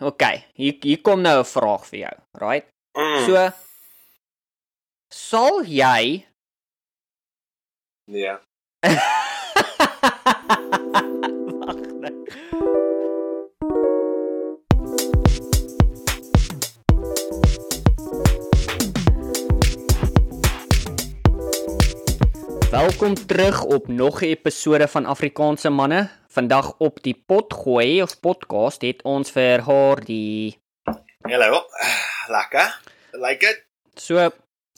okay, 0.00 0.44
hier 0.56 0.76
hier 0.80 1.00
kom 1.04 1.20
nou 1.22 1.38
'n 1.40 1.44
vraag 1.44 1.84
vir 1.86 1.98
jou, 1.98 2.16
right? 2.40 2.66
Mm. 2.96 3.24
So 3.26 3.50
sal 5.12 5.62
jy 5.64 6.24
nee. 8.06 8.34
Wag 11.60 11.80
nou. 12.00 12.14
Welkom 22.70 23.14
terug 23.14 23.64
op 23.64 23.88
nog 23.88 24.22
'n 24.22 24.24
episode 24.24 24.88
van 24.88 25.06
Afrikaanse 25.06 25.70
manne. 25.70 26.19
Vandag 26.30 26.74
op 26.78 27.00
die 27.02 27.16
pot 27.26 27.50
gooi 27.50 28.02
of 28.02 28.12
podcast 28.22 28.84
het 28.86 29.00
ons 29.02 29.32
vir 29.34 29.64
haar 29.66 29.98
die 30.06 30.54
Hallo. 31.26 31.64
Lekker. 32.30 32.76
Like 33.18 33.48
it? 33.48 33.64
So 33.98 34.28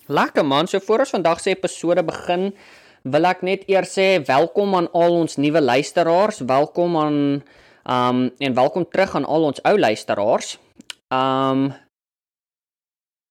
lekker 0.08 0.46
man, 0.48 0.66
so 0.66 0.80
voor 0.80 1.04
ons 1.04 1.12
vandag 1.12 1.42
se 1.44 1.52
episode 1.52 2.06
begin, 2.08 2.54
wil 3.04 3.28
ek 3.28 3.44
net 3.44 3.68
eers 3.68 3.92
sê 3.98 4.06
welkom 4.24 4.72
aan 4.78 4.88
al 4.96 5.18
ons 5.18 5.36
nuwe 5.36 5.60
luisteraars, 5.60 6.40
welkom 6.48 6.96
aan 6.96 7.20
um 7.84 8.24
en 8.32 8.56
welkom 8.56 8.88
terug 8.88 9.12
aan 9.20 9.28
al 9.28 9.44
ons 9.50 9.60
ou 9.68 9.76
luisteraars. 9.76 10.56
Um 11.12 11.68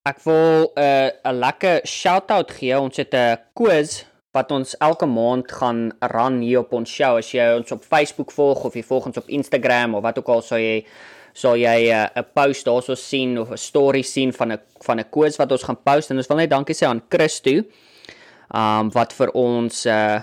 ek 0.06 0.22
wil 0.30 0.70
'n 0.70 0.78
uh, 0.78 1.10
'n 1.26 1.42
lekker 1.42 1.82
shout-out 1.90 2.54
gee. 2.54 2.78
Ons 2.78 3.02
het 3.02 3.18
'n 3.18 3.42
quiz 3.58 4.06
wat 4.36 4.52
ons 4.52 4.76
elke 4.80 5.06
maand 5.06 5.52
gaan 5.52 5.90
run 6.14 6.40
hier 6.42 6.62
op 6.64 6.74
ons 6.74 6.92
show. 6.92 7.18
As 7.20 7.32
jy 7.34 7.48
ons 7.58 7.72
op 7.76 7.84
Facebook 7.84 8.32
volg 8.32 8.64
of 8.68 8.76
jy 8.76 8.84
volg 8.88 9.10
ons 9.12 9.20
op 9.20 9.28
Instagram 9.28 9.96
of 9.96 10.06
wat 10.06 10.22
ook 10.22 10.32
al 10.32 10.46
sou 10.46 10.60
jy 10.60 10.86
sal 11.34 11.56
jy 11.56 11.92
'n 11.92 12.10
uh, 12.16 12.24
post 12.36 12.66
daarso 12.66 12.96
sien 12.96 13.38
of 13.40 13.52
'n 13.52 13.58
story 13.58 14.02
sien 14.02 14.34
van 14.34 14.52
'n 14.54 14.60
van 14.84 15.00
'n 15.00 15.10
quiz 15.10 15.38
wat 15.38 15.52
ons 15.52 15.64
gaan 15.64 15.84
post 15.84 16.12
en 16.12 16.18
ons 16.18 16.28
wil 16.28 16.38
net 16.38 16.50
dankie 16.50 16.76
sê 16.76 16.86
aan 16.88 17.04
Christo. 17.10 17.64
Um 18.54 18.92
wat 18.92 19.14
vir 19.14 19.32
ons 19.34 19.86
uh 19.86 20.22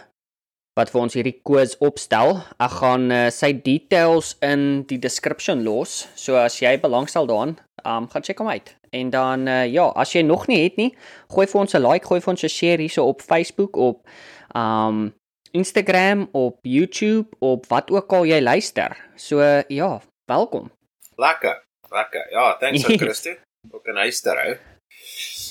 wat 0.79 0.91
vir 0.91 1.01
ons 1.01 1.15
hierdie 1.15 1.41
quiz 1.43 1.75
opstel. 1.81 2.39
Ek 2.61 2.71
gaan 2.71 3.11
uh, 3.11 3.31
sy 3.31 3.53
details 3.53 4.37
in 4.41 4.85
die 4.87 4.99
description 4.99 5.65
los. 5.65 6.07
So 6.15 6.37
as 6.37 6.61
jy 6.61 6.79
belangstel 6.79 7.27
daaraan, 7.27 7.59
um 7.85 8.09
gaan 8.09 8.23
check 8.23 8.39
hom 8.39 8.49
uit. 8.49 8.78
En 8.91 9.11
dan 9.11 9.47
uh, 9.47 9.67
ja, 9.67 9.85
as 9.95 10.13
jy 10.13 10.23
nog 10.23 10.47
nie 10.47 10.63
het 10.63 10.77
nie, 10.77 10.97
gooi 11.29 11.47
vir 11.47 11.61
ons 11.61 11.75
'n 11.75 11.83
like, 11.83 12.07
gooi 12.07 12.21
vir 12.21 12.31
ons 12.31 12.43
'n 12.43 12.49
share 12.49 12.81
hierso 12.81 13.05
op 13.07 13.21
Facebook 13.21 13.77
op 13.77 14.09
um 14.55 15.15
Instagram, 15.51 16.29
op 16.33 16.59
YouTube, 16.63 17.29
op 17.39 17.67
wat 17.67 17.91
ook 17.91 18.13
al 18.13 18.25
jy 18.25 18.41
luister. 18.41 18.97
So 19.17 19.41
uh, 19.41 19.63
ja, 19.69 20.01
welkom. 20.25 20.71
Lekker. 21.17 21.65
Lekker. 21.91 22.27
Ja, 22.31 22.57
thanks 22.57 22.85
aan 22.87 22.99
Christo. 23.05 23.31
Ook 23.71 23.87
'n 23.87 23.97
huister 23.97 24.37
hou. 24.37 24.57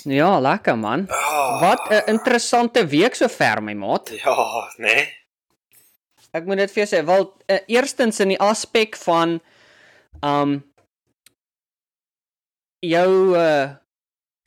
Ja, 0.04 0.40
lekker 0.40 0.78
man. 0.78 1.06
Oh, 1.10 1.62
Wat 1.62 1.90
'n 1.90 2.10
interessante 2.12 2.88
week 2.88 3.16
sover 3.16 3.64
my 3.64 3.74
maat. 3.74 4.10
Ja, 4.10 4.72
nee. 4.78 5.14
Ek 6.32 6.46
moet 6.46 6.58
dit 6.58 6.72
vir 6.72 6.86
jou 6.86 6.88
sê, 6.88 7.06
wel 7.06 7.34
uh, 7.48 7.58
eerstens 7.68 8.20
in 8.20 8.28
die 8.28 8.40
aspek 8.40 8.96
van 8.96 9.40
um 10.22 10.64
jou 12.86 13.36
uh 13.38 13.76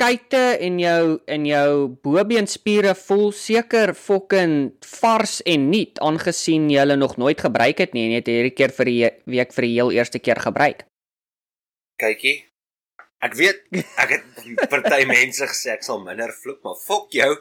kuite 0.01 0.57
en 0.65 0.79
jou 0.81 1.19
en 1.29 1.43
jou 1.45 1.73
bobeenspiere 2.05 2.95
voel 2.97 3.33
seker 3.37 3.93
fucking 3.93 4.55
vars 4.97 5.41
en 5.45 5.67
nuut 5.69 6.01
aangesien 6.01 6.71
jy 6.73 6.79
hulle 6.81 6.97
nog 6.97 7.19
nooit 7.21 7.41
gebruik 7.45 7.83
het 7.85 7.93
nie 7.93 8.07
en 8.07 8.15
jy 8.15 8.21
het 8.23 8.31
hierdie 8.33 8.55
keer 8.57 8.73
vir 8.79 8.89
die 8.89 9.11
week 9.35 9.53
vir 9.57 9.67
die 9.67 9.75
heel 9.75 9.93
eerste 9.93 10.23
keer 10.23 10.41
gebruik. 10.41 10.87
Kykie. 12.01 12.39
Ek 13.21 13.37
weet 13.37 13.61
ek 14.01 14.15
het 14.17 14.65
party 14.73 15.03
mense 15.11 15.51
gesê 15.51 15.75
ek 15.75 15.85
sal 15.85 16.01
minder 16.01 16.33
vloek, 16.33 16.63
maar 16.65 16.81
fok 16.81 17.13
jou 17.13 17.35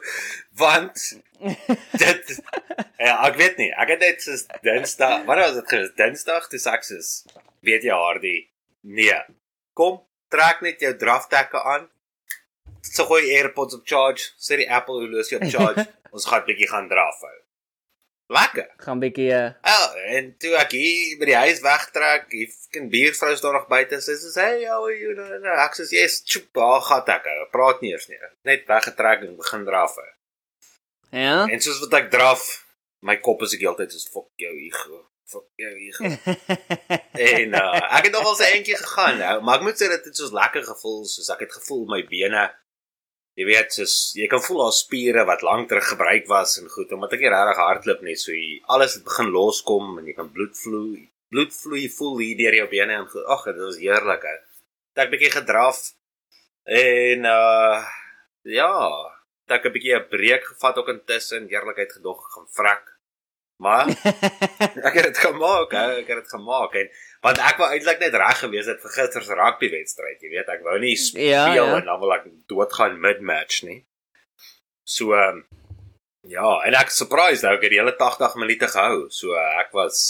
want 0.60 1.00
dit 1.40 2.36
ja, 3.00 3.14
ek 3.24 3.40
weet 3.40 3.56
nie. 3.56 3.70
Ek 3.72 3.94
het 3.94 4.04
net 4.04 4.20
soos 4.20 4.44
Dinsdag, 4.60 5.24
wat 5.24 5.40
was 5.40 5.56
dit 5.56 5.72
gewees? 5.72 5.96
Dinsdag 5.96 6.52
toe 6.52 6.60
ek 6.74 6.84
soos 6.84 7.14
weet 7.64 7.88
jy 7.88 7.96
Hardie. 7.96 8.40
Nee. 8.84 9.16
Kom, 9.76 10.02
trek 10.32 10.62
net 10.66 10.80
jou 10.80 10.94
draftekke 10.96 11.62
aan. 11.74 11.88
So 12.86 13.04
gooi 13.10 13.28
AirPods 13.36 13.76
op 13.76 13.84
charge, 13.84 14.32
sê 14.40 14.56
die 14.62 14.70
Apple 14.70 15.02
horlosie 15.02 15.38
op 15.40 15.46
charge. 15.52 15.86
Ons 16.14 16.26
gaan 16.26 16.42
'n 16.42 16.48
bietjie 16.48 16.68
gaan 16.70 16.88
draf 16.88 17.20
hou. 17.26 17.36
Lekker. 18.30 18.68
Gaan 18.78 19.00
bietjie 19.02 19.30
uh, 19.34 19.50
Ja, 19.66 19.80
en 20.14 20.30
toe 20.38 20.54
ek 20.58 20.70
hier 20.78 21.18
by 21.18 21.26
die 21.32 21.36
huis 21.36 21.60
wegtrek, 21.64 22.28
die 22.30 22.46
fucking 22.46 22.86
buurvrou 22.92 23.34
staan 23.36 23.56
nog 23.58 23.66
buite. 23.66 23.98
Sy 24.00 24.14
sê, 24.22 24.30
"Hey, 24.38 24.64
how 24.70 24.86
are 24.86 24.94
you?" 24.94 25.16
Ek 25.66 25.74
sê, 25.74 25.88
"Yes, 25.90 26.22
chup, 26.24 26.46
daar 26.54 26.80
gaan 26.80 27.02
ek. 27.06 27.26
Praat 27.50 27.82
nie 27.82 27.90
eers 27.90 28.06
nie. 28.08 28.18
Net 28.46 28.66
weggetrek 28.66 29.26
en 29.26 29.36
begin 29.36 29.64
draf." 29.64 29.94
Hou. 29.98 30.10
ja. 31.10 31.46
En 31.46 31.60
soos 31.60 31.80
wat 31.80 31.94
ek 32.00 32.10
draf, 32.10 32.64
my 33.02 33.16
kop 33.16 33.42
is 33.42 33.54
ek 33.54 33.60
heeltyd 33.66 33.90
soos 33.92 34.08
fuck 34.08 34.30
jou 34.36 34.54
ego. 34.54 35.09
Fuck 35.30 35.46
jou 35.62 35.74
ego. 35.86 36.04
en 37.30 37.54
uh, 37.54 37.82
ek 37.96 38.08
het 38.08 38.14
nogal 38.16 38.34
se 38.34 38.48
eentjie 38.50 38.78
gegaan, 38.80 39.20
nou, 39.22 39.36
maar 39.46 39.60
ek 39.60 39.66
moet 39.68 39.78
sê 39.78 39.90
dit 39.92 40.08
het 40.10 40.16
soos 40.16 40.34
lekker 40.34 40.64
gevoel, 40.72 41.04
soos 41.06 41.30
ek 41.30 41.46
het 41.46 41.54
gevoel 41.60 41.86
my 41.92 42.02
bene 42.10 42.48
Jy 43.38 43.46
weet, 43.46 43.70
soos 43.72 43.92
jy 44.18 44.26
kan 44.28 44.42
voel 44.42 44.64
al 44.66 44.74
spiere 44.74 45.22
wat 45.28 45.44
lank 45.46 45.70
terug 45.70 45.86
gebruik 45.92 46.26
was 46.28 46.58
en 46.60 46.66
goed, 46.68 46.90
omdat 46.92 47.14
ek 47.16 47.22
nie 47.22 47.30
regtig 47.32 47.60
hardloop 47.62 48.02
nie, 48.04 48.16
so 48.18 48.34
jy, 48.34 48.58
alles 48.74 48.98
het 48.98 49.06
begin 49.06 49.30
loskom 49.32 49.94
en 50.00 50.10
jy 50.10 50.16
kan 50.18 50.28
bloed 50.34 50.58
vloei. 50.58 51.06
Bloed 51.30 51.54
vloei 51.54 51.86
voel 51.94 52.18
hier 52.24 52.36
deur 52.40 52.56
jou 52.58 52.66
bene 52.72 52.98
en 52.98 53.06
goed. 53.08 53.24
Ag, 53.30 53.46
dit 53.46 53.62
was 53.62 53.78
heerlik. 53.80 54.26
Het 54.26 55.04
ek 55.04 55.12
bietjie 55.14 55.32
gedraf 55.38 55.80
en 56.80 57.30
uh 57.30 57.80
ja, 58.50 58.72
het 59.46 59.56
ek 59.56 59.70
'n 59.70 59.74
bietjie 59.78 59.96
'n 59.96 60.08
breek 60.10 60.44
gevat 60.50 60.76
ook 60.82 60.92
intussen, 60.92 61.48
eerlikheid 61.48 61.92
gedog 61.92 62.20
gaan 62.34 62.48
vrek. 62.58 62.84
Maar 63.60 63.90
ek 64.88 64.94
het 64.96 65.04
dit 65.10 65.18
gemaak, 65.20 65.74
ou, 65.76 65.88
ek 66.00 66.08
het 66.08 66.22
dit 66.22 66.30
gemaak 66.32 66.76
en 66.80 66.86
want 67.26 67.40
ek 67.44 67.58
wou 67.60 67.66
eintlik 67.68 67.98
net 68.00 68.14
reg 68.16 68.38
gewees 68.40 68.70
het 68.72 68.80
vir 68.80 68.94
gister 68.94 69.26
se 69.26 69.36
rugby 69.36 69.68
wedstryd, 69.74 70.22
jy 70.24 70.30
weet, 70.32 70.48
ek 70.54 70.62
wou 70.64 70.78
nie 70.80 70.94
speel 70.96 71.28
Ja, 71.28 71.42
ja. 71.58 71.66
en 71.76 71.84
dan 71.90 72.00
wil 72.00 72.14
ek 72.16 72.24
doodgaan 72.48 72.96
mid-match 73.04 73.60
nie. 73.68 73.82
So 74.88 75.12
ehm 75.18 75.42
ja, 76.30 76.54
en 76.68 76.76
ek 76.80 76.92
surprised 76.94 77.44
ou, 77.44 77.52
ek 77.58 77.66
het 77.68 77.74
die 77.74 77.80
hele 77.82 77.92
80 78.00 78.38
minute 78.40 78.68
gehou. 78.72 79.06
So 79.12 79.36
uh, 79.36 79.44
ek 79.60 79.70
was 79.76 80.00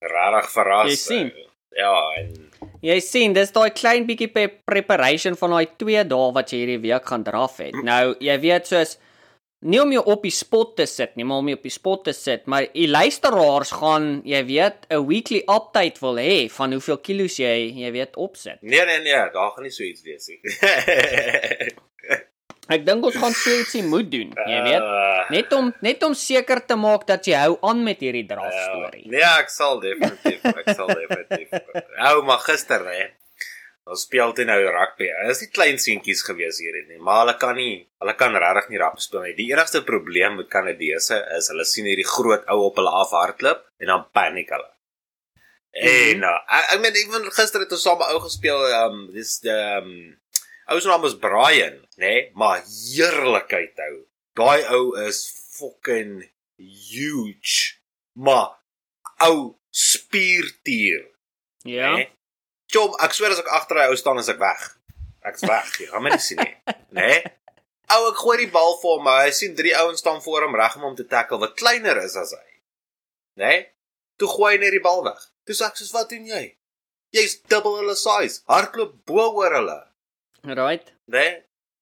regtig 0.00 0.50
verras. 0.54 0.90
Jy 0.92 0.98
sien. 1.02 1.30
ou. 1.36 1.44
Ja, 1.78 1.94
en 2.18 2.34
Jy 2.82 2.96
sien, 3.02 3.32
dis 3.34 3.50
daai 3.54 3.70
klein 3.74 4.04
bietjie 4.06 4.28
pe 4.30 4.46
preparation 4.66 5.34
van 5.38 5.50
daai 5.56 5.66
2 5.82 6.04
dae 6.10 6.32
wat 6.36 6.52
jy 6.52 6.60
hierdie 6.62 6.80
week 6.84 7.06
gaan 7.10 7.24
draf 7.26 7.58
het. 7.62 7.74
Nou, 7.86 8.14
jy 8.22 8.36
weet 8.42 8.70
soos 8.70 8.96
nie 9.60 9.80
om 9.82 9.90
jou 9.92 10.04
op 10.06 10.22
die 10.22 10.30
spot 10.30 10.76
te 10.76 10.86
sit 10.86 11.16
nie, 11.16 11.24
maar 11.24 11.38
om 11.42 11.48
jou 11.48 11.56
op 11.58 11.62
die 11.66 11.70
spot 11.74 12.04
te 12.04 12.12
sit, 12.12 12.46
maar 12.46 12.66
die 12.72 12.86
luisteraars 12.88 13.70
gaan, 13.80 14.20
jy 14.24 14.44
weet, 14.46 14.86
'n 14.90 15.06
weekly 15.06 15.42
update 15.46 15.98
wil 16.00 16.16
hê 16.16 16.48
van 16.50 16.72
hoeveel 16.72 16.98
kilos 16.98 17.36
jy, 17.38 17.72
jy 17.74 17.90
weet, 17.92 18.16
opsit. 18.16 18.58
nee 18.62 18.84
nee 18.86 18.98
nee, 19.02 19.30
daar 19.32 19.50
gaan 19.50 19.62
nie 19.62 19.70
so 19.74 19.82
iets 19.82 20.02
wees 20.02 20.28
nie. 20.28 20.40
Ek 22.68 22.82
dink 22.84 23.00
ons 23.08 23.14
gaan 23.16 23.32
so 23.32 23.48
ietsie 23.50 23.80
moet 23.82 24.10
doen, 24.12 24.28
jy 24.46 24.58
weet. 24.66 24.82
Uh, 24.84 25.30
Net 25.32 25.52
om 25.56 25.70
net 25.80 26.02
om 26.04 26.12
seker 26.14 26.60
te 26.66 26.76
maak 26.76 27.06
dat 27.08 27.24
jy 27.24 27.32
hou 27.40 27.54
aan 27.64 27.80
met 27.84 28.00
hierdie 28.04 28.26
draf 28.28 28.52
Ja, 28.52 28.64
storie. 28.68 29.06
Nee, 29.08 29.22
ek 29.24 29.48
sal 29.48 29.80
definitief, 29.80 30.44
ek 30.44 30.68
sal 30.76 30.86
definitief. 30.92 31.48
Ou, 32.10 32.22
maar 32.28 32.38
gister 32.44 32.84
hè. 32.84 33.06
Ons 33.88 34.02
speel 34.04 34.32
teen 34.36 34.50
nou 34.50 34.58
rugby. 34.68 35.06
Dit 35.08 35.30
is 35.32 35.40
nie 35.44 35.50
klein 35.56 35.78
seentjies 35.80 36.20
gewees 36.26 36.58
hierdie 36.60 36.84
nie, 36.90 36.98
maar 37.00 37.22
hulle 37.22 37.34
kan 37.40 37.54
nie, 37.56 37.86
hulle 38.02 38.14
kan 38.20 38.34
regtig 38.36 38.68
nie 38.72 38.80
rap 38.82 38.98
speel 39.00 39.22
nie. 39.24 39.36
Die 39.38 39.46
enigste 39.52 39.80
probleem 39.86 40.36
met 40.36 40.50
Kanadese 40.52 41.22
is 41.38 41.48
hulle 41.52 41.64
sien 41.64 41.88
hierdie 41.88 42.04
groot 42.08 42.44
ou 42.52 42.66
op 42.66 42.76
hulle 42.80 42.92
afhardloop 43.00 43.62
en 43.80 43.92
dan 43.94 44.04
paniek 44.12 44.52
hulle. 44.52 44.68
En 45.78 46.24
uh, 46.26 46.34
ek, 46.58 46.70
ek 46.74 46.80
meen 46.84 46.96
ewen 47.00 47.28
gister 47.36 47.64
het 47.64 47.72
ons 47.72 47.82
saam 47.86 48.00
'n 48.02 48.12
ou 48.16 48.20
gespeel, 48.26 48.60
ehm 48.68 48.98
um, 48.98 49.02
dis 49.14 49.38
die 49.44 49.52
ehm 49.54 49.88
um, 49.88 50.16
ou 50.68 50.80
se 50.80 50.88
naam 50.88 51.04
is 51.08 51.16
Brian, 51.16 51.78
nê? 51.96 52.04
Nee? 52.04 52.30
Maar 52.36 52.60
heerlikheid 52.68 53.78
ou. 53.88 53.96
Daai 54.36 54.64
ou 54.76 54.84
is 55.06 55.22
fucking 55.56 56.28
huge. 56.92 57.78
Maar 58.14 58.58
ou 59.28 59.56
spiertier, 59.70 61.06
Ja. 61.64 61.96
né? 61.96 62.08
Chom, 62.72 62.92
ek 63.00 63.14
swer 63.16 63.32
as 63.32 63.40
ek 63.40 63.48
agter 63.56 63.80
hy 63.80 63.86
ou 63.92 63.96
staan 63.96 64.20
as 64.20 64.28
ek 64.28 64.40
weg. 64.42 64.64
Ek's 65.28 65.44
weg. 65.48 65.70
Jy 65.80 65.88
gaan 65.90 66.04
my 66.04 66.12
nie 66.12 66.22
sien 66.22 66.40
nie, 66.42 66.54
né? 66.98 67.12
Ou, 67.88 68.10
ek 68.10 68.20
gooi 68.20 68.36
die 68.42 68.50
bal 68.52 68.74
vir 68.82 68.90
hom, 68.92 69.02
maar 69.06 69.22
hy 69.24 69.32
sien 69.32 69.56
drie 69.56 69.72
ouens 69.80 70.02
staan 70.04 70.20
voor 70.24 70.44
hom 70.44 70.56
reg 70.60 70.76
om 70.76 70.84
hom 70.90 70.96
te 70.98 71.06
tackle 71.08 71.40
wat 71.40 71.56
kleiner 71.56 71.96
is 72.02 72.16
as 72.20 72.34
hy. 72.36 72.46
Né? 73.40 73.52
Toe 74.20 74.28
gooi 74.28 74.54
hy 74.54 74.60
net 74.60 74.76
die 74.76 74.84
bal 74.84 75.00
weg. 75.06 75.22
Toe 75.48 75.56
sê 75.56 75.68
ek 75.70 75.80
soos 75.80 75.94
wat 75.96 76.12
doen 76.12 76.28
jy? 76.28 76.44
Jy's 77.16 77.38
dubbel 77.48 77.78
hulle 77.80 77.96
size. 77.96 78.42
Hardloop 78.52 78.98
bo 79.08 79.30
oor 79.40 79.56
hulle. 79.56 79.78
Right. 80.44 80.92
Né? 81.08 81.26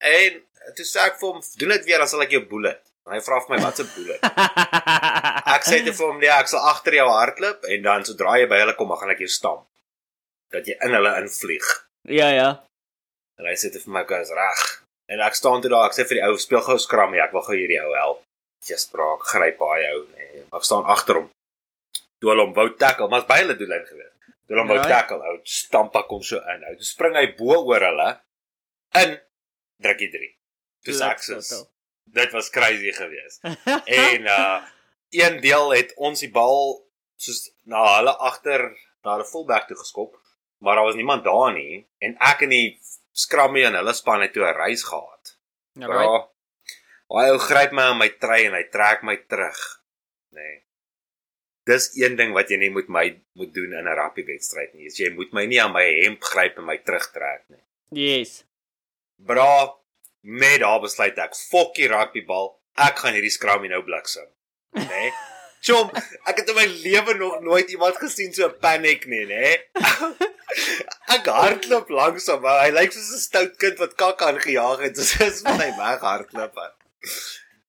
En 0.06 0.38
toe 0.78 0.86
sê 0.86 1.02
ek 1.08 1.18
vir 1.18 1.32
hom, 1.32 1.42
doen 1.58 1.74
dit 1.74 1.88
weer 1.90 2.02
dan 2.04 2.10
sal 2.12 2.22
ek 2.22 2.36
jou 2.38 2.44
bullet. 2.46 2.78
En 3.06 3.14
hy 3.14 3.22
vra 3.22 3.38
vir 3.42 3.56
my 3.56 3.58
wat 3.62 3.80
'n 3.82 3.90
bullet. 3.94 4.22
Ek 5.56 5.62
sê 5.62 5.78
te 5.86 5.92
vir 5.94 6.06
hom, 6.08 6.16
nee, 6.18 6.30
ek 6.30 6.48
sal 6.50 6.64
agter 6.66 6.96
jou 6.98 7.04
hardloop 7.06 7.62
en 7.70 7.84
dan 7.84 8.04
sodra 8.04 8.32
jy 8.40 8.48
by 8.50 8.58
hulle 8.64 8.74
kom, 8.74 8.90
gaan 8.98 9.12
ek 9.14 9.22
jou 9.22 9.28
stamp. 9.30 9.62
Dat 10.54 10.66
jy 10.68 10.76
in 10.86 10.94
hulle 10.96 11.12
invlieg. 11.22 11.66
Ja, 12.08 12.28
ja. 12.30 12.48
En 13.38 13.48
hy 13.50 13.54
sê 13.58 13.70
dit 13.72 13.82
vir 13.82 13.92
my 13.92 14.04
gous 14.08 14.30
reg. 14.36 14.62
En 15.12 15.20
ek 15.22 15.34
staan 15.38 15.60
toe 15.62 15.70
daar, 15.70 15.86
ek 15.90 15.96
sê 15.96 16.06
vir 16.08 16.20
die 16.20 16.26
ou 16.26 16.36
speel 16.40 16.62
gou 16.66 16.76
skram, 16.82 17.14
ek 17.20 17.32
wil 17.34 17.44
gou 17.46 17.54
hierdie 17.58 17.80
ou 17.82 17.94
help. 17.94 18.22
Jy 18.66 18.78
spraak, 18.82 19.22
gryp 19.30 19.58
baie 19.60 19.90
ou, 19.94 20.04
nee. 20.16 20.42
Ek 20.56 20.64
staan 20.66 20.86
agter 20.90 21.20
hom. 21.20 21.28
Toe 22.22 22.32
hulle 22.32 22.46
hom 22.46 22.54
wou 22.56 22.68
tackle, 22.80 23.08
maar's 23.12 23.28
by 23.28 23.40
hulle 23.42 23.54
doellyn 23.58 23.84
gewees. 23.86 24.12
Toe 24.46 24.54
hulle 24.54 24.62
hom 24.64 24.72
wou 24.72 24.78
Right. 24.80 24.90
tackle, 24.94 25.20
ou 25.30 25.40
stamp 25.44 25.94
ek 26.00 26.10
hom 26.10 26.22
so 26.26 26.40
in. 26.54 26.64
Ou 26.72 26.88
spring 26.88 27.14
hy 27.18 27.26
bo 27.38 27.60
oor 27.60 27.84
hulle 27.90 28.08
in 29.02 29.18
druk 29.84 30.00
hy 30.02 30.08
3. 30.16 30.30
Toe 30.86 30.94
soos 30.96 31.52
dit 32.16 32.32
was 32.32 32.48
crazy 32.54 32.92
geweest. 32.94 33.42
En 34.00 34.26
uh 34.30 34.62
een 35.14 35.36
deel 35.40 35.70
het 35.72 35.92
ons 36.02 36.18
die 36.20 36.30
bal 36.34 36.80
soos 37.22 37.44
na 37.70 37.82
hulle 37.96 38.12
agter 38.26 38.64
na 39.04 39.12
hulle 39.14 39.24
fullback 39.28 39.68
toe 39.68 39.76
geskop, 39.78 40.16
maar 40.66 40.80
daar 40.80 40.88
was 40.88 40.98
niemand 40.98 41.24
daar 41.24 41.52
nie 41.54 41.86
en 42.02 42.16
ek 42.18 42.40
en 42.42 42.50
die 42.50 42.68
skrammie 43.14 43.62
en 43.68 43.76
hulle 43.78 43.92
span 43.94 44.24
het 44.24 44.32
toe 44.34 44.42
'n 44.44 44.56
reis 44.58 44.82
gehad. 44.82 45.38
Ja. 45.78 45.88
Hy 47.06 47.26
ou 47.30 47.38
gryp 47.38 47.72
my 47.72 47.82
aan 47.82 48.00
my 48.00 48.08
trei 48.08 48.46
en 48.46 48.56
hy 48.58 48.64
trek 48.70 49.02
my 49.06 49.16
terug. 49.16 49.60
Nê. 50.34 50.42
Nee. 50.42 50.56
Dis 51.70 51.86
een 51.94 52.16
ding 52.16 52.34
wat 52.34 52.50
jy 52.50 52.58
nie 52.58 52.70
moet 52.70 52.88
my 52.88 53.06
moet 53.38 53.54
doen 53.54 53.72
in 53.78 53.86
'n 53.86 53.98
rugby 54.00 54.24
wedstryd 54.24 54.74
nie. 54.74 54.90
Jy 54.90 55.10
moet 55.14 55.32
my 55.32 55.46
nie 55.46 55.62
aan 55.62 55.72
my 55.72 55.86
hemp 56.02 56.22
gryp 56.22 56.58
en 56.58 56.64
my 56.64 56.78
terugtrek 56.78 57.44
nie. 57.48 57.64
Yes. 57.90 58.44
Bra, 59.16 59.74
net 60.20 60.60
daar 60.60 60.80
besluit 60.80 61.18
ek, 61.18 61.34
fokkie 61.34 61.88
rugbybal, 61.88 62.60
ek 62.74 62.98
gaan 62.98 63.14
hierdie 63.14 63.30
skrammie 63.30 63.70
nou 63.70 63.82
bliksem. 63.82 64.26
Nê? 64.74 64.86
Nee? 64.86 65.12
Chom, 65.66 65.90
ek 66.26 66.36
het 66.36 66.48
in 66.48 66.54
my 66.54 66.66
lewe 66.66 67.14
nog 67.14 67.40
nooit 67.40 67.70
iemand 67.70 67.96
gesien 67.96 68.32
so 68.34 68.50
paniek 68.50 69.06
nie, 69.06 69.26
nê? 69.26 69.54
Ek 71.16 71.26
hardloop 71.26 71.88
langs 71.90 72.28
hom. 72.30 72.44
Hy 72.46 72.70
lyk 72.74 72.94
soos 72.94 73.14
'n 73.14 73.22
stout 73.22 73.56
kind 73.62 73.80
wat 73.82 73.96
kak 74.02 74.22
aangejaag 74.22 74.84
het. 74.86 74.98
Soos 75.00 75.40
is 75.40 75.42
met 75.46 75.62
hy 75.62 75.72
weg 75.78 76.04
hardloop. 76.06 76.60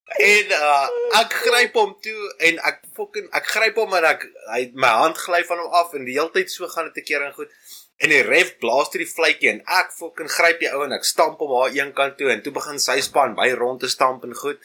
En 0.08 0.54
uh, 0.56 0.88
ek 1.20 1.34
gryp 1.46 1.76
hom 1.78 1.96
toe 2.02 2.30
en 2.50 2.62
ek 2.70 2.80
fucking 2.96 3.28
ek 3.38 3.50
gryp 3.54 3.76
hom 3.82 3.98
en 3.98 4.08
ek 4.08 4.24
hy 4.54 4.62
my 4.74 4.94
hand 5.04 5.20
gly 5.20 5.44
van 5.50 5.60
hom 5.62 5.76
af 5.82 5.94
en 5.98 6.08
die 6.08 6.16
hele 6.16 6.32
tyd 6.34 6.54
so 6.54 6.70
gaan 6.72 6.88
dit 6.90 7.04
'n 7.04 7.08
keer 7.10 7.26
en 7.26 7.36
goed. 7.36 7.52
En 7.98 8.14
die 8.14 8.24
ref 8.24 8.56
blaas 8.62 8.90
toe 8.94 9.02
die 9.02 9.10
vletjie 9.10 9.52
en 9.52 9.62
ek 9.82 9.92
fucking 9.98 10.32
gryp 10.32 10.62
die 10.64 10.72
ou 10.72 10.84
en 10.86 10.96
ek 10.96 11.06
stamp 11.06 11.42
hom 11.44 11.54
haar 11.58 11.76
een 11.76 11.94
kant 11.98 12.18
toe 12.18 12.32
en 12.32 12.42
toe 12.46 12.54
begin 12.54 12.80
sy 12.80 13.02
span 13.02 13.36
by 13.36 13.52
rond 13.58 13.82
te 13.82 13.90
stamp 13.90 14.24
en 14.24 14.38
goed. 14.38 14.62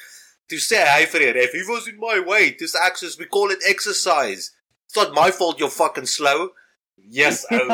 Toe 0.49 0.61
sê 0.61 0.85
hy 0.85 1.07
vir 1.07 1.21
die 1.27 1.33
ref, 1.33 1.53
"He 1.53 1.65
was 1.67 1.87
in 1.89 1.99
my 1.99 2.21
way." 2.21 2.51
Dis 2.51 2.75
access 2.77 3.19
we 3.19 3.27
call 3.27 3.51
it 3.51 3.65
exercise. 3.65 4.53
It's 4.87 4.97
not 4.97 5.15
my 5.15 5.31
fault 5.33 5.59
you're 5.59 5.71
fucking 5.71 6.07
slow. 6.07 6.53
Yes, 6.97 7.45
ou. 7.51 7.69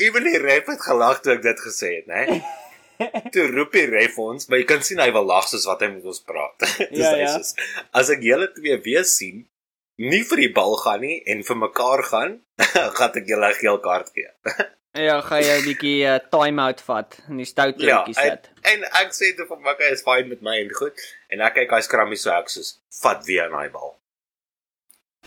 Even 0.00 0.24
die 0.24 0.38
ref 0.38 0.66
het 0.70 0.80
gelag 0.84 1.20
toe 1.24 1.32
ek 1.36 1.42
dit 1.44 1.60
gesê 1.64 1.90
het, 2.00 2.06
né? 2.10 2.40
Toe 3.34 3.46
roep 3.54 3.72
die 3.72 3.86
ref 3.88 4.18
ons, 4.20 4.46
maar 4.48 4.60
jy 4.60 4.66
kan 4.68 4.82
sien 4.84 5.00
hy 5.00 5.08
wil 5.14 5.24
lag 5.26 5.46
soos 5.48 5.64
wat 5.68 5.80
hy 5.84 5.88
met 5.94 6.04
ons 6.08 6.20
praat. 6.26 6.58
Dis 6.90 7.00
Ja, 7.00 7.14
hy 7.16 7.22
ja. 7.24 7.30
soos, 7.38 7.54
As 7.96 8.10
ek 8.12 8.20
julle 8.26 8.50
twee 8.56 8.76
weer 8.84 9.06
sien, 9.08 9.46
nie 10.00 10.20
vir 10.28 10.38
die 10.44 10.50
bal 10.56 10.76
gaan 10.80 11.00
nie 11.04 11.16
en 11.32 11.40
vir 11.48 11.58
mekaar 11.62 12.02
gaan, 12.10 12.36
gaan 12.98 13.16
ek 13.22 13.26
julle 13.32 13.48
'n 13.50 13.58
geel 13.60 13.78
kaart 13.84 14.08
gee. 14.14 14.28
Ja, 15.00 15.20
gaan 15.24 15.42
jy 15.42 15.56
'n 15.60 15.64
bietjie 15.66 15.98
uh, 16.12 16.18
time 16.34 16.60
out 16.62 16.80
vat 16.84 17.16
en 17.28 17.36
die 17.40 17.46
stout 17.48 17.80
Ja, 17.80 18.02
liedjies 18.04 18.20
en, 18.20 18.36
sit. 18.36 18.50
en 18.72 18.84
ek 19.02 19.12
sê 19.16 19.32
toe 19.36 19.46
vir 19.48 19.60
mekaar 19.64 19.92
is 19.96 20.02
fine 20.04 20.28
met 20.28 20.42
my 20.42 20.58
en 20.60 20.70
goed. 20.74 20.96
En 21.32 21.40
ek 21.40 21.54
kyk 21.54 21.70
hy 21.76 21.80
skram 21.80 22.12
so 22.16 22.30
ek 22.36 22.48
soos 22.52 22.76
vat 23.02 23.24
weer 23.26 23.44
aan 23.48 23.56
daai 23.56 23.70
bal. 23.72 23.96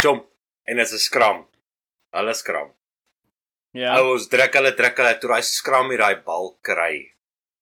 Jump 0.03 0.25
en 0.67 0.75
dit 0.77 0.85
is 0.87 0.93
'n 0.93 0.97
skram. 1.07 1.45
Hulle 2.11 2.33
skram. 2.33 2.69
Ja. 3.71 3.81
Ja. 3.81 3.97
Ouers 3.99 4.27
druk 4.29 4.53
hulle 4.53 4.73
druk 4.77 4.97
hulle 5.01 5.17
toe 5.19 5.31
hy 5.33 5.41
skram 5.41 5.89
hier 5.89 5.97
daai 6.03 6.15
bal 6.25 6.57
kry 6.61 7.13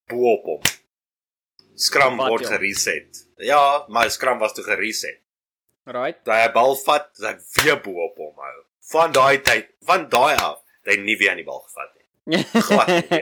bo 0.09 0.33
op 0.33 0.45
hom. 0.45 0.61
Skram 1.75 2.17
Wat, 2.17 2.29
word 2.29 2.45
gereset. 2.51 3.21
Ja, 3.37 3.85
maar 3.87 4.09
skram 4.11 4.39
was 4.39 4.53
toe 4.53 4.63
gereset. 4.63 5.21
Right. 5.85 6.19
Daai 6.25 6.51
bal 6.51 6.75
vat, 6.75 7.07
ek 7.23 7.39
weer 7.55 7.79
bo 7.81 7.91
op 8.09 8.17
hom 8.17 8.35
hou. 8.35 8.57
Van 8.91 9.11
daai 9.15 9.37
tyd, 9.41 9.69
van 9.87 10.09
daai 10.09 10.35
af, 10.35 10.59
het 10.83 10.93
hy 10.95 10.99
nie 11.01 11.15
weer 11.17 11.31
aan 11.31 11.39
die 11.41 11.45
bal 11.47 11.63
gevat 11.63 11.95
nie. 11.95 12.43
Glad 12.67 12.87
nie 12.87 13.21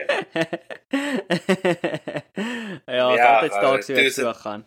ja, 2.86 3.06
Ja, 3.14 3.40
dit 3.40 3.50
altyd 3.50 3.52
uh, 3.52 3.56
stalk 3.58 3.82
so 3.82 3.86
toe 3.86 3.94
weer 3.96 4.04
is 4.10 4.14
so 4.14 4.26
dit- 4.26 4.36
gaan. 4.44 4.66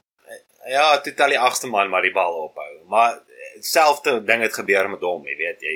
Ja, 0.72 0.88
toe 1.04 1.14
tel 1.14 1.34
die 1.36 1.40
agste 1.40 1.68
man 1.68 1.90
maar 1.92 2.02
die 2.02 2.14
bal 2.16 2.34
ophou. 2.48 2.72
Maar 2.88 3.20
selfde 3.62 4.20
ding 4.26 4.42
het 4.42 4.54
gebeur 4.54 4.90
met 4.90 5.02
hom, 5.06 5.26
jy 5.28 5.36
weet, 5.38 5.62
jy 5.62 5.76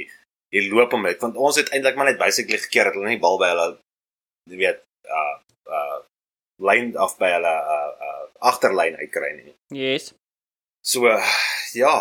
jy 0.56 0.70
loop 0.72 0.94
hom 0.96 1.06
uit 1.06 1.20
want 1.22 1.36
ons 1.36 1.58
het 1.60 1.70
eintlik 1.76 1.98
maar 2.00 2.08
net 2.08 2.20
basically 2.22 2.58
gekeer 2.58 2.88
dat 2.88 2.96
hulle 2.96 3.10
nie 3.12 3.20
bal 3.20 3.36
by 3.42 3.50
hulle 3.52 3.66
jy 4.48 4.62
weet 4.62 4.80
uh 5.12 5.34
uh 5.76 5.98
lyn 6.64 6.94
af 6.98 7.18
by 7.20 7.34
hulle 7.36 7.52
uh 7.52 7.92
uh 8.08 8.24
agterlyn 8.48 8.96
uitkry 9.02 9.34
nie. 9.36 9.54
Yes. 9.76 10.14
So 10.88 11.04
ja, 11.76 11.94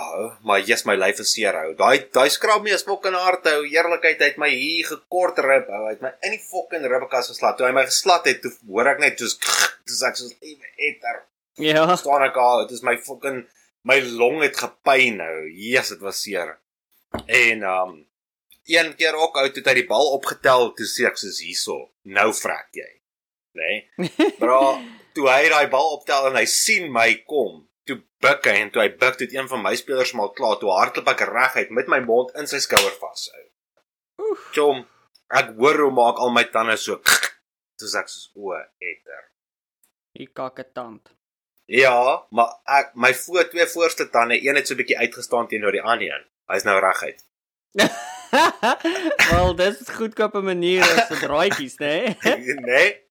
maar 0.46 0.60
yes 0.62 0.84
my 0.86 0.94
lyf 0.94 1.18
is 1.24 1.32
seer 1.34 1.56
hou. 1.58 1.72
Daai 1.74 2.06
daai 2.14 2.28
skrappie 2.30 2.74
is 2.76 2.84
fucking 2.86 3.16
hard 3.18 3.44
hou. 3.50 3.64
Eerlikheid 3.66 4.22
het 4.22 4.38
my 4.38 4.48
hier 4.52 4.86
gekort 4.86 5.38
rib 5.42 5.66
hou. 5.72 5.82
Het 5.90 6.04
my 6.04 6.12
in 6.22 6.36
die 6.36 6.42
fucking 6.44 6.86
ribbekas 6.86 7.32
geslat. 7.32 7.58
Toe 7.58 7.66
hy 7.66 7.72
my 7.74 7.84
geslat 7.88 8.28
het, 8.30 8.38
toe 8.44 8.52
hoor 8.70 8.92
ek 8.94 9.02
net 9.02 9.18
soos 9.18 9.34
dis 9.90 10.02
ek 10.06 10.20
soos 10.22 10.36
ewe 10.38 10.70
etter 10.90 11.24
Ja. 11.58 11.82
staan 11.96 12.22
ek 12.26 12.36
al, 12.36 12.66
dit 12.66 12.76
is 12.76 12.82
my 12.84 12.94
fucking 13.00 13.42
my 13.86 14.00
long 14.18 14.42
het 14.42 14.58
gepyn 14.58 15.20
nou. 15.20 15.34
Jesus, 15.52 15.94
dit 15.94 16.04
was 16.04 16.20
seer. 16.22 16.56
En 17.26 17.62
um 17.62 17.96
een 18.66 18.94
keer 18.98 19.14
ook 19.14 19.36
uit 19.38 19.56
het 19.56 19.68
hy 19.70 19.74
die 19.78 19.86
bal 19.86 20.08
opgetel, 20.16 20.72
toe 20.74 20.86
sê 20.90 21.06
ek 21.06 21.20
soos 21.20 21.38
hierso, 21.44 21.76
nou 22.02 22.32
vrek 22.34 22.74
jy. 22.74 22.88
Nê? 23.56 23.74
Nee? 23.94 24.08
Bra, 24.42 24.74
toe 25.14 25.28
hy 25.30 25.46
daai 25.52 25.68
bal 25.70 25.92
optel 25.94 26.32
en 26.32 26.38
hy 26.40 26.44
sien 26.50 26.90
my 26.92 27.06
kom, 27.30 27.62
toe 27.86 28.00
buik 28.22 28.48
hy 28.50 28.56
en 28.64 28.72
toe 28.74 28.82
hy 28.82 28.88
buik 28.98 29.22
het 29.22 29.36
een 29.36 29.46
van 29.52 29.62
my 29.62 29.72
spelers 29.78 30.16
maar 30.18 30.34
klaar, 30.34 30.58
toe 30.58 30.72
hardloop 30.74 31.12
ek 31.14 31.22
reguit 31.30 31.70
met 31.78 31.92
my 31.92 32.02
mond 32.04 32.34
in 32.42 32.50
sy 32.50 32.58
skouer 32.64 32.98
vas. 32.98 33.28
Oef. 34.26 34.50
Chom, 34.56 34.82
ek 35.30 35.54
hoor 35.60 35.86
hoe 35.86 35.94
maak 35.94 36.18
al 36.22 36.34
my 36.34 36.44
tande 36.50 36.74
so. 36.80 36.98
Toe 37.78 37.88
sê 37.92 38.02
ek 38.02 38.10
soos 38.10 38.32
o, 38.34 38.56
etter. 38.82 39.28
Hier 40.16 40.32
kakke 40.34 40.66
tand. 40.74 41.15
Ja, 41.66 42.26
maar 42.30 42.52
ek 42.78 42.92
my 42.94 43.10
voor 43.14 43.48
twee 43.50 43.66
voorste 43.66 44.08
tande, 44.10 44.38
een 44.38 44.54
het 44.54 44.66
so 44.66 44.74
'n 44.74 44.76
bietjie 44.76 44.98
uitgestaan 44.98 45.48
teenoor 45.48 45.72
die 45.72 45.82
ander 45.82 46.06
een. 46.06 46.24
Hy's 46.46 46.62
nou 46.62 46.78
reguit. 46.80 47.26
Wel, 49.30 49.54
dis 49.54 49.80
'n 49.80 49.94
goedkope 49.98 50.40
manier 50.40 50.82
as 50.82 51.06
se 51.06 51.18
draaitjies, 51.18 51.76
né? 51.78 52.14
nee. 52.70 53.02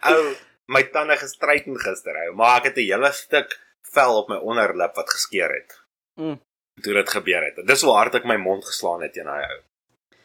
Ou, 0.00 0.34
my 0.64 0.82
tande 0.82 1.16
gestryten 1.16 1.76
gister 1.76 2.16
ou, 2.16 2.34
maar 2.34 2.58
ek 2.58 2.64
het 2.64 2.76
'n 2.76 2.88
hele 2.88 3.12
stuk 3.12 3.60
vel 3.92 4.16
op 4.16 4.28
my 4.28 4.36
onderlip 4.36 4.94
wat 4.94 5.10
geskeur 5.10 5.52
het. 5.52 5.80
Mm. 6.14 6.40
Toe 6.82 6.94
dit 6.94 7.08
gebeur 7.08 7.44
het. 7.44 7.66
Dis 7.66 7.82
hoe 7.82 7.92
hard 7.92 8.14
ek 8.14 8.24
my 8.24 8.36
mond 8.36 8.64
geslaan 8.64 9.02
het 9.02 9.12
teen 9.12 9.24
daai 9.24 9.44
ou. 9.44 9.60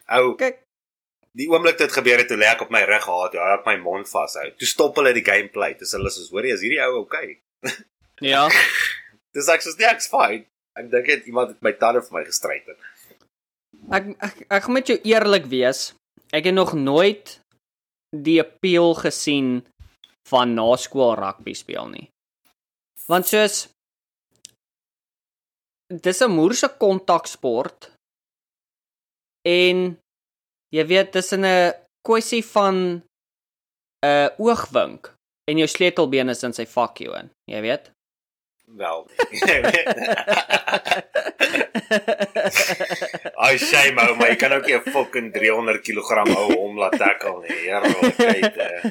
Ou, 0.05 0.35
Kyk, 0.35 0.63
die 1.31 1.49
oomblik 1.49 1.77
dit 1.77 1.91
gebeur 1.91 2.17
het, 2.17 2.27
toe 2.27 2.37
lê 2.37 2.45
ek 2.45 2.61
op 2.61 2.69
my 2.69 2.83
rug 2.83 3.03
gehad, 3.03 3.33
ja, 3.33 3.53
ek 3.53 3.65
my 3.65 3.75
mond 3.75 4.09
vashou. 4.09 4.51
Toe 4.57 4.67
stop 4.67 4.95
hulle 4.95 5.13
die 5.13 5.25
gameplay. 5.25 5.73
Dis 5.73 5.91
hulle 5.91 6.09
soos, 6.09 6.29
"Hoor 6.29 6.45
jy, 6.45 6.53
is 6.53 6.61
hierdie 6.61 6.83
ou 6.85 7.01
okay?" 7.01 7.42
ja. 8.33 8.47
Dis 9.33 9.49
ek 9.49 9.61
soos, 9.65 9.77
"Nee, 9.77 9.89
ek's 9.89 10.09
fine." 10.11 10.45
Ek 10.73 10.89
dink 10.89 11.05
dit 11.05 11.27
iemand 11.29 11.53
het 11.53 11.61
my 11.61 11.73
tande 11.77 12.01
vir 12.01 12.17
my 12.17 12.23
gestryten. 12.25 12.77
Ek 13.93 14.09
ek 14.25 14.41
ek 14.49 14.63
gaan 14.63 14.73
met 14.73 14.89
jou 14.89 14.97
eerlik 15.05 15.45
wees. 15.51 15.93
Ek 16.33 16.49
het 16.49 16.55
nog 16.55 16.73
nooit 16.73 17.39
die 18.13 18.39
appeal 18.41 18.93
gesien 18.97 19.61
van 20.29 20.55
naskool 20.57 21.15
rugby 21.19 21.53
speel 21.53 21.89
nie. 21.89 22.07
Want 23.07 23.27
soos 23.27 23.67
dis 25.89 26.21
'n 26.21 26.31
moerse 26.31 26.69
kontaksport 26.79 27.91
en 29.45 29.97
jy 30.73 30.85
weet 30.87 31.13
dis 31.13 31.33
'n 31.33 31.73
kwessie 32.01 32.45
van 32.55 32.75
'n 32.75 33.03
uh, 34.05 34.29
oogwink 34.37 35.13
en 35.51 35.57
jou 35.57 35.67
sleutelbeen 35.67 36.29
is 36.29 36.43
in 36.43 36.53
sy 36.53 36.65
vakkie 36.69 37.09
in, 37.19 37.29
jy 37.51 37.61
weet. 37.61 37.89
Wel. 38.73 39.05
Ai 43.43 43.57
shame 43.59 43.99
ou, 44.01 44.15
maar 44.17 44.29
jy 44.31 44.35
kan 44.39 44.53
ook 44.55 44.65
nie 44.65 44.75
'n 44.77 44.81
fucking 44.95 45.33
300 45.35 45.81
kg 45.83 46.23
ou 46.31 46.55
om 46.57 46.77
laat 46.79 46.95
tackle 46.97 47.41
nie. 47.43 47.51
Heerlikheid. 47.67 48.57
eh. 48.57 48.83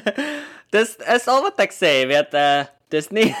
dis 0.71 0.95
is 0.97 1.27
al 1.27 1.41
wat 1.41 1.59
ek 1.59 1.71
sê, 1.73 2.05
weet 2.07 2.33
uh 2.33 2.63
dis 2.93 3.09
nie 3.09 3.33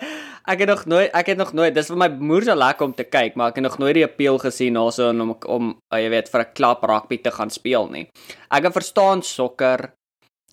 ek 0.50 0.58
het 0.62 0.68
nog 0.70 0.86
nooit 0.86 1.10
ek 1.12 1.26
het 1.34 1.38
nog 1.38 1.52
nooit 1.52 1.74
dis 1.74 1.88
vir 1.90 1.96
my 1.98 2.08
moer 2.08 2.44
so 2.46 2.54
lekker 2.54 2.86
om 2.86 2.94
te 2.94 3.04
kyk, 3.04 3.34
maar 3.34 3.48
ek 3.50 3.56
het 3.58 3.64
nog 3.66 3.78
nooit 3.78 3.94
die 3.98 4.04
appeal 4.06 4.38
gesien 4.38 4.74
daarso 4.78 5.10
om 5.10 5.34
om 5.46 5.74
uh, 5.92 5.98
jy 5.98 6.08
weet 6.10 6.28
vir 6.30 6.40
'n 6.46 6.52
klap 6.54 6.84
rugby 6.86 7.18
te 7.18 7.30
gaan 7.30 7.50
speel 7.50 7.88
nie. 7.90 8.06
Ek 8.50 8.62
kan 8.62 8.72
verstaan 8.72 9.22
sokker. 9.22 9.90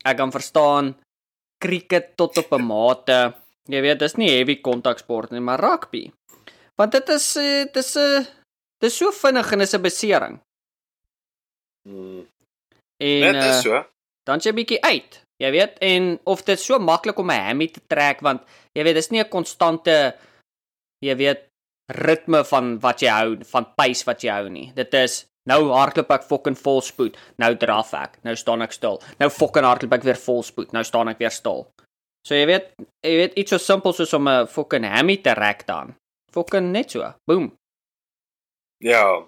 Ek 0.05 0.17
kan 0.17 0.31
verstaan 0.31 0.95
cricket 1.57 2.15
tot 2.15 2.37
op 2.37 2.51
'n 2.53 2.63
mate. 2.63 3.33
Jy 3.67 3.81
weet, 3.81 3.99
dis 3.99 4.15
nie 4.15 4.29
heavy 4.29 4.61
kontaksport 4.61 5.31
nie, 5.31 5.39
maar 5.39 5.59
rugby. 5.59 6.11
Want 6.75 6.91
dit 6.91 7.09
is 7.09 7.35
uh, 7.35 7.65
dis 7.73 7.95
'n 7.95 8.27
dis 8.79 8.97
so 8.97 9.11
vinnig 9.11 9.51
en 9.51 9.61
is 9.61 9.73
'n 9.73 9.81
besering. 9.81 10.39
Mm. 11.89 12.27
En 12.97 13.33
Dit 13.33 13.43
is 13.43 13.55
uh, 13.55 13.61
so. 13.61 13.85
dan 14.25 14.39
jy 14.39 14.53
bietjie 14.53 14.81
uit. 14.81 15.21
Jy 15.37 15.51
weet, 15.51 15.77
en 15.79 16.19
of 16.23 16.41
dit 16.43 16.59
so 16.59 16.79
maklik 16.79 17.19
om 17.19 17.29
'n 17.31 17.45
hammy 17.47 17.67
te 17.67 17.81
trek 17.87 18.21
want 18.21 18.41
jy 18.73 18.83
weet, 18.83 18.95
dis 18.95 19.09
nie 19.09 19.21
'n 19.21 19.29
konstante 19.29 20.15
jy 21.05 21.15
weet 21.15 21.43
ritme 21.87 22.43
van 22.45 22.79
wat 22.79 23.01
jy 23.01 23.09
hou, 23.09 23.37
van 23.43 23.73
pace 23.75 24.03
wat 24.05 24.23
jy 24.23 24.31
hou 24.31 24.49
nie. 24.49 24.71
Dit 24.75 24.93
is 24.93 25.25
nou 25.47 25.69
hardloop 25.71 26.11
ek 26.11 26.23
fucking 26.27 26.57
vol 26.59 26.81
spoed, 26.81 27.17
nou 27.39 27.53
draf 27.55 27.93
ek, 27.97 28.19
nou 28.27 28.35
staan 28.35 28.61
ek 28.65 28.73
stil. 28.75 28.99
Nou 29.19 29.29
fucking 29.29 29.65
hardloop 29.65 29.93
ek 29.97 30.03
weer 30.03 30.19
vol 30.19 30.43
spoed, 30.43 30.73
nou 30.75 30.83
staan 30.83 31.07
ek 31.09 31.19
weer 31.23 31.31
stil. 31.33 31.65
So 32.27 32.35
jy 32.35 32.45
weet, 32.49 32.73
jy 33.07 33.15
weet 33.21 33.37
iets 33.39 33.55
so 33.55 33.57
simpel 33.57 33.93
soos 33.93 34.13
om 34.13 34.27
'n 34.27 34.47
fucking 34.47 34.83
hammy 34.83 35.17
te 35.23 35.33
rek 35.33 35.65
dan. 35.65 35.95
Fucking 36.33 36.71
net 36.71 36.91
so. 36.91 37.13
Boom. 37.25 37.53
Ja. 38.83 39.23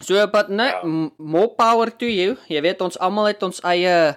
So 0.00 0.26
but 0.26 0.48
nee, 0.48 0.70
Ja. 0.70 0.80
more 1.18 1.48
power 1.48 1.90
to 1.90 2.06
you. 2.06 2.36
Jy 2.48 2.62
weet 2.62 2.80
ons 2.80 2.96
almal 2.98 3.26
het 3.26 3.42
ons 3.42 3.60
eie 3.64 4.16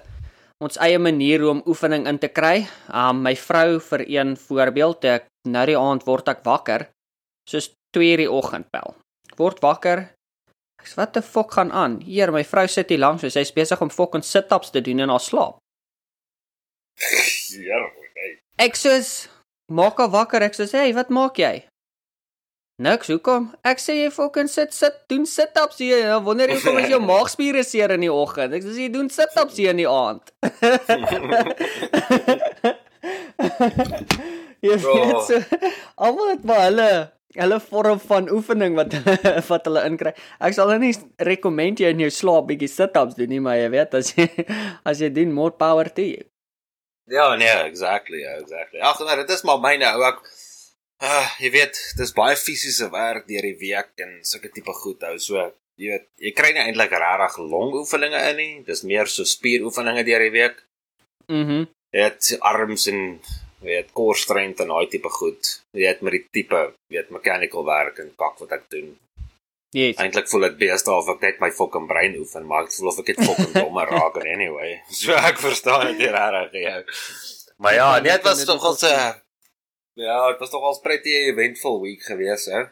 ons 0.64 0.78
eie 0.80 1.00
manier 1.00 1.42
hoe 1.42 1.50
om 1.52 1.64
oefening 1.68 2.08
in 2.08 2.20
te 2.20 2.30
kry. 2.30 2.68
Um 2.94 3.22
my 3.24 3.36
vrou 3.36 3.80
vir 3.80 4.06
een 4.08 4.38
voorbeeld, 4.38 5.04
ek 5.06 5.26
nou 5.46 5.66
die 5.66 5.78
aand 5.78 6.06
word 6.08 6.28
ek 6.30 6.44
wakker 6.44 6.88
soos 7.50 7.74
2:00 7.92 8.18
die 8.18 8.32
oggend 8.32 8.72
bel. 8.72 8.96
Ek 9.32 9.38
word 9.38 9.60
wakker. 9.60 10.10
Ek 10.84 10.90
sê 10.92 10.98
wat 11.00 11.14
die 11.16 11.22
fok 11.24 11.54
gaan 11.56 11.70
aan? 11.72 11.94
Heer, 12.04 12.28
my 12.36 12.42
vrou 12.44 12.66
sit 12.68 12.90
hier 12.92 13.00
langs. 13.00 13.24
Sy's 13.32 13.54
besig 13.56 13.80
om 13.82 13.88
fucking 13.94 14.24
sit-ups 14.28 14.74
te 14.76 14.82
doen 14.84 15.00
in 15.06 15.10
haar 15.14 15.24
slaap. 15.24 15.62
Ja, 17.56 17.80
okay. 17.88 18.34
Ek 18.68 18.76
sê 18.76 18.98
maak 19.72 19.96
haar 20.04 20.12
wakker. 20.12 20.44
Ek 20.44 20.54
sê, 20.60 20.68
"Hey, 20.72 20.92
wat 20.94 21.10
maak 21.10 21.38
jy?" 21.40 21.64
Niks, 22.84 23.08
hoekom? 23.08 23.54
Ek 23.64 23.78
sê 23.80 23.94
jy 24.04 24.10
fucking 24.12 24.48
sit 24.50 24.74
sit 24.74 24.94
doen 25.08 25.26
sit-ups 25.26 25.78
hier. 25.78 25.98
en 26.04 26.08
Dan 26.10 26.24
wonder 26.24 26.48
jy 26.50 26.56
hoekom 26.60 26.78
is 26.80 26.90
jou 26.90 27.00
maagspiere 27.12 27.64
seer 27.64 27.92
in 27.92 28.02
die 28.02 28.12
oggend. 28.12 28.54
Ek 28.54 28.64
sê 28.64 28.76
jy 28.76 28.90
doen 28.92 29.10
sit-ups 29.10 29.56
hier 29.58 29.70
in 29.70 29.78
die 29.78 29.88
aand. 29.88 30.32
jy 34.64 34.78
weet 34.80 34.86
Oh. 34.86 35.24
so 35.28 35.40
almal 35.96 36.30
het 36.34 36.44
maar 36.48 36.62
hulle 36.68 36.90
hulle 37.38 37.60
vorm 37.64 38.00
van 38.04 38.30
oefening 38.32 38.76
wat 38.78 38.94
hulle 38.98 39.34
wat 39.52 39.70
hulle 39.70 39.86
inkry. 39.90 40.14
Ek 40.44 40.56
sal 40.58 40.70
nou 40.74 40.80
nie 40.84 40.94
rekommend 41.30 41.82
jy 41.82 41.94
in 41.94 42.06
jou 42.06 42.12
slaap 42.14 42.48
bietjie 42.52 42.72
sit-ups 42.72 43.18
doen 43.18 43.32
nie, 43.34 43.42
maar 43.44 43.58
jy 43.60 43.72
weet 43.74 43.98
as 44.00 44.14
jy 44.18 44.30
as 44.90 45.02
jy 45.04 45.10
doen 45.14 45.34
more 45.34 45.56
power 45.58 45.90
to 45.90 46.06
you. 46.06 46.30
Ja, 47.12 47.34
nee, 47.36 47.52
exactly, 47.68 48.22
ja, 48.24 48.38
exactly. 48.40 48.80
Ag, 48.80 49.02
nee, 49.04 49.20
dit 49.20 49.34
is 49.36 49.44
maar 49.44 49.60
myne 49.60 49.90
ou 49.98 50.06
ek 50.08 50.22
uh, 51.04 51.28
jy 51.42 51.52
weet, 51.54 51.80
dis 52.00 52.14
baie 52.16 52.36
fisiese 52.40 52.88
werk 52.94 53.28
deur 53.28 53.46
die 53.50 53.58
week 53.60 53.92
en 54.04 54.18
sulke 54.28 54.52
tipe 54.54 54.74
goed 54.84 55.04
hou. 55.08 55.18
So, 55.22 55.42
jy 55.80 55.92
weet, 55.94 56.08
jy 56.22 56.34
kry 56.38 56.54
nie 56.56 56.64
eintlik 56.64 56.94
regtig 56.96 57.40
longoefeninge 57.42 58.22
in 58.32 58.40
nie. 58.40 58.52
Dis 58.68 58.86
meer 58.88 59.10
so 59.12 59.28
spieroefeninge 59.28 60.06
deur 60.08 60.24
die 60.28 60.36
week. 60.36 60.62
Mhm. 61.32 61.66
Jy 61.94 62.06
het 62.08 62.32
arms 62.42 62.88
en 62.90 63.02
weet 63.64 63.92
core 63.96 64.18
strength 64.18 64.60
en 64.60 64.68
daai 64.74 64.88
tipe 64.92 65.10
goed. 65.10 65.50
Weet 65.78 66.02
met 66.02 66.12
die 66.18 66.26
tipe, 66.32 66.74
weet 66.92 67.10
mechanical 67.10 67.66
werk 67.66 67.98
en 68.04 68.12
kak 68.20 68.38
wat 68.44 68.52
ek 68.52 68.70
doen. 68.70 68.92
Yes. 69.74 69.98
Eintlik 69.98 70.28
voel 70.30 70.42
dit 70.50 70.58
beeste 70.58 70.92
of 70.94 71.08
ek 71.16 71.22
net 71.26 71.40
my 71.42 71.50
fucking 71.52 71.88
brein 71.90 72.14
oefen, 72.20 72.46
maar 72.46 72.68
ek 72.68 72.74
voel 72.76 72.92
of 72.92 73.00
ek 73.02 73.08
net 73.14 73.24
fucking 73.26 73.54
dommer 73.64 73.90
raak 73.90 74.20
en 74.22 74.28
anyway. 74.36 74.82
So 74.92 75.14
ek 75.18 75.40
verstaan 75.42 75.88
dit 75.98 76.12
regtig 76.14 76.62
jou. 76.68 76.84
Maar 77.58 77.74
ja, 77.74 77.88
nee, 78.00 78.12
dit 78.12 78.24
was 78.24 78.44
tog 78.46 78.64
al 78.64 78.78
'n 78.78 79.22
Ja, 79.96 80.30
dit 80.32 80.40
was 80.40 80.50
tog 80.50 80.62
al 80.64 80.76
'n 80.78 80.82
pretty 80.82 81.10
eventful 81.30 81.82
week 81.82 82.04
gewees, 82.04 82.46
hè. 82.46 82.64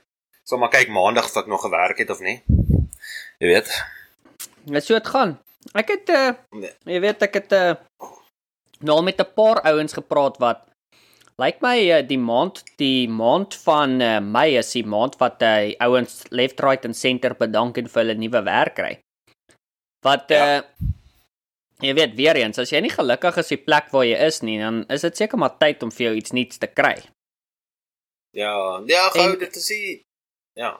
So 0.43 0.57
maar 0.57 0.69
kyk 0.69 0.89
maandag 0.89 1.25
of 1.25 1.35
ek 1.37 1.47
nog 1.47 1.61
gewerk 1.61 1.97
het 1.97 2.09
of 2.09 2.19
nie. 2.19 2.41
Jy 3.39 3.47
weet. 3.47 3.69
Net 4.65 4.85
so 4.85 4.93
dit 4.93 5.07
gaan. 5.07 5.39
Ek 5.73 5.87
het 5.87 6.09
uh 6.09 6.33
Nee. 6.51 6.73
jy 6.85 6.99
weet 6.99 7.21
ek 7.21 7.33
het 7.33 7.51
uh 7.51 7.73
nou 8.81 9.01
met 9.03 9.19
'n 9.21 9.33
paar 9.33 9.61
ouens 9.61 9.93
gepraat 9.93 10.37
wat 10.37 10.65
lyk 11.41 11.61
my 11.63 11.77
uh, 11.89 12.01
die 12.05 12.19
maand 12.21 12.61
die 12.81 13.07
maand 13.09 13.55
van 13.65 14.01
uh, 14.01 14.19
Mei 14.21 14.57
is 14.59 14.71
die 14.75 14.83
maand 14.85 15.15
wat 15.21 15.41
hy 15.41 15.71
uh, 15.73 15.87
ouens 15.87 16.21
left 16.29 16.59
right 16.65 16.85
en 16.85 16.93
center 16.93 17.33
bedank 17.39 17.77
en 17.81 17.87
vir 17.89 18.03
hulle 18.03 18.15
nuwe 18.19 18.41
werk 18.45 18.75
kry. 18.75 18.93
Wat 20.05 20.31
uh 20.31 20.37
Ja. 20.37 20.63
jy 21.81 21.93
weet 21.97 22.13
weer 22.15 22.37
eens 22.37 22.59
as 22.61 22.69
jy 22.69 22.79
nie 22.81 22.93
gelukkig 22.93 23.37
is 23.41 23.47
die 23.49 23.57
plek 23.57 23.87
waar 23.91 24.05
jy 24.05 24.17
is 24.27 24.41
nie, 24.45 24.59
dan 24.61 24.83
is 24.89 25.01
dit 25.01 25.17
seker 25.17 25.39
maar 25.41 25.55
tyd 25.57 25.81
om 25.83 25.89
vir 25.91 26.05
jou 26.07 26.15
iets 26.19 26.31
nuuts 26.37 26.59
te 26.61 26.67
kry. 26.67 26.93
Ja, 28.37 28.53
ja, 28.87 29.09
gou 29.09 29.35
dit 29.37 29.51
te 29.53 29.59
sien. 29.59 30.01
Ja. 30.55 30.77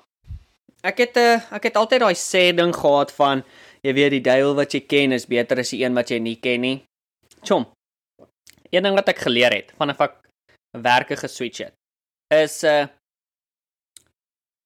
Ek 0.84 0.98
het 0.98 1.18
'n 1.18 1.20
uh, 1.20 1.41
ek 1.58 1.63
het 1.63 1.75
altyd 1.75 2.01
daai 2.01 2.13
sê 2.15 2.53
ding 2.56 2.74
gehad 2.75 3.12
van 3.12 3.44
jy 3.84 3.94
weet 3.94 4.12
die 4.12 4.22
duiwel 4.22 4.56
wat 4.56 4.74
jy 4.74 4.82
ken 4.86 5.12
is 5.12 5.25
beter 5.25 5.60
as 5.60 5.70
die 5.74 5.84
een 5.84 5.94
wat 5.94 6.10
jy 6.10 6.20
nie 6.20 6.36
ken 6.38 6.62
nie. 6.62 6.84
Chom. 7.44 7.65
Een 8.70 8.84
ding 8.84 8.96
wat 8.96 9.10
ek 9.10 9.20
geleer 9.25 9.51
het 9.53 9.74
vanaf 9.77 10.00
ek 10.01 10.21
werke 10.72 11.16
geswitch 11.18 11.58
het 11.66 11.74
is 12.32 12.62
'n 12.63 12.68
uh, 12.68 12.88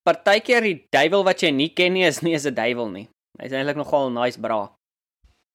partykeer 0.06 0.62
die 0.62 0.88
duiwel 0.94 1.24
wat 1.26 1.42
jy 1.42 1.50
nie 1.52 1.70
ken 1.74 1.94
nie 1.94 2.06
is 2.06 2.22
nie 2.22 2.34
is 2.38 2.46
'n 2.46 2.54
duiwel 2.54 2.90
nie. 2.90 3.08
Hy's 3.42 3.52
eintlik 3.52 3.76
nogal 3.76 4.12
nice 4.12 4.40
bra. 4.40 4.72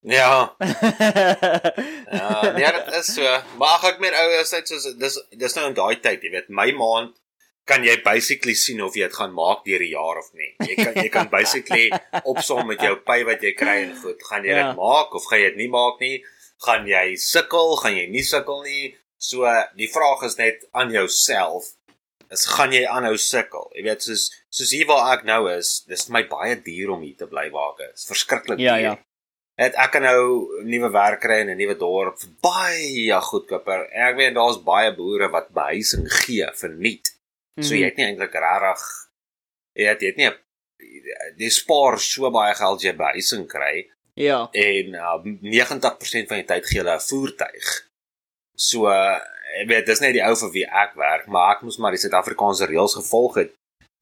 Ja, 0.03 0.57
ja, 2.19 2.53
nee, 2.57 2.73
dit 2.73 2.95
is 2.95 3.15
so. 3.15 3.23
Maar 3.59 3.69
ag 3.77 3.85
ek 3.85 3.99
meen 4.01 4.15
ou 4.17 4.29
is 4.41 4.51
dit 4.51 4.69
soos 4.69 4.87
dis 4.97 5.19
dis 5.37 5.55
nou 5.59 5.67
in 5.69 5.75
daai 5.77 6.01
tyd, 6.01 6.23
jy 6.25 6.31
weet, 6.33 6.49
my 6.49 6.71
maand 6.73 7.15
kan 7.69 7.85
jy 7.85 7.99
basically 8.03 8.55
sien 8.57 8.81
of 8.83 8.97
jy 8.97 9.05
dit 9.07 9.15
gaan 9.19 9.35
maak 9.37 9.61
deur 9.65 9.79
die 9.85 9.93
jaar 9.93 10.19
of 10.19 10.31
nie. 10.35 10.55
Jy 10.67 10.75
kan 10.81 10.95
jy 10.97 11.09
kan 11.13 11.29
basically 11.31 11.91
opsom 12.25 12.67
met 12.67 12.81
jou 12.81 12.97
pay 13.07 13.25
wat 13.29 13.43
jy 13.45 13.53
kry 13.55 13.77
en 13.85 13.93
goed, 14.01 14.23
gaan 14.31 14.43
jy 14.45 14.57
Ja. 14.57 14.69
dit 14.73 14.77
maak 14.81 15.15
of 15.15 15.25
gaan 15.29 15.39
jy 15.45 15.51
dit 15.53 15.57
nie 15.57 15.69
maak 15.69 16.01
nie? 16.01 16.25
Gaan 16.65 16.87
jy 16.89 17.17
sukkel, 17.17 17.77
gaan 17.85 17.97
jy 17.97 18.07
nie 18.11 18.25
sukkel 18.25 18.63
nie? 18.65 18.97
So 19.21 19.45
die 19.77 19.91
vraag 19.93 20.23
is 20.29 20.39
net 20.41 20.63
aan 20.73 20.91
jouself. 20.95 21.75
Is 22.33 22.47
gaan 22.47 22.73
jy 22.73 22.85
aanhou 22.89 23.17
sukkel? 23.21 23.67
Jy 23.77 23.83
weet 23.85 24.03
soos 24.07 24.29
soos 24.55 24.71
hier 24.73 24.87
waar 24.89 25.13
ek 25.19 25.25
nou 25.29 25.43
is, 25.53 25.83
dis 25.91 26.07
vir 26.07 26.15
my 26.17 26.23
baie 26.31 26.57
duur 26.65 26.93
om 26.95 27.03
hier 27.05 27.17
te 27.21 27.27
bly 27.31 27.49
waar 27.53 27.75
ek 27.77 27.93
is. 27.95 28.07
Verskriklik 28.09 28.59
Ja, 28.63 28.75
duur. 28.79 28.83
ja. 28.87 28.97
Het 29.61 29.75
ek 29.77 29.91
kan 29.93 30.03
nou 30.07 30.63
nuwe 30.65 30.89
werk 30.95 31.21
kry 31.21 31.41
in 31.43 31.51
'n 31.53 31.59
nuwe 31.59 31.75
dorp 31.77 32.17
vir 32.23 32.31
baie 32.41 33.21
goedkoper. 33.21 33.91
En 33.93 34.07
ek 34.09 34.17
weet 34.17 34.35
daar's 34.35 34.63
baie 34.65 34.95
boere 34.97 35.29
wat 35.29 35.51
behuising 35.53 36.07
gee 36.25 36.47
verniet. 36.55 37.11
So 37.61 37.75
jy 37.75 37.85
het 37.91 37.97
nie 37.97 38.07
eintlik 38.07 38.33
regtig 38.33 38.83
jy 39.77 39.87
het, 39.87 40.01
jy 40.01 40.07
het 40.07 40.17
nie 40.17 40.31
jy 41.45 41.51
spaar 41.51 41.99
so 42.01 42.31
baie 42.31 42.55
geld 42.55 42.83
jy 42.83 42.93
behuising 42.97 43.47
kry 43.49 43.91
Ja. 44.17 44.49
en 44.53 44.95
uh, 44.95 45.19
90% 45.43 46.29
van 46.29 46.39
die 46.41 46.47
tyd 46.49 46.65
gee 46.67 46.79
hulle 46.81 46.95
'n 46.97 47.01
voertuig. 47.11 47.90
So 48.61 48.87
uh, 48.93 49.17
ek 49.63 49.69
weet 49.71 49.87
dis 49.89 50.01
net 50.05 50.13
die 50.17 50.23
ou 50.27 50.35
vir 50.37 50.51
wie 50.53 50.67
ek 50.67 50.93
werk, 51.01 51.27
maar 51.33 51.55
ek 51.57 51.63
moes 51.67 51.79
maar 51.81 51.95
die 51.97 52.03
Suid-Afrikaanse 52.03 52.69
reëls 52.69 52.99
gevolg 53.01 53.39
het. 53.41 53.55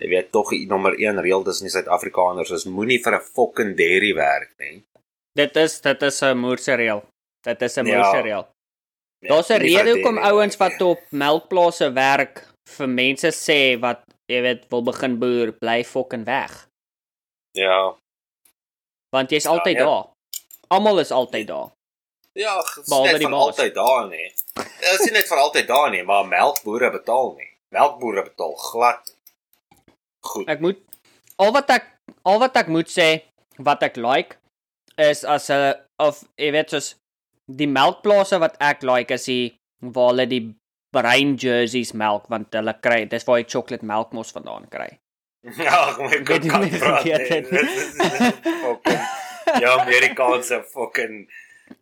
Jy 0.03 0.09
weet 0.13 0.33
tog 0.35 0.51
die 0.55 0.67
nommer 0.71 0.95
1 0.99 1.19
reël 1.23 1.43
tussen 1.47 1.67
die 1.69 1.75
Suid-Afrikaners 1.75 2.51
is 2.55 2.67
moenie 2.67 2.99
vir 3.03 3.15
'n 3.19 3.25
fucking 3.35 3.77
dairy 3.77 4.13
werk 4.15 4.51
nie. 4.59 4.83
Dit 5.37 5.57
is 5.57 5.81
dit 5.81 6.03
is 6.03 6.23
'n 6.23 6.37
moerse 6.39 6.75
reël. 6.77 7.03
Dit 7.45 7.63
is 7.63 7.77
'n 7.79 7.87
Ja. 7.87 7.97
moerse 7.99 8.21
reël. 8.23 8.47
Ja, 9.23 9.29
Daar's 9.35 9.51
'n 9.51 9.61
rede 9.61 9.91
hoekom 9.95 10.19
ouens 10.19 10.57
wat 10.57 10.81
op 10.83 11.01
melkplase 11.13 11.93
werk 11.93 12.45
vir 12.77 12.89
mense 12.89 13.29
sê 13.33 13.79
wat 13.81 14.03
jy 14.29 14.41
weet 14.43 14.69
wil 14.71 14.83
begin 14.83 15.19
boer, 15.19 15.53
bly 15.53 15.85
fucking 15.85 16.25
weg. 16.25 16.67
Ja. 17.57 17.95
Want 19.11 19.31
jy's 19.31 19.45
Ja, 19.45 19.51
altyd 19.51 19.77
ja. 19.79 19.85
daar. 19.85 20.05
Almal 20.69 20.99
is 21.01 21.11
altyd 21.11 21.47
daar. 21.47 21.71
Ja, 22.39 22.55
Behalwe 22.87 23.13
net 23.13 23.19
die 23.25 23.29
baas. 23.29 23.47
altyd 23.51 23.75
daar 23.75 24.05
nie. 24.09 24.29
Dit 24.55 24.91
is 24.95 25.01
nie 25.07 25.15
net 25.17 25.27
vir 25.31 25.39
altyd 25.43 25.67
daar 25.69 25.89
nie, 25.91 26.03
maar 26.07 26.27
melkbore 26.31 26.91
betaal 26.95 27.33
nie. 27.39 27.49
Melkbore 27.75 28.23
betaal 28.29 28.55
glad. 28.69 29.11
Goed. 30.29 30.47
Ek 30.49 30.61
moet 30.63 30.79
al 31.39 31.53
wat 31.57 31.71
ek 31.71 31.85
al 32.27 32.39
wat 32.43 32.57
ek 32.61 32.69
moet 32.75 32.89
sê 32.91 33.09
wat 33.59 33.83
ek 33.87 33.97
like 33.97 34.37
is 34.99 35.25
as 35.25 35.51
'n 35.51 35.75
of 35.99 36.23
jy 36.39 36.51
weet 36.55 36.71
soos 36.71 36.95
die 37.49 37.67
melkplase 37.71 38.39
wat 38.39 38.57
ek 38.61 38.83
like 38.83 39.11
is 39.15 39.25
die 39.27 39.59
waar 39.83 40.11
hulle 40.13 40.27
die 40.27 40.55
bruin 40.93 41.37
jerseys 41.37 41.93
melk 41.93 42.27
want 42.29 42.53
hulle 42.55 42.75
kry 42.83 43.05
dis 43.07 43.25
waar 43.27 43.39
jy 43.39 43.47
chocolate 43.47 43.85
melk 43.85 44.13
mos 44.13 44.31
vandaan 44.33 44.69
kry. 44.71 44.99
Ja, 45.59 45.95
Ek 46.11 46.29
weet 46.29 46.43
nie 46.43 46.51
kan 46.51 46.69
praat. 46.69 47.03
vergeet 47.03 47.31
nee. 47.31 47.39
het. 47.39 47.51
Dit 47.55 47.63
is- 47.63 47.95
dit 47.97 48.21
is 48.21 48.63
fucking 48.63 49.07
Ja, 49.63 49.71
Amerikaanse 49.81 50.63
fucking 50.75 51.29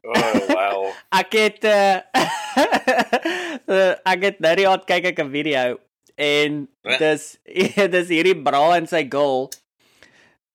Oh, 0.06 0.38
wow. 0.48 0.92
Ek 1.20 1.32
het 1.32 1.64
uh, 1.64 1.98
ek 4.12 4.22
het 4.22 4.40
nou 4.40 4.54
die 4.58 4.68
aand 4.68 4.84
kyk 4.88 5.10
ek 5.12 5.20
'n 5.24 5.30
video 5.32 5.78
en 6.16 6.68
Wat? 6.82 6.98
dis 6.98 7.38
dis 7.96 8.08
hierdie 8.08 8.36
bra 8.42 8.76
en 8.76 8.86
sy 8.86 9.04
girl. 9.10 9.50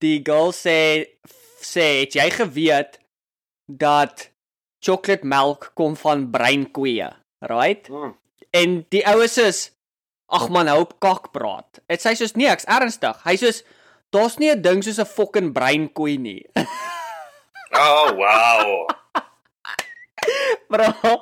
Die 0.01 0.21
girl 0.25 0.51
sê 0.55 1.05
sê 1.61 2.01
het 2.01 2.15
jy 2.17 2.29
geweet 2.33 2.97
dat 3.67 4.31
chocolate 4.81 5.27
melk 5.27 5.71
kom 5.77 5.95
van 5.95 6.31
bruin 6.31 6.65
koeie, 6.71 7.11
right? 7.45 7.85
Mm. 7.89 8.15
En 8.51 8.85
die 8.89 9.05
oues 9.07 9.37
is 9.37 9.71
ag 10.31 10.49
man, 10.49 10.67
hou 10.71 10.81
op 10.87 10.95
kak 11.03 11.29
praat. 11.35 11.79
Dit 11.91 12.01
sê 12.01 12.15
soos 12.15 12.33
nee, 12.39 12.47
ek's 12.49 12.65
ernstig. 12.65 13.19
Hy 13.27 13.35
soos 13.35 13.63
daar's 14.11 14.39
nie 14.39 14.49
'n 14.51 14.61
ding 14.61 14.81
soos 14.83 14.99
'n 14.99 15.05
fucking 15.05 15.53
bruin 15.53 15.89
koei 15.93 16.17
nie. 16.17 16.45
Oh, 17.71 18.11
wow. 18.15 18.87
Bro. 20.71 21.13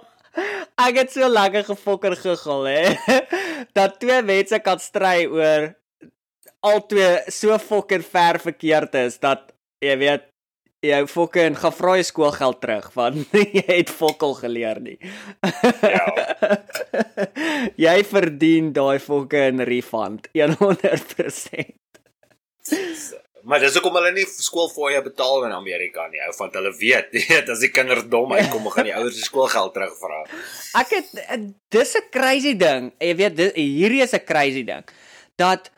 Ek 0.80 0.98
het 1.02 1.12
so 1.12 1.28
lekker 1.28 1.66
gefokker 1.68 2.16
gegil 2.20 2.66
hè. 2.70 3.20
Dat 3.78 4.00
twee 4.00 4.22
mense 4.26 4.60
kan 4.64 4.80
stry 4.80 5.26
oor 5.28 5.74
albei 6.66 7.22
so 7.32 7.58
fucking 7.60 8.04
ver 8.04 8.40
verkeerd 8.44 8.96
is 9.00 9.20
dat 9.24 9.54
jy 9.84 9.96
weet 10.00 10.26
jy 10.84 11.00
fucking 11.12 11.58
gaan 11.60 11.76
vra 11.76 11.96
jy 12.00 12.06
skoolgeld 12.08 12.60
terug 12.64 12.90
want 12.96 13.36
jy 13.58 13.66
het 13.68 13.92
fokkel 13.92 14.36
geleer 14.40 14.80
nie. 14.84 14.98
Ja. 15.84 16.06
jy 17.88 17.98
verdien 18.08 18.72
daai 18.76 19.00
fucking 19.04 19.64
refund 19.68 20.30
100%. 20.36 21.76
Maar 23.44 23.60
dis 23.60 23.74
hoekom 23.74 23.96
hulle 23.96 24.12
nie 24.12 24.26
skoolfooie 24.26 25.02
betaal 25.02 25.46
in 25.46 25.52
Amerika 25.56 26.08
nie, 26.08 26.20
ou 26.28 26.34
want 26.38 26.54
hulle 26.54 26.72
weet, 26.80 27.12
weet 27.30 27.50
as 27.50 27.60
die 27.60 27.72
kinders 27.72 28.04
dom 28.12 28.32
uitkom, 28.34 28.68
gaan 28.74 28.86
die 28.90 28.96
ouers 28.96 29.16
die 29.16 29.24
skoolgeld 29.24 29.74
terugvra. 29.74 30.24
Ek 30.80 30.90
het 30.90 31.08
eh, 31.28 31.40
dis 31.72 31.96
'n 31.96 32.10
crazy 32.12 32.54
ding. 32.58 32.92
Jy 33.00 33.16
weet 33.16 33.36
dis, 33.38 33.52
hierdie 33.56 34.02
is 34.04 34.14
'n 34.14 34.26
crazy 34.26 34.64
ding. 34.64 34.84
Dat 35.38 35.72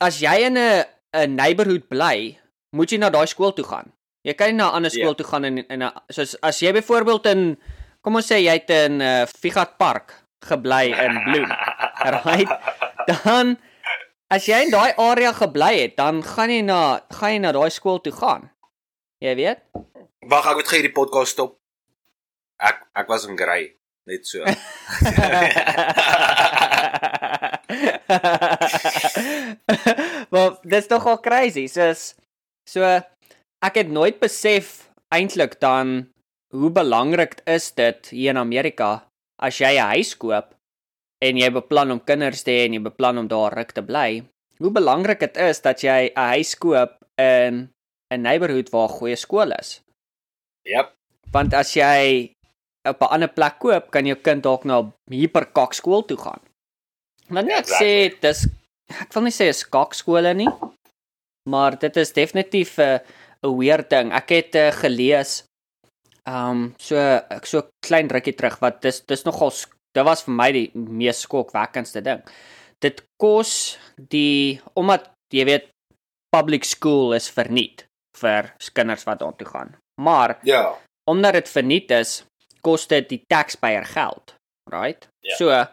as 0.00 0.20
jy 0.20 0.36
in 0.46 0.56
'n 0.58 0.84
'n 1.14 1.34
neighborhood 1.36 1.88
bly, 1.88 2.38
moet 2.72 2.90
jy 2.90 2.98
na 2.98 3.10
daai 3.10 3.26
skool 3.26 3.52
toe 3.54 3.64
gaan. 3.64 3.92
Jy 4.24 4.34
kan 4.34 4.48
nie 4.48 4.56
na 4.56 4.68
'n 4.70 4.74
ander 4.74 4.90
skool 4.90 5.14
Ja. 5.14 5.14
toe 5.14 5.26
gaan 5.26 5.44
in 5.44 5.58
in 5.68 5.82
'n 5.82 5.92
soos 6.10 6.36
as 6.42 6.58
jy 6.60 6.72
byvoorbeeld 6.72 7.26
in 7.26 7.56
kom 8.02 8.16
ons 8.16 8.26
sê 8.26 8.36
jy 8.42 8.52
het 8.52 8.70
in 8.70 8.98
'n 8.98 9.02
uh, 9.02 9.26
Figat 9.40 9.78
Park 9.78 10.12
gebly 10.42 10.92
in 10.92 11.22
Bloem. 11.24 11.50
Right? 12.24 12.48
Dan 13.06 13.56
as 14.34 14.48
jy 14.50 14.64
in 14.66 14.72
daai 14.72 14.90
area 14.98 15.30
gebly 15.36 15.74
het, 15.78 15.92
dan 15.98 16.22
gaan 16.26 16.50
jy 16.50 16.62
na 16.66 16.78
gaan 17.14 17.32
jy 17.36 17.40
na 17.44 17.52
daai 17.54 17.70
skool 17.70 18.00
toe 18.02 18.14
gaan. 18.16 18.50
Jy 19.22 19.34
weet? 19.38 19.60
Wag, 20.26 20.46
ek 20.50 20.56
moet 20.58 20.68
gou 20.70 20.78
hierdie 20.80 20.96
podcast 20.96 21.30
stop. 21.36 21.52
Ek 22.58 22.76
ek 22.98 23.06
was 23.10 23.26
in 23.28 23.36
Grey, 23.38 23.64
net 24.10 24.26
so. 24.26 24.42
maar 30.34 30.50
dis 30.62 30.86
tog 30.90 31.06
al 31.12 31.20
crazy. 31.22 31.66
Soos 31.70 32.14
so 32.66 32.80
ek 33.64 33.74
het 33.82 33.90
nooit 33.92 34.18
besef 34.22 34.90
eintlik 35.14 35.60
dan 35.62 36.10
hoe 36.54 36.70
belangrik 36.74 37.38
is 37.50 37.70
dit 37.76 38.08
hier 38.10 38.30
in 38.34 38.40
Amerika 38.40 39.04
as 39.38 39.58
jy 39.60 39.78
'n 39.78 39.90
huis 39.94 40.16
koop 40.16 40.53
en 41.22 41.36
jy 41.36 41.50
beplan 41.50 41.90
om 41.90 42.00
kinders 42.00 42.42
te 42.42 42.50
hê 42.50 42.64
en 42.66 42.72
jy 42.74 42.82
beplan 42.82 43.18
om 43.18 43.28
daar 43.28 43.54
ruk 43.56 43.72
te 43.72 43.82
bly. 43.82 44.22
Hoe 44.58 44.70
belangrik 44.70 45.20
dit 45.20 45.36
is 45.36 45.60
dat 45.60 45.82
jy 45.82 46.12
'n 46.14 46.28
huis 46.34 46.54
koop 46.58 46.98
in 47.18 47.70
'n 48.12 48.22
neighborhood 48.22 48.70
waar 48.70 48.88
goeie 48.88 49.16
skool 49.16 49.50
is. 49.52 49.80
Jep. 50.64 50.92
Want 51.32 51.54
as 51.54 51.74
jy 51.74 52.32
op 52.88 53.00
'n 53.02 53.12
ander 53.14 53.28
plek 53.28 53.58
koop, 53.58 53.90
kan 53.90 54.06
jou 54.06 54.16
kind 54.16 54.42
dalk 54.42 54.64
na 54.64 54.80
'n 54.82 54.92
hiperkak 55.10 55.74
skool 55.74 56.02
toe 56.02 56.16
gaan. 56.16 56.40
Maar 57.28 57.44
net 57.44 57.58
Exactly. 57.58 58.10
sê 58.10 58.20
dis 58.20 58.46
ek 59.00 59.14
wil 59.14 59.22
nie 59.22 59.32
sê 59.32 59.48
is 59.48 59.64
kak 59.64 59.94
skole 59.94 60.34
nie, 60.34 60.48
maar 61.48 61.78
dit 61.78 61.96
is 61.96 62.12
definitief 62.12 62.78
'n 62.78 63.00
'n 63.42 63.56
weird 63.58 63.90
ding. 63.90 64.12
Ek 64.12 64.28
het 64.28 64.54
uh, 64.54 64.70
gelees 64.72 65.44
um 66.26 66.74
so 66.78 66.96
ek 66.96 67.46
so 67.46 67.62
klein 67.84 68.08
rukkie 68.08 68.32
terug 68.36 68.58
wat 68.60 68.80
dis 68.82 69.00
dis 69.00 69.24
nogal 69.24 69.50
dit 69.94 70.04
was 70.04 70.24
vir 70.26 70.34
my 70.34 70.50
die 70.52 70.70
mees 70.74 71.20
skokwekkendste 71.24 72.02
ding. 72.02 72.22
Dit 72.82 73.04
kos 73.20 73.78
die 74.10 74.60
omdat 74.74 75.10
jy 75.34 75.44
weet 75.48 75.70
public 76.34 76.64
school 76.66 77.14
is 77.14 77.30
verniet 77.30 77.86
vir 78.18 78.52
kinders 78.74 79.04
wat 79.06 79.18
daartoe 79.22 79.46
gaan. 79.46 79.76
Maar 80.00 80.38
Ja. 80.42 80.78
omdat 81.10 81.32
dit 81.32 81.48
verniet 81.48 81.90
is, 81.90 82.24
kos 82.62 82.86
dit 82.86 83.08
die 83.08 83.22
taxpayer 83.28 83.84
geld, 83.84 84.34
right? 84.70 85.08
Ja. 85.20 85.36
So 85.36 85.66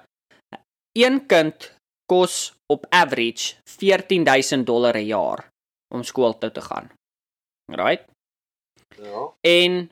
een 0.98 1.26
kind 1.28 1.72
kos 2.12 2.54
op 2.68 2.86
average 2.90 3.56
14000 3.66 4.66
dollar 4.66 4.96
'n 4.98 5.06
jaar 5.06 5.48
om 5.94 6.04
skool 6.04 6.38
toe 6.38 6.52
te 6.52 6.62
gaan. 6.62 6.92
Right? 7.72 8.04
Ja. 8.98 9.32
En 9.42 9.90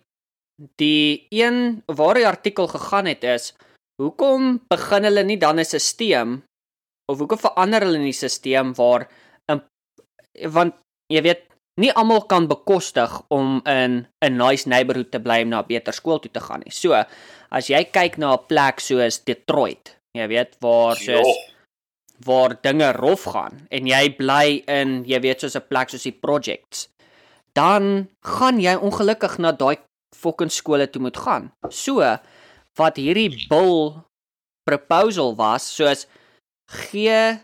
die 0.76 1.26
een 1.30 1.84
waar 1.86 2.14
die 2.14 2.28
artikel 2.28 2.68
gegaan 2.68 3.06
het 3.06 3.24
is, 3.24 3.54
hoekom 4.00 4.62
begin 4.72 5.04
hulle 5.10 5.24
nie 5.24 5.38
dan 5.38 5.60
'n 5.60 5.66
stelsel 5.66 6.42
of 7.12 7.20
hoekom 7.20 7.38
verander 7.38 7.82
hulle 7.86 8.00
nie 8.00 8.16
'n 8.16 8.30
stelsel 8.30 8.74
waar 8.80 9.08
'n 9.52 9.62
want 10.56 10.76
jy 11.14 11.22
weet 11.22 11.44
nie 11.80 11.92
almal 11.92 12.22
kan 12.28 12.48
bekostig 12.48 13.12
om 13.30 13.62
in 13.66 14.08
'n 14.22 14.38
nice 14.38 14.68
neighborhood 14.68 15.12
te 15.12 15.20
bly 15.20 15.42
om 15.44 15.50
na 15.50 15.62
'n 15.62 15.68
beter 15.68 15.94
skool 15.94 16.20
toe 16.20 16.32
te 16.32 16.40
gaan 16.40 16.62
nie. 16.66 16.72
So, 16.72 16.94
as 17.52 17.68
jy 17.70 17.84
kyk 17.84 18.18
na 18.18 18.34
'n 18.34 18.46
plek 18.48 18.80
soos 18.80 19.24
Detroit, 19.24 19.96
jy 20.14 20.28
weet 20.28 20.56
waar 20.62 20.96
soos 20.96 21.28
Jo. 21.28 21.34
waar 22.26 22.62
dinge 22.62 22.92
rof 22.92 23.24
gaan 23.24 23.68
en 23.72 23.88
jy 23.88 24.10
bly 24.18 24.64
in 24.68 25.04
jy 25.06 25.20
weet 25.22 25.40
soos 25.40 25.56
'n 25.56 25.68
plek 25.70 25.90
soos 25.90 26.04
die 26.04 26.12
projects 26.26 26.90
dan 27.54 28.08
gaan 28.22 28.60
jy 28.60 28.76
ongelukkig 28.76 29.38
na 29.40 29.52
daai 29.52 29.78
fucking 30.16 30.52
skole 30.52 30.88
toe 30.90 31.02
moet 31.02 31.18
gaan. 31.18 31.52
So 31.70 32.02
wat 32.78 32.98
hierdie 32.98 33.48
bill 33.50 34.04
proposal 34.68 35.36
was 35.36 35.66
soos 35.76 36.06
gee 36.70 37.40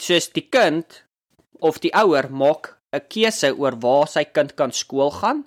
soos 0.00 0.28
die 0.34 0.44
kind 0.48 1.04
of 1.60 1.80
die 1.80 1.92
ouer 1.94 2.28
maak 2.30 2.76
'n 2.94 3.06
keuse 3.08 3.50
oor 3.56 3.74
waar 3.80 4.06
sy 4.08 4.24
kind 4.24 4.54
kan 4.54 4.72
skool 4.72 5.10
gaan. 5.10 5.44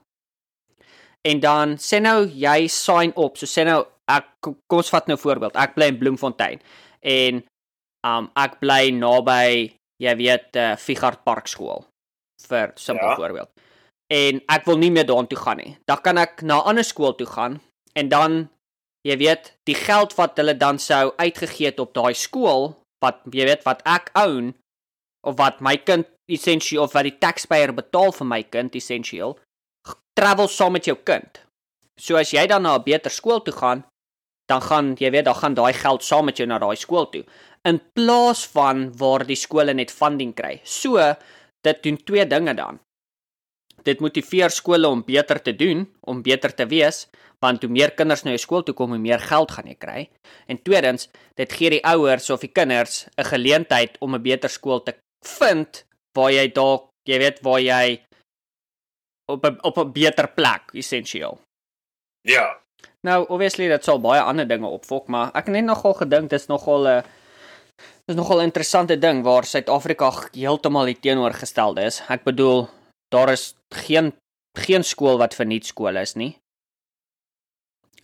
En 1.24 1.40
dan 1.40 1.78
sê 1.78 2.00
nou 2.02 2.26
jy 2.26 2.68
sign 2.68 3.12
op. 3.16 3.38
So 3.38 3.46
sê 3.46 3.66
nou 3.66 3.86
ek 4.08 4.26
kom 4.42 4.80
ons 4.80 4.90
vat 4.90 5.08
nou 5.08 5.18
voorbeeld. 5.18 5.56
Ek 5.56 5.76
bly 5.76 5.92
in 5.92 6.00
Bloemfontein 6.00 6.60
en 7.02 7.44
um 8.08 8.32
ek 8.36 8.60
bly 8.60 8.92
naby 8.92 9.78
jy 10.04 10.14
weet 10.16 10.56
uh, 10.56 10.76
Figart 10.76 11.24
Park 11.26 11.48
skool 11.48 11.86
vir 12.48 12.74
simpel 12.76 13.10
ja. 13.10 13.16
voorbeeld. 13.16 13.50
En 14.14 14.42
ek 14.48 14.68
wil 14.70 14.78
nie 14.80 14.92
meer 14.92 15.08
daartoe 15.08 15.40
gaan 15.40 15.58
nie. 15.58 15.74
Dan 15.88 16.04
kan 16.04 16.18
ek 16.18 16.42
na 16.42 16.62
'n 16.62 16.68
ander 16.72 16.84
skool 16.84 17.16
toe 17.16 17.28
gaan 17.28 17.60
en 17.96 18.10
dan 18.10 18.50
jy 19.08 19.18
weet 19.22 19.54
die 19.70 19.78
geld 19.78 20.16
wat 20.20 20.38
hulle 20.40 20.58
dan 20.58 20.80
sou 20.84 21.14
uitgegee 21.18 21.72
het 21.72 21.80
op 21.80 21.94
daai 21.96 22.14
skool 22.14 22.74
wat 23.04 23.24
jy 23.32 23.48
weet 23.48 23.66
wat 23.68 23.84
ek 23.88 24.12
own 24.20 24.54
of 25.28 25.38
wat 25.40 25.62
my 25.64 25.78
kind 25.78 26.08
essensieel 26.32 26.84
of 26.84 26.96
wat 26.98 27.08
die 27.08 27.18
taxpayer 27.24 27.74
betaal 27.76 28.12
vir 28.16 28.28
my 28.28 28.42
kind 28.44 28.76
essensieel 28.76 29.38
travel 30.18 30.50
saam 30.50 30.74
met 30.74 30.88
jou 30.90 30.98
kind. 31.06 31.44
So 31.98 32.18
as 32.18 32.34
jy 32.34 32.48
dan 32.50 32.64
na 32.64 32.78
'n 32.78 32.84
beter 32.84 33.12
skool 33.12 33.42
toe 33.42 33.54
gaan, 33.54 33.86
dan 34.50 34.62
gaan 34.62 34.96
jy 34.98 35.12
weet 35.12 35.26
dan 35.26 35.36
gaan 35.36 35.54
daai 35.54 35.74
geld 35.74 36.04
saam 36.04 36.26
met 36.26 36.38
jou 36.38 36.48
na 36.48 36.58
daai 36.60 36.76
skool 36.76 37.06
toe 37.10 37.24
in 37.68 37.80
plaas 37.94 38.46
van 38.56 38.92
waar 38.98 39.26
die 39.28 39.36
skole 39.36 39.74
net 39.74 39.92
funding 39.92 40.34
kry. 40.34 40.60
So 40.64 40.98
dit 41.62 41.84
doen 41.84 41.98
twee 42.04 42.26
dinge 42.28 42.54
dan. 42.54 42.80
Dit 43.88 44.02
motiveer 44.04 44.52
skole 44.52 44.90
om 44.92 45.04
beter 45.08 45.40
te 45.42 45.54
doen, 45.56 45.86
om 46.04 46.22
beter 46.22 46.52
te 46.56 46.68
wees, 46.68 47.06
want 47.44 47.64
hoe 47.64 47.72
meer 47.72 47.94
kinders 47.96 48.26
na 48.26 48.34
jou 48.34 48.42
skool 48.42 48.66
toe 48.68 48.76
kom, 48.76 48.92
hoe 48.96 49.02
meer 49.02 49.22
geld 49.24 49.54
gaan 49.56 49.70
jy 49.70 49.78
kry. 49.80 50.02
En 50.52 50.60
tweedens, 50.60 51.08
dit 51.40 51.54
gee 51.54 51.78
die 51.78 51.84
ouers 51.88 52.30
of 52.34 52.44
die 52.44 52.52
kinders 52.52 53.08
'n 53.18 53.24
geleentheid 53.24 53.98
om 54.02 54.16
'n 54.16 54.22
beter 54.22 54.50
skool 54.50 54.84
te 54.84 54.96
vind 55.26 55.86
waar 56.18 56.32
jy 56.32 56.48
dalk, 56.52 56.90
jy 57.08 57.18
weet, 57.20 57.40
waar 57.42 57.62
jy 57.62 58.02
op 59.32 59.46
'n 59.46 59.58
op 59.62 59.78
'n 59.78 59.92
beter 59.92 60.28
plek 60.28 60.74
essensieel. 60.74 61.40
Ja. 62.22 62.58
Nou, 63.02 63.26
obviously 63.30 63.68
dit 63.68 63.84
sal 63.84 64.00
baie 64.00 64.22
ander 64.22 64.48
dinge 64.48 64.68
opvolg, 64.68 65.08
maar 65.08 65.28
ek 65.28 65.46
het 65.46 65.56
net 65.56 65.66
nogal 65.66 65.94
gedink 65.94 66.30
dis 66.30 66.48
nogal 66.48 66.88
'n 66.88 67.04
dis 68.08 68.16
nogal 68.16 68.40
'n 68.40 68.50
interessante 68.50 68.98
ding 68.98 69.24
waar 69.24 69.44
Suid-Afrika 69.44 70.12
heeltemal 70.32 70.86
die 70.86 71.00
teenoorgestelde 71.00 71.82
is. 71.82 72.02
Ek 72.10 72.24
bedoel, 72.24 72.70
daar 73.14 73.32
is 73.32 73.56
geen 73.74 74.14
geen 74.58 74.84
skool 74.84 75.18
wat 75.22 75.36
verniet 75.38 75.66
skool 75.66 75.98
is 76.02 76.16
nie. 76.16 76.34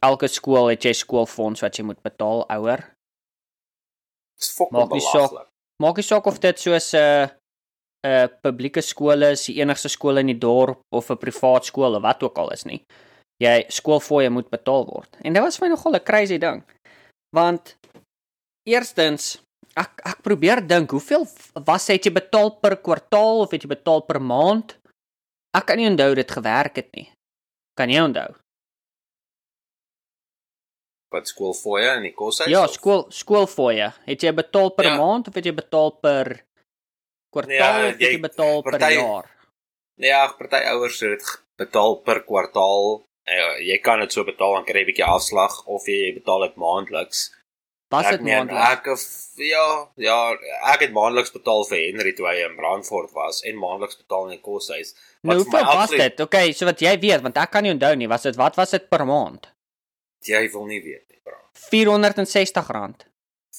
Elke 0.04 0.28
skool 0.28 0.70
het 0.70 0.86
jy 0.86 0.94
skoolfonds 0.94 1.64
wat 1.64 1.80
jy 1.80 1.86
moet 1.88 2.02
betaal 2.06 2.44
ouer. 2.54 2.84
Dis 4.38 4.52
fucking 4.54 4.78
Maak 4.78 4.94
nie 4.94 5.06
saak. 5.06 5.34
Maak 5.82 5.98
nie 5.98 6.06
saak 6.06 6.28
of 6.30 6.40
dit 6.44 6.60
soos 6.60 6.94
'n 6.94 7.00
uh, 7.00 7.28
'n 8.04 8.12
uh, 8.12 8.28
publieke 8.44 8.82
skool 8.82 9.24
is, 9.32 9.46
die 9.48 9.62
enigste 9.62 9.90
skool 9.90 10.18
in 10.18 10.28
die 10.28 10.38
dorp 10.38 10.82
of 10.92 11.10
'n 11.10 11.18
privaat 11.18 11.66
skool 11.66 11.96
of 11.96 12.04
wat 12.04 12.24
ook 12.24 12.38
al 12.38 12.52
is 12.52 12.66
nie. 12.66 12.84
Jy 13.40 13.66
skoolfooie 13.68 14.30
moet 14.30 14.50
betaal 14.50 14.86
word. 14.86 15.18
En 15.24 15.34
dit 15.34 15.42
was 15.42 15.58
vir 15.58 15.68
my 15.68 15.74
nogal 15.74 15.96
'n 15.96 16.04
crazy 16.04 16.38
ding. 16.38 16.64
Want 17.32 17.76
eerstens 18.68 19.42
ek 19.76 20.02
ek 20.06 20.22
probeer 20.22 20.62
dink 20.68 20.92
hoeveel 20.92 21.26
was 21.66 21.88
het 21.88 22.06
jy 22.06 22.12
betaal 22.12 22.60
per 22.60 22.78
kwartaal 22.78 23.42
of 23.42 23.52
het 23.52 23.64
jy 23.64 23.70
betaal 23.70 24.02
per 24.02 24.22
maand? 24.22 24.78
Ek 25.54 25.66
kan 25.70 25.78
nie 25.78 25.88
onthou 25.90 26.14
dit 26.16 26.32
gewerk 26.32 26.76
het 26.76 26.90
nie. 26.98 27.10
Kan 27.78 27.90
jy 27.90 28.02
onthou? 28.02 28.32
Wat 31.14 31.28
skoolfooie 31.30 31.92
in 32.00 32.08
die 32.08 32.14
koshuis? 32.18 32.50
Ja, 32.50 32.64
of- 32.66 32.74
skool 32.74 33.04
skoolfooie. 33.14 33.92
Het 34.08 34.22
jy 34.26 34.32
betaal 34.34 34.72
per 34.74 34.86
Ja. 34.86 34.98
maand 34.98 35.28
of 35.28 35.34
het 35.36 35.46
jy 35.46 35.54
betaal 35.54 35.92
per 36.02 36.44
kwartaal 37.32 37.54
Ja, 37.58 37.78
of 37.88 37.92
het 37.92 38.00
jy 38.02 38.12
jy- 38.14 38.20
betaal 38.22 38.62
per 38.64 38.72
party- 38.80 38.94
jaar? 38.96 39.30
Nee, 39.98 40.10
ja, 40.10 40.28
party 40.34 40.56
ouers 40.74 41.00
het 41.00 41.20
dit 41.20 41.42
betaal 41.58 42.02
per 42.02 42.24
kwartaal. 42.24 43.04
Uh, 43.26 43.58
jy 43.60 43.78
kan 43.78 44.00
dit 44.00 44.12
so 44.12 44.24
betaal 44.24 44.58
en 44.58 44.66
kry 44.66 44.82
'n 44.82 44.86
bietjie 44.86 45.06
afslag 45.06 45.66
of 45.68 45.86
jy 45.88 46.14
betaal 46.14 46.42
dit 46.42 46.56
maandeliks. 46.56 47.32
Was 47.94 48.10
dit 48.10 48.24
meen, 48.26 48.48
maandeliks? 48.50 49.14
Ek 49.38 49.46
ja, 49.48 49.66
ja, 50.02 50.18
ek 50.74 50.86
het 50.88 50.94
maandeliks 50.96 51.34
betaal 51.36 51.66
vir 51.70 51.82
Henry 51.86 52.14
toe 52.18 52.28
hy 52.30 52.36
in 52.44 52.56
Brandfort 52.58 53.14
was 53.18 53.42
en 53.48 53.58
maandeliks 53.62 53.98
betaal 54.02 54.30
in 54.30 54.36
die 54.38 54.44
koshuis. 54.44 54.94
Nou, 55.22 55.38
Wat 55.38 55.46
vir 55.46 55.52
my 55.54 55.64
hoeveel 55.64 55.80
was 55.82 55.96
dit? 56.04 56.22
Okay, 56.28 56.54
so 56.58 56.70
wat 56.70 56.84
jy 56.84 56.94
weet, 57.06 57.24
want 57.26 57.38
ek 57.42 57.52
kan 57.54 57.66
nie 57.66 57.74
onthou 57.74 57.94
nie, 58.00 58.10
was 58.12 58.26
dit 58.28 58.38
wat 58.40 58.58
was 58.60 58.76
dit 58.76 58.90
per 58.90 59.06
maand? 59.10 59.50
Jy 60.28 60.46
wil 60.54 60.66
nie 60.70 60.82
weet 60.84 61.04
nie, 61.12 61.20
bro. 61.24 61.38
R460. 61.72 63.08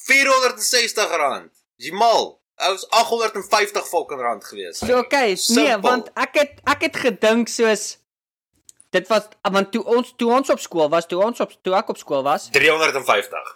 460 0.05 1.15
rand. 1.21 1.51
Jy 1.81 1.91
mal. 1.95 2.35
Ou 2.55 2.71
was 2.71 2.85
850 2.89 3.83
fucking 3.89 4.21
rand 4.23 4.43
gewees. 4.47 4.79
So 4.79 4.97
okay, 5.01 5.33
nee, 5.35 5.41
Simpel. 5.43 5.81
want 5.89 6.11
ek 6.15 6.37
het 6.39 6.61
ek 6.63 6.85
het 6.87 6.99
gedink 7.03 7.51
soos 7.51 7.97
dit 8.95 9.09
was 9.11 9.27
want 9.51 9.73
toe 9.73 9.83
ons 9.83 10.13
toe 10.15 10.29
ons 10.31 10.49
op 10.53 10.61
skool 10.63 10.87
was, 10.93 11.07
toe 11.11 11.19
ons 11.23 11.41
op 11.43 11.51
toe 11.67 11.75
ek 11.75 11.91
op 11.91 11.99
skool 11.99 12.23
was, 12.23 12.47
350. 12.55 13.51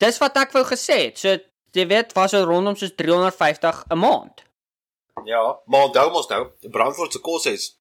Dis 0.00 0.20
wat 0.22 0.38
ek 0.40 0.54
wou 0.56 0.64
gesê 0.68 0.98
het. 1.06 1.18
So 1.20 1.36
jy 1.76 1.86
weet, 1.86 2.14
was 2.16 2.34
dit 2.34 2.46
rondom 2.46 2.76
soos 2.76 2.94
350 2.96 3.84
'n 3.90 3.98
maand. 3.98 4.42
Ja, 5.24 5.60
maar 5.66 5.88
onthou 5.88 6.10
mos 6.10 6.28
nou, 6.28 6.48
Brandfort 6.70 7.12
se 7.12 7.20
koshuis 7.20 7.76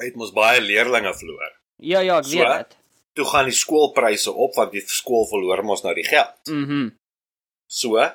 het 0.00 0.16
mos 0.16 0.32
baie 0.32 0.60
leerlinge 0.60 1.12
verloor. 1.14 1.52
Ja, 1.76 2.00
ja, 2.00 2.18
ek 2.18 2.24
So, 2.24 2.38
weet 2.38 2.68
dit. 2.68 2.76
Toe 3.12 3.24
gaan 3.24 3.44
die 3.44 3.56
skoolpryse 3.56 4.32
op 4.32 4.54
want 4.54 4.72
die 4.72 4.84
skool 4.86 5.26
verloor 5.28 5.64
mos 5.64 5.82
nou 5.82 5.94
die 5.94 6.06
geld. 6.06 6.36
Mhm. 6.48 6.88
So, 7.66 8.10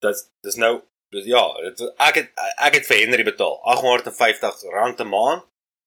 dit 0.00 0.22
dis 0.42 0.56
nou 0.56 0.82
dis 1.10 1.24
ja, 1.24 1.42
dit 1.62 1.80
ek 1.98 2.14
het 2.14 2.30
ek 2.58 2.74
het 2.80 2.86
vir 2.86 3.02
Henry 3.04 3.24
betaal 3.24 3.60
850 3.62 4.62
rand 4.74 5.00
'n 5.00 5.08
maand 5.08 5.44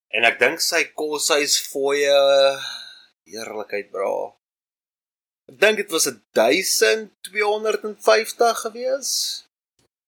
en 0.09 0.23
ek 0.23 0.39
dink 0.39 0.61
sy 0.61 0.83
koshuis 0.93 1.59
fooie 1.71 2.17
eerlikheid 3.25 3.91
bra. 3.91 4.33
Ek 5.49 5.57
dink 5.59 5.77
dit 5.81 5.91
was 5.91 6.05
1250 6.33 8.57
gewees. 8.65 9.11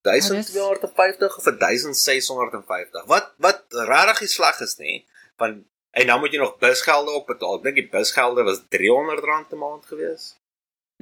1250 0.02 1.38
of 1.38 1.44
1650. 1.44 3.06
Wat 3.06 3.32
wat 3.38 3.64
regtig 3.70 4.30
sleg 4.30 4.60
is 4.60 4.76
nie, 4.78 5.06
want 5.38 5.64
en 5.92 6.08
dan 6.08 6.20
moet 6.20 6.32
jy 6.34 6.40
nog 6.40 6.58
busgelde 6.62 7.12
ook 7.12 7.28
betaal. 7.28 7.58
Ek 7.60 7.64
dink 7.68 7.76
die 7.82 7.90
busgelde 7.92 8.44
was 8.48 8.62
300 8.74 9.24
rand 9.26 9.52
'n 9.52 9.58
maand 9.58 9.86
gewees. 9.86 10.36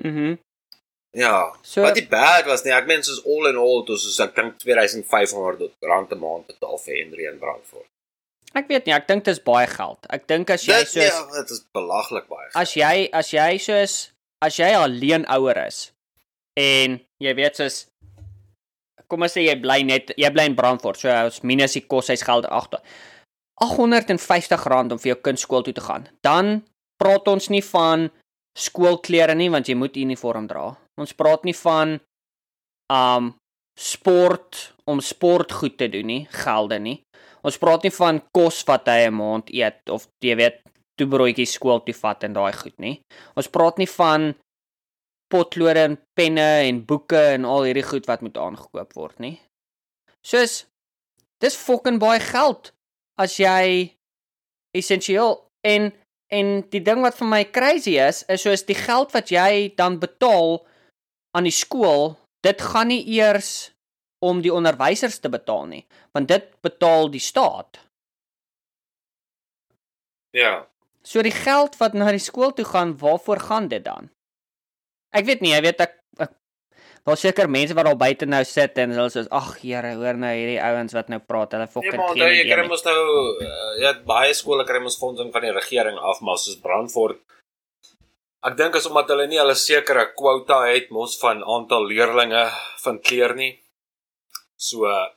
Mhm. 0.01 0.35
Ja. 1.11 1.55
So- 1.61 1.81
wat 1.81 1.95
die 1.95 2.07
bad 2.07 2.45
was 2.45 2.63
nie, 2.63 2.73
ek 2.73 2.85
meen 2.85 3.03
soos 3.03 3.25
all 3.25 3.47
in 3.47 3.55
all, 3.57 3.79
dit 3.79 3.89
was 3.89 4.01
soos 4.03 4.19
ek 4.19 4.35
dink 4.35 4.59
2500 4.59 5.71
rand 5.79 6.11
'n 6.11 6.19
maand 6.19 6.47
betaal 6.47 6.77
vir 6.77 6.95
Henry 6.95 7.25
in 7.25 7.39
Brandfort. 7.39 7.85
Ek 8.53 8.67
weet 8.67 8.85
nie, 8.85 8.93
ek 8.93 9.07
dink 9.07 9.23
dit 9.23 9.37
is 9.37 9.43
baie 9.43 9.67
geld. 9.67 10.05
Ek 10.09 10.27
dink 10.27 10.49
as 10.49 10.65
jy 10.65 10.79
Dit 10.79 10.87
soos 10.89 11.03
ja, 11.03 11.31
dit 11.41 11.49
is 11.49 11.65
belaglik 11.71 12.27
baie. 12.27 12.49
as 12.53 12.73
jy 12.73 13.09
as 13.13 13.31
jy 13.31 13.57
soos 13.57 14.11
as 14.45 14.59
jy 14.59 14.71
alleen 14.75 15.25
ouer 15.29 15.57
is 15.67 15.91
en 16.59 16.99
jy 17.19 17.33
weet 17.35 17.59
soos 17.59 17.85
kom 19.09 19.25
ons 19.25 19.33
sê 19.33 19.43
jy 19.47 19.57
bly 19.59 19.81
net 19.87 20.13
jy 20.17 20.29
bly 20.33 20.45
in 20.51 20.57
Brandfort 20.57 21.01
so 21.01 21.09
as 21.11 21.41
minus 21.41 21.75
die 21.77 21.85
koshuisgeld 21.89 22.45
agter. 22.45 22.83
850 23.59 24.67
rand 24.71 24.93
om 24.93 25.01
vir 25.01 25.13
jou 25.13 25.19
kind 25.25 25.41
skool 25.41 25.65
toe 25.65 25.73
te 25.75 25.83
gaan. 25.83 26.05
Dan 26.23 26.61
praat 27.01 27.27
ons 27.27 27.49
nie 27.51 27.63
van 27.65 28.07
skoolklere 28.55 29.35
nie 29.35 29.49
want 29.51 29.67
jy 29.67 29.75
moet 29.75 29.97
uniform 29.99 30.47
dra. 30.47 30.71
Ons 30.99 31.15
praat 31.17 31.43
nie 31.47 31.57
van 31.57 31.97
um 32.93 33.33
sport 33.79 34.73
om 34.89 35.01
sportgoed 35.03 35.77
te 35.79 35.87
doen 35.91 36.07
nie 36.07 36.23
gelde 36.43 36.79
nie. 36.83 36.97
Ons 37.45 37.59
praat 37.59 37.85
nie 37.87 37.93
van 37.95 38.19
kos 38.35 38.61
wat 38.67 38.87
hy 38.91 39.07
'n 39.07 39.15
maand 39.15 39.49
eet 39.49 39.89
of 39.89 40.07
jy 40.21 40.35
weet 40.35 40.61
toe 40.99 41.07
broodjies 41.09 41.55
skool 41.57 41.81
toe 41.85 41.95
vat 41.95 42.25
en 42.27 42.35
daai 42.35 42.53
goed 42.55 42.75
nie. 42.83 42.95
Ons 43.39 43.51
praat 43.51 43.79
nie 43.81 43.89
van 43.89 44.33
potlode 45.29 45.85
en 45.85 45.97
penne 46.17 46.47
en 46.65 46.81
boeke 46.85 47.21
en 47.35 47.45
al 47.45 47.69
hierdie 47.69 47.85
goed 47.85 48.09
wat 48.09 48.25
moet 48.25 48.37
aangekoop 48.37 48.95
word 48.97 49.23
nie. 49.23 49.37
Soos 50.25 50.65
dis 51.39 51.55
fucking 51.55 51.99
baie 52.01 52.19
geld 52.23 52.73
as 53.19 53.37
jy 53.39 53.95
essensieel 54.75 55.39
en 55.67 55.91
en 56.29 56.49
die 56.69 56.81
ding 56.85 57.01
wat 57.01 57.17
vir 57.17 57.29
my 57.29 57.41
crazy 57.49 57.95
is 57.97 58.21
is 58.29 58.43
soos 58.45 58.65
die 58.67 58.77
geld 58.77 59.13
wat 59.15 59.31
jy 59.33 59.73
dan 59.77 59.97
betaal 60.01 60.59
aan 61.37 61.45
die 61.45 61.53
skool, 61.53 62.17
dit 62.45 62.61
gaan 62.61 62.89
nie 62.89 63.01
eers 63.17 63.71
om 64.25 64.41
die 64.41 64.53
onderwysers 64.53 65.19
te 65.23 65.29
betaal 65.31 65.67
nie, 65.69 65.83
want 66.13 66.29
dit 66.29 66.49
betaal 66.65 67.09
die 67.13 67.21
staat. 67.23 67.79
Ja. 70.35 70.67
So 71.09 71.23
die 71.25 71.33
geld 71.33 71.77
wat 71.79 71.95
na 71.97 72.11
die 72.13 72.21
skool 72.21 72.51
toe 72.53 72.67
gaan, 72.69 72.93
waarvoor 73.01 73.39
gaan 73.49 73.67
dit 73.71 73.81
dan? 73.85 74.11
Ek 75.15 75.25
weet 75.25 75.41
nie, 75.41 75.55
jy 75.55 75.61
weet 75.65 75.79
ek, 75.81 75.95
ek 76.21 76.35
daar 77.07 77.17
seker 77.17 77.49
mense 77.49 77.73
wat 77.73 77.87
daar 77.87 77.97
buite 77.97 78.27
nou 78.29 78.43
sit 78.45 78.77
en 78.77 78.93
hulle 78.93 79.09
sê 79.09 79.23
ag 79.33 79.47
Here, 79.63 79.95
hoor 79.97 80.19
nou 80.21 80.29
hierdie 80.35 80.59
ouens 80.61 80.93
wat 80.93 81.09
nou 81.09 81.17
praat, 81.23 81.55
hulle 81.57 81.65
Ja, 81.65 81.73
fucking 81.73 81.97
maar 81.97 82.13
geen 82.13 82.21
onthou 82.21 82.35
jy 82.35 82.43
kry 82.51 82.65
mos 82.69 82.85
nou 82.85 82.99
uh, 83.47 83.71
ja, 83.81 83.95
baie 84.11 84.35
skole 84.37 84.67
kry 84.69 84.83
mos 84.83 84.99
fondsing 85.01 85.33
van 85.33 85.47
die 85.47 85.55
regering 85.55 85.97
af, 85.97 86.21
maar 86.21 86.37
soos 86.37 86.61
Brandfort 86.61 87.23
Ek 88.45 88.53
dink 88.55 88.77
as 88.77 88.85
omdat 88.87 89.09
hulle 89.11 89.25
nie 89.27 89.39
hulle 89.41 89.55
sekere 89.59 90.05
kwota 90.15 90.61
het 90.69 90.93
mos 90.95 91.17
van 91.19 91.41
aantal 91.43 91.89
leerlinge 91.89 92.45
van 92.79 93.01
kleer 93.03 93.33
nie. 93.35 93.49
So 94.55 94.85
uh, 94.87 95.09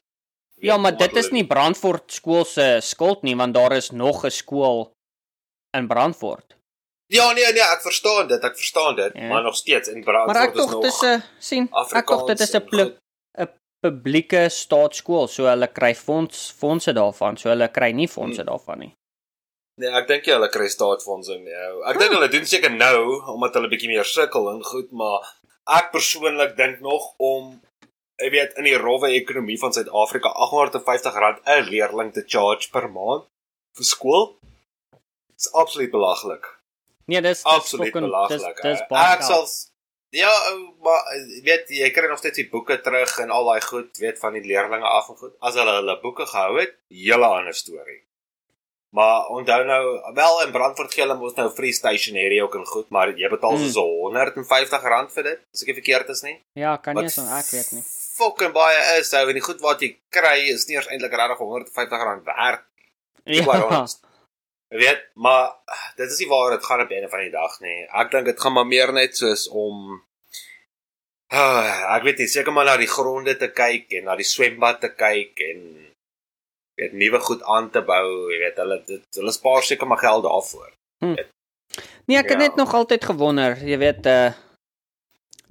Ja, 0.63 0.75
maar 0.79 0.97
dit 0.99 1.15
is 1.21 1.31
nie 1.35 1.45
Brandfort 1.47 2.11
skool 2.15 2.43
se 2.49 2.81
skuld 2.83 3.23
nie, 3.27 3.37
want 3.39 3.55
daar 3.55 3.77
is 3.77 3.93
nog 3.93 4.25
'n 4.25 4.35
skool 4.35 4.89
in 5.77 5.87
Brandfort. 5.89 6.57
Ja, 7.13 7.33
nee 7.33 7.45
nee, 7.53 7.63
ek 7.63 7.83
verstaan 7.85 8.29
dit, 8.29 8.45
ek 8.45 8.57
verstaan 8.57 8.97
dit, 8.97 9.13
Ja. 9.15 9.29
maar 9.29 9.43
nog 9.43 9.57
steeds 9.57 9.89
in 9.89 10.05
Brandfort 10.05 10.37
Maar 10.37 10.47
ek 10.49 10.55
is 10.55 10.61
tog 10.61 10.71
nog 10.73 10.83
dis 10.83 11.01
'n 11.03 11.23
sien, 11.39 11.69
ek 11.95 12.07
tog 12.07 12.27
dit 12.27 12.41
is 12.41 12.55
'n. 12.55 12.97
'n 13.39 13.49
publieke 13.83 14.49
staatsskool, 14.49 15.27
so 15.29 15.45
hulle 15.45 15.67
kry 15.73 15.95
fonds 15.95 16.51
fondse 16.59 16.93
daarvan, 16.93 17.37
so 17.37 17.49
hulle 17.49 17.69
kry 17.69 17.91
nie 17.93 18.09
fondse 18.09 18.41
Hmm. 18.43 18.47
daarvan 18.51 18.79
nie. 18.79 18.95
Nee, 19.81 19.91
ek 19.91 20.07
dink 20.09 20.25
jy 20.27 20.33
hulle 20.33 20.49
kry 20.49 20.69
staatsfondsing 20.69 21.45
nou. 21.45 21.83
Ek 21.91 21.99
dink 21.99 22.13
hulle 22.13 22.29
doen 22.29 22.47
seker 22.47 22.71
nou 22.71 23.23
omdat 23.33 23.55
hulle 23.55 23.69
bietjie 23.69 23.89
meer 23.89 24.05
sukkel 24.05 24.51
en 24.51 24.63
goed, 24.63 24.93
maar 24.93 25.21
ek 25.69 25.91
persoonlik 25.93 26.57
dink 26.57 26.81
nog 26.81 27.15
om 27.19 27.61
jy 28.21 28.31
weet 28.31 28.53
in 28.59 28.65
die 28.65 28.77
rowwe 28.79 29.09
ekonomie 29.11 29.59
van 29.59 29.73
Suid-Afrika 29.73 30.29
R850 30.29 31.41
'n 31.47 31.65
leerling 31.71 32.13
te 32.13 32.23
charge 32.27 32.71
per 32.71 32.89
maand 32.91 33.25
vir 33.77 33.85
skool. 33.85 34.37
Dis 35.43 35.53
absoluut 35.53 35.91
belaglik. 35.91 36.47
Nee, 37.11 37.21
dis 37.21 37.43
Absoluut 37.43 37.93
belaglik. 37.93 38.63
Dis 38.63 38.81
Ek 38.89 39.23
sal 39.27 39.47
Ja, 40.13 40.29
ou, 40.53 40.75
maar 40.85 41.07
eh, 41.15 41.41
weet 41.41 41.71
jy, 41.73 41.79
jy 41.87 41.89
kry 41.97 42.09
nog 42.11 42.19
steeds 42.21 42.37
die 42.37 42.51
boeke 42.53 42.77
terug 42.85 43.15
en 43.23 43.31
al 43.33 43.47
daai 43.49 43.63
goed, 43.65 43.97
weet 43.97 44.19
van 44.21 44.35
die 44.37 44.43
leerlinge 44.45 44.85
af 44.85 45.09
en 45.09 45.17
goed. 45.17 45.33
As 45.41 45.57
hulle 45.57 45.73
hulle 45.79 45.95
boeke 46.03 46.27
gehou 46.29 46.59
het, 46.59 46.75
hele 46.93 47.31
ander 47.39 47.57
storie. 47.57 48.03
Maar 48.93 49.31
onthou 49.33 49.65
nou, 49.65 49.81
wel 50.19 50.43
in 50.45 50.53
Brandfort 50.53 50.93
gee 50.93 51.07
hulle 51.07 51.17
mos 51.17 51.33
nou 51.39 51.49
free 51.57 51.73
stationery 51.73 52.43
ook 52.45 52.59
en 52.61 52.69
goed, 52.69 52.91
maar 52.93 53.15
jy 53.17 53.33
betaal 53.33 53.57
Hmm. 53.57 53.73
so 53.73 54.13
R150 54.13 55.17
vir 55.17 55.29
dit, 55.31 55.41
as 55.55 55.65
ek 55.65 55.73
nie 55.73 55.79
verkeerd 55.81 56.13
is 56.13 56.23
nie. 56.29 56.37
Ja, 56.61 56.77
kan 56.77 56.95
nie 56.95 57.09
eens 57.09 57.17
ek 57.17 57.49
weet 57.57 57.73
nie. 57.73 57.83
Fucking 58.21 58.53
baie 58.53 58.85
is, 59.01 59.15
ou, 59.17 59.25
en 59.33 59.41
die 59.41 59.47
goed 59.49 59.65
wat 59.65 59.81
jy 59.81 59.95
kry 60.13 60.37
is 60.53 60.69
nie 60.69 60.77
eers 60.77 60.93
eintlik 60.93 61.17
regtig 61.17 61.41
R150 61.41 62.29
werd 62.29 62.69
Ja. 63.25 63.87
Jy 64.73 64.79
weet, 64.81 65.03
maar 65.21 65.51
dit 65.99 66.09
is 66.09 66.19
nie 66.23 66.29
waar 66.31 66.55
dit 66.55 66.65
gaan 66.65 66.81
op 66.81 66.91
einde 66.91 67.09
van 67.13 67.21
die 67.21 67.31
dag 67.35 67.59
nie. 67.61 67.83
Ek 67.93 68.11
dink 68.15 68.25
dit 68.31 68.41
gaan 68.41 68.55
maar 68.57 68.67
meer 68.69 68.93
net 68.97 69.17
soos 69.19 69.45
om 69.53 70.01
uh, 71.33 71.95
ek 71.97 72.07
weet 72.07 72.23
nie, 72.23 72.29
seker 72.33 72.55
maar 72.57 72.69
na 72.71 72.77
die 72.81 72.89
gronde 72.91 73.35
te 73.41 73.51
kyk 73.53 73.93
en 73.99 74.09
na 74.09 74.17
die 74.17 74.25
swembad 74.29 74.81
te 74.81 74.89
kyk 74.97 75.43
en 75.51 75.61
weet 76.81 76.95
nuwe 76.97 77.21
goed 77.21 77.43
aan 77.53 77.69
te 77.75 77.83
bou, 77.85 78.07
jy 78.33 78.39
weet, 78.47 78.57
hulle 78.63 78.79
dit 78.89 79.21
hulle 79.21 79.35
spaar 79.37 79.63
seker 79.67 79.87
maar 79.91 80.01
geld 80.01 80.25
daarvoor. 80.25 80.71
Nee, 81.05 82.17
ek 82.19 82.29
het 82.33 82.39
Ja. 82.41 82.47
net 82.49 82.57
nog 82.57 82.73
altyd 82.75 83.05
gewonder, 83.05 83.57
jy 83.61 83.79
weet 83.79 84.07
uh 84.07 84.33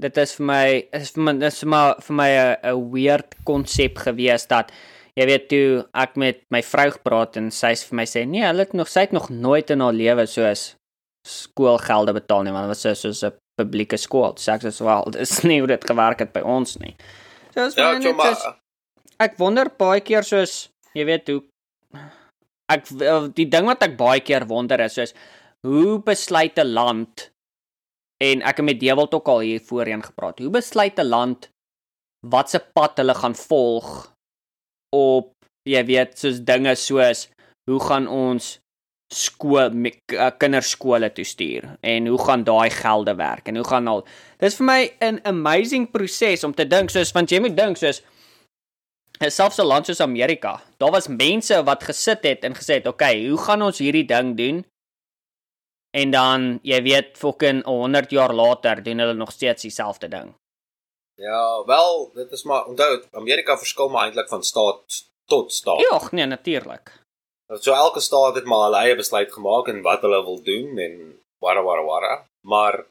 dit 0.02 0.18
is 0.18 0.32
vir 0.34 0.46
my 0.50 0.66
is 0.98 1.12
vir 1.14 1.22
my 1.28 1.34
dis 1.38 1.60
vir 1.62 1.70
my 1.70 1.82
vir 2.02 2.16
my 2.18 2.30
'n 2.34 2.58
'n 2.74 2.92
weird 2.94 3.36
konsep 3.46 3.98
gewees 4.02 4.48
dat 4.50 4.72
jy 5.18 5.26
weet 5.26 5.48
toe 5.50 5.88
ek 5.94 6.16
met 6.16 6.42
my 6.50 6.62
vrou 6.64 6.90
gepraat 6.92 7.38
en 7.38 7.52
sy 7.52 7.74
sê 7.76 7.88
vir 7.90 7.96
my 8.02 8.06
sê 8.06 8.26
nee, 8.28 8.46
hulle 8.46 8.66
het 8.66 8.74
nog 8.74 8.88
sy 8.88 9.00
het 9.08 9.12
nog 9.12 9.30
nooit 9.30 9.70
in 9.70 9.82
haar 9.84 9.94
lewe 9.94 10.26
soos 10.28 10.76
skoolgelde 11.28 12.14
betaal 12.14 12.44
nie 12.44 12.52
want 12.56 12.66
dit 12.66 12.74
was 12.74 12.82
so- 12.82 12.94
soos 12.96 13.24
'n 13.24 13.34
publieke 13.60 13.98
skool. 13.98 14.34
Sê 14.40 14.54
ek 14.56 14.62
sê 14.64 14.72
wel, 14.86 15.04
dit 15.14 15.22
is 15.22 15.44
nie 15.44 15.60
hoe 15.60 15.68
dit 15.68 15.84
gewerk 15.86 16.20
het 16.20 16.34
by 16.34 16.42
ons 16.42 16.78
nie. 16.80 16.96
So 17.54 17.66
is 17.66 17.76
Ja, 17.76 17.92
my 17.94 18.00
net 18.00 18.16
soos, 18.22 18.46
ek 19.20 19.38
wonder 19.38 19.70
baie 19.78 20.02
keer 20.02 20.24
soos 20.24 20.70
jy 20.96 21.06
weet 21.06 21.28
hoe 21.30 21.44
ek 22.72 22.88
die 23.36 23.46
ding 23.46 23.66
wat 23.68 23.84
ek 23.84 23.98
baie 24.00 24.22
keer 24.22 24.46
wonder 24.48 24.80
is 24.82 24.94
soos 24.96 25.14
hoe 25.68 26.00
besluit 26.02 26.58
'n 26.58 26.74
land 26.74 27.30
en 28.24 28.42
ek 28.42 28.58
het 28.58 28.66
met 28.66 28.80
Dewald 28.80 29.14
ook 29.14 29.28
al 29.28 29.40
hier 29.40 29.60
voorheen 29.60 30.02
gepraat. 30.04 30.40
Hoe 30.40 30.50
besluit 30.50 30.98
'n 31.00 31.10
land 31.10 31.50
wat 32.26 32.50
se 32.50 32.60
pad 32.60 32.98
hulle 32.98 33.14
gaan 33.14 33.36
volg 33.36 34.14
op 34.96 35.32
jy 35.70 35.84
weet 35.86 36.18
soos 36.20 36.42
dinge 36.46 36.76
soos 36.76 37.28
hoe 37.70 37.80
gaan 37.80 38.08
ons 38.08 38.58
skool 39.12 39.76
uh, 39.76 40.30
kinderskole 40.40 41.12
toe 41.12 41.26
stuur? 41.28 41.68
En 41.84 42.08
hoe 42.08 42.20
gaan 42.26 42.46
daai 42.48 42.70
gelde 42.72 43.16
werk? 43.16 43.48
En 43.48 43.60
hoe 43.60 43.68
gaan 43.68 43.88
al 43.92 44.06
dis 44.40 44.56
vir 44.56 44.66
my 44.66 44.82
'n 45.02 45.20
amazing 45.24 45.92
proses 45.92 46.44
om 46.44 46.54
te 46.54 46.66
dink 46.66 46.90
soos 46.90 47.12
want 47.12 47.32
jy 47.32 47.40
moet 47.40 47.58
dink 47.58 47.78
soos 47.78 48.02
selfs 49.20 49.60
'n 49.60 49.68
land 49.68 49.86
soos 49.86 50.02
Amerika 50.02 50.62
daar 50.78 50.92
was 50.92 51.08
mense 51.08 51.64
wat 51.64 51.84
gesit 51.84 52.24
het 52.24 52.44
en 52.44 52.56
gesê 52.56 52.80
het 52.80 52.88
okay 52.88 53.28
hoe 53.28 53.38
gaan 53.38 53.62
ons 53.62 53.80
hierdie 53.80 54.06
ding 54.06 54.38
doen? 54.38 54.66
En 55.94 56.12
dan 56.12 56.60
jy 56.64 56.82
weet 56.82 57.18
fucking 57.18 57.64
100 57.66 58.12
jaar 58.12 58.34
later 58.34 58.84
doen 58.84 59.00
hulle 59.00 59.14
nog 59.14 59.32
steeds 59.32 59.62
dieselfde 59.62 60.08
ding 60.08 60.41
ja 61.22 61.64
wel 61.70 62.12
dit 62.18 62.32
is 62.32 62.44
maar 62.44 62.66
onthou 62.66 63.04
Amerika 63.24 63.58
verskil 63.58 63.90
maar 63.94 64.10
eintlik 64.10 64.30
van 64.30 64.44
staat 64.44 65.04
tot 65.26 65.54
staat 65.54 65.86
ja 65.90 66.02
nee 66.12 66.26
natuurlik 66.26 67.00
So 67.60 67.74
elke 67.74 68.00
staat 68.00 68.36
het 68.36 68.46
maar 68.48 68.64
hulle 68.66 68.80
eie 68.86 68.96
besluit 68.96 69.32
gemaak 69.32 69.68
en 69.68 69.82
wat 69.84 70.02
hulle 70.02 70.24
wil 70.24 70.40
doen 70.44 70.78
en 70.80 70.94
wara 71.44 71.64
wara 71.64 71.84
wara. 71.84 72.14
Maar 72.48 72.86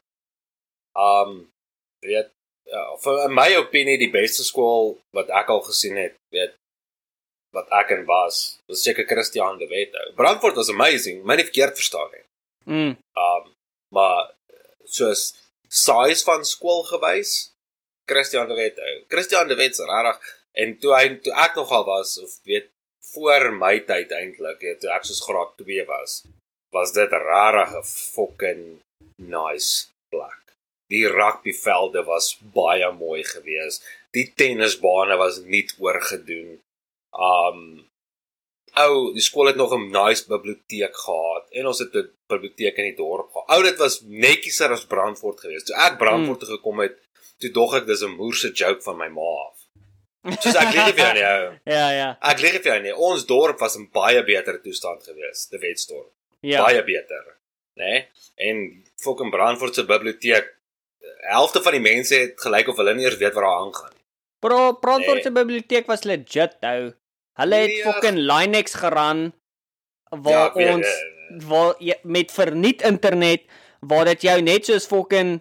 um 0.93 1.49
weet 2.05 2.29
ja, 2.69 2.83
vir 3.03 3.23
in 3.25 3.33
my 3.33 3.47
opinie 3.57 3.97
die 3.97 4.11
beste 4.13 4.45
skool 4.45 4.99
wat 5.17 5.31
ek 5.41 5.49
al 5.49 5.63
gesien 5.65 5.97
het, 5.97 6.17
weet 6.35 6.53
wat 7.55 7.73
ek 7.81 7.95
en 7.97 8.05
was, 8.05 8.59
was 8.69 8.83
seker 8.85 9.07
Christian 9.09 9.57
de 9.57 9.67
Wet. 9.67 9.97
Brandfort 10.15 10.55
was 10.55 10.69
amazing, 10.69 11.23
my 11.25 11.35
nie 11.35 11.47
verkeerd 11.47 11.75
verstaan 11.75 12.13
nie. 12.13 12.25
Mm. 12.69 12.93
Um 13.17 13.49
maar 13.91 14.29
soos 14.85 15.31
size 15.67 16.23
van 16.27 16.45
skool 16.45 16.85
gewys, 16.87 17.50
Christian 18.11 18.47
de 18.51 18.55
Wet. 18.59 18.79
Christian 19.07 19.47
de 19.47 19.55
Wet 19.55 19.75
se 19.75 19.87
regtig 19.87 20.37
en 20.63 20.77
toe 20.83 20.93
hy 20.97 21.07
toe 21.23 21.33
ek 21.45 21.57
nogal 21.59 21.85
was 21.87 22.17
of 22.19 22.37
weet 22.49 22.69
voor 23.13 23.49
my 23.55 23.79
tyd 23.87 24.11
eintlik, 24.15 24.61
ja, 24.63 24.75
toe 24.79 24.91
ek 24.95 25.07
soos 25.07 25.23
graad 25.25 25.55
2 25.59 25.85
was, 25.89 26.21
was 26.75 26.93
dit 26.95 27.11
'n 27.11 27.25
rarige 27.31 27.81
fucking 27.83 28.63
nice 29.17 29.87
plek. 30.09 30.55
Die 30.91 31.07
rugbyvelde 31.07 32.03
was 32.03 32.37
baie 32.53 32.91
mooi 32.91 33.23
geweest. 33.23 33.83
Die 34.11 34.27
tennisbane 34.35 35.15
was 35.17 35.39
nie 35.39 35.65
oorgedoen. 35.79 36.59
Um 37.11 37.61
ou, 38.79 39.11
die 39.15 39.23
skool 39.23 39.51
het 39.51 39.59
nog 39.59 39.73
'n 39.75 39.91
nice 39.91 40.27
biblioteek 40.27 40.95
gehad 40.95 41.45
en 41.51 41.67
ons 41.67 41.79
het 41.79 41.95
'n 41.95 42.11
biblioteek 42.27 42.77
in 42.77 42.89
die 42.89 42.95
dorp 42.95 43.31
gehad. 43.31 43.49
Ou, 43.49 43.63
dit 43.63 43.77
was 43.77 44.01
netjieser 44.01 44.71
as 44.71 44.85
Brandfort 44.85 45.39
geweest. 45.39 45.65
Toe 45.65 45.75
ek 45.75 45.97
Brandfort 45.97 46.41
hmm. 46.41 46.55
gekom 46.55 46.79
het, 46.79 46.95
toe 47.41 47.51
dog 47.55 47.75
ek 47.81 47.89
dis 47.89 48.03
'n 48.05 48.15
moerse 48.15 48.51
joke 48.53 48.81
van 48.85 48.97
my 48.97 49.09
ma 49.09 49.27
af. 49.47 49.57
Soos 50.41 50.55
ek 50.55 50.73
lieg 50.75 50.95
vir 50.95 51.17
jou 51.17 51.37
nie. 51.49 51.59
Ja, 51.77 51.87
ja. 51.97 52.09
Ek 52.21 52.41
lieg 52.43 52.57
vir 52.61 52.73
jou 52.73 52.79
nie. 52.83 52.93
Ons 52.93 53.25
dorp 53.29 53.59
was 53.59 53.77
in 53.79 53.89
baie 53.93 54.21
beter 54.23 54.61
toestand 54.61 55.03
geweest, 55.03 55.49
die 55.53 55.61
Wetsdorp. 55.61 56.11
Ja. 56.45 56.63
Baie 56.65 56.83
beter. 56.85 57.23
Né? 57.77 57.85
Nee? 57.85 58.07
En 58.35 58.83
fucking 59.01 59.31
Brandfort 59.33 59.75
se 59.75 59.85
biblioteek, 59.85 60.49
helfte 61.29 61.61
van 61.61 61.77
die 61.77 61.83
mense 61.83 62.15
het 62.15 62.41
gelyk 62.41 62.69
of 62.69 62.77
hulle 62.81 62.93
nie 62.97 63.05
eers 63.05 63.17
weet 63.17 63.33
wat 63.33 63.43
daar 63.43 63.61
aangaan 63.65 63.93
nie. 63.93 64.03
Bro, 64.41 64.73
Brandfort 64.81 65.21
nee. 65.21 65.25
se 65.25 65.31
biblioteek 65.31 65.89
was 65.89 66.05
legit 66.09 66.57
ou. 66.65 66.91
Hulle 67.41 67.61
het 67.63 67.73
nee, 67.73 67.83
fucking 67.85 68.17
Linux 68.17 68.73
geran 68.81 69.31
waar 70.09 70.57
ja, 70.59 70.73
ons 70.73 70.85
weet, 70.85 71.45
waar 71.47 71.75
jy, 71.79 71.95
met 72.03 72.33
verniet 72.33 72.81
internet 72.85 73.45
waar 73.79 74.05
dit 74.11 74.27
jou 74.27 74.37
net 74.45 74.67
soos 74.67 74.85
fucking 74.89 75.39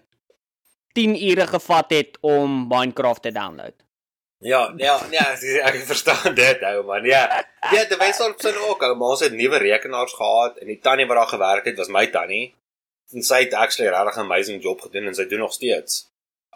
10 0.92 1.14
ure 1.30 1.46
gevat 1.46 1.90
het 1.90 2.18
om 2.20 2.66
Minecraft 2.68 3.22
te 3.22 3.32
download. 3.32 3.74
Ja, 4.40 4.72
ja, 4.76 5.00
ja, 5.10 5.24
ek 5.68 5.82
verstaan 5.84 6.34
dit 6.34 6.62
ou 6.64 6.84
man. 6.88 7.04
Ja. 7.04 7.26
Ja, 7.70 7.84
die 7.84 7.98
Wesorp 8.00 8.40
se 8.40 8.54
ook, 8.56 8.82
ou, 8.82 8.94
maar 8.96 9.16
ons 9.16 9.20
het 9.20 9.36
nuwe 9.36 9.60
rekenaars 9.60 10.14
gehad 10.16 10.56
en 10.62 10.70
die 10.72 10.78
tannie 10.80 11.06
wat 11.06 11.20
daar 11.20 11.34
gewerk 11.34 11.68
het 11.68 11.76
was 11.76 11.92
my 11.92 12.06
tannie. 12.14 12.54
En 13.12 13.26
sy 13.26 13.42
het 13.44 13.54
actually 13.54 13.90
regtig 13.90 14.16
'n 14.16 14.24
amazing 14.24 14.62
job 14.62 14.80
gedoen 14.80 15.10
en 15.10 15.14
sy 15.14 15.26
doen 15.28 15.44
nog 15.44 15.52
steeds. 15.52 16.06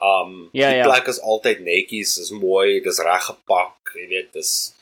Um 0.01 0.49
ja, 0.53 0.69
die 0.69 0.77
ja. 0.77 0.89
plek 0.89 1.07
is 1.07 1.21
altyd 1.21 1.61
netjies, 1.61 2.17
is 2.19 2.31
mooi, 2.31 2.81
dis 2.81 2.99
reg 2.99 3.25
gepak, 3.25 3.93
jy 3.95 4.09
weet, 4.09 4.33
dis 4.33 4.75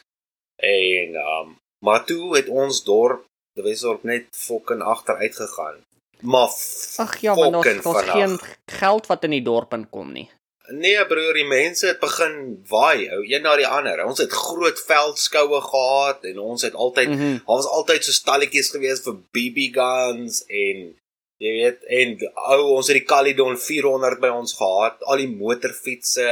en 0.57 1.17
um 1.17 1.59
maar 1.85 2.05
toe 2.07 2.37
het 2.37 2.49
ons 2.49 2.85
dorp, 2.87 3.25
die 3.59 3.65
Wesorp 3.67 4.05
net 4.07 4.29
fucking 4.31 4.83
agteruit 4.83 5.35
gegaan. 5.37 5.83
Maar 6.23 6.49
ag 6.97 7.17
ja, 7.21 7.35
maar 7.35 7.55
ons 7.55 7.67
het 7.67 8.11
geen 8.11 8.39
geld 8.67 9.07
wat 9.07 9.25
in 9.25 9.35
die 9.37 9.43
dorp 9.43 9.75
inkom 9.75 10.13
nie. 10.13 10.29
Nee 10.73 11.07
broer, 11.07 11.35
die 11.35 11.49
mense 11.49 11.87
het 11.91 11.99
begin 12.01 12.63
waai, 12.71 13.09
ou, 13.11 13.21
een 13.27 13.43
na 13.43 13.57
die 13.59 13.67
ander. 13.67 14.05
Ons 14.07 14.23
het 14.23 14.33
groot 14.33 14.79
veldskoue 14.87 15.61
gehad 15.61 16.25
en 16.31 16.39
ons 16.39 16.63
het 16.63 16.75
altyd, 16.75 17.09
mm 17.09 17.19
-hmm. 17.19 17.41
ons 17.45 17.67
altyd 17.67 18.05
so 18.05 18.13
stalletjies 18.13 18.71
gewees 18.71 19.03
vir 19.03 19.19
BB 19.35 19.69
guns 19.75 20.45
en 20.47 20.95
jy 21.43 21.53
weet, 21.59 21.85
en 21.85 22.17
ou, 22.55 22.63
ons 22.79 22.87
het 22.87 22.97
die 22.97 23.07
Caledon 23.07 23.59
400 23.59 24.21
by 24.21 24.31
ons 24.31 24.55
gehad, 24.55 25.03
al 25.03 25.17
die 25.17 25.33
motorfietsse 25.37 26.31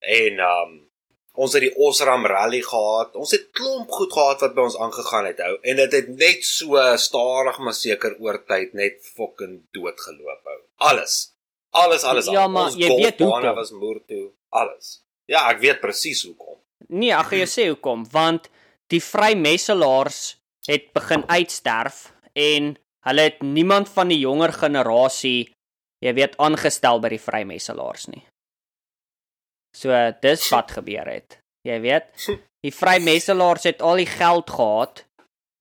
en 0.00 0.40
um 0.40 0.85
ons 1.36 1.54
het 1.56 1.64
die 1.66 1.72
Osram 1.86 2.26
rally 2.26 2.62
gehad. 2.64 3.14
Ons 3.16 3.34
het 3.36 3.48
klomp 3.56 3.90
goed 3.92 4.12
gehad 4.12 4.42
wat 4.44 4.54
by 4.56 4.66
ons 4.66 4.78
aangegaan 4.80 5.28
het, 5.28 5.40
ou, 5.44 5.56
en 5.62 5.80
dit 5.82 5.96
het 5.98 6.08
net 6.16 6.44
so 6.48 6.80
stadig 7.00 7.58
maar 7.62 7.76
seker 7.76 8.16
oor 8.24 8.40
tyd 8.48 8.74
net 8.78 9.00
fucking 9.14 9.60
doodgeloop, 9.76 10.52
ou. 10.54 10.60
Alles. 10.90 11.16
Alles 11.76 12.04
alles. 12.08 12.28
Ja, 12.32 12.46
maar 12.48 12.72
jy 12.72 12.88
weet 12.96 13.20
hoekom. 13.20 13.54
was 13.54 13.70
moer 13.70 14.00
toe. 14.08 14.30
Alles. 14.48 15.02
Ja 15.28 15.48
ek 15.50 15.60
weet 15.60 15.82
presies 15.82 16.22
hoekom. 16.24 16.56
Nee 16.88 17.12
ag 17.14 17.32
jy 17.34 17.44
sê 17.50 17.66
hoekom. 17.68 18.06
Want 18.12 18.48
die 18.92 19.02
vrymesselaars 19.02 20.36
het 20.70 20.92
begin 20.94 21.24
uitsterf 21.28 22.12
en 22.32 22.76
hulle 23.06 23.26
het 23.28 23.42
niemand 23.42 23.90
van 23.92 24.08
die 24.10 24.18
jonger 24.22 24.52
generasie 24.54 25.50
jy 26.04 26.12
weet 26.16 26.36
aangestel 26.42 27.00
by 27.02 27.12
die 27.14 27.22
vrymesselaars 27.22 28.08
nie 28.12 28.24
so 29.76 29.96
dis 30.24 30.50
wat 30.54 30.76
gebeur 30.78 31.10
het 31.12 31.40
jy 31.68 31.80
weet 31.84 32.28
die 32.64 32.74
vrymesselaars 32.74 33.68
het 33.68 33.82
al 33.82 34.00
die 34.02 34.10
geld 34.10 34.50
gehad 34.58 35.04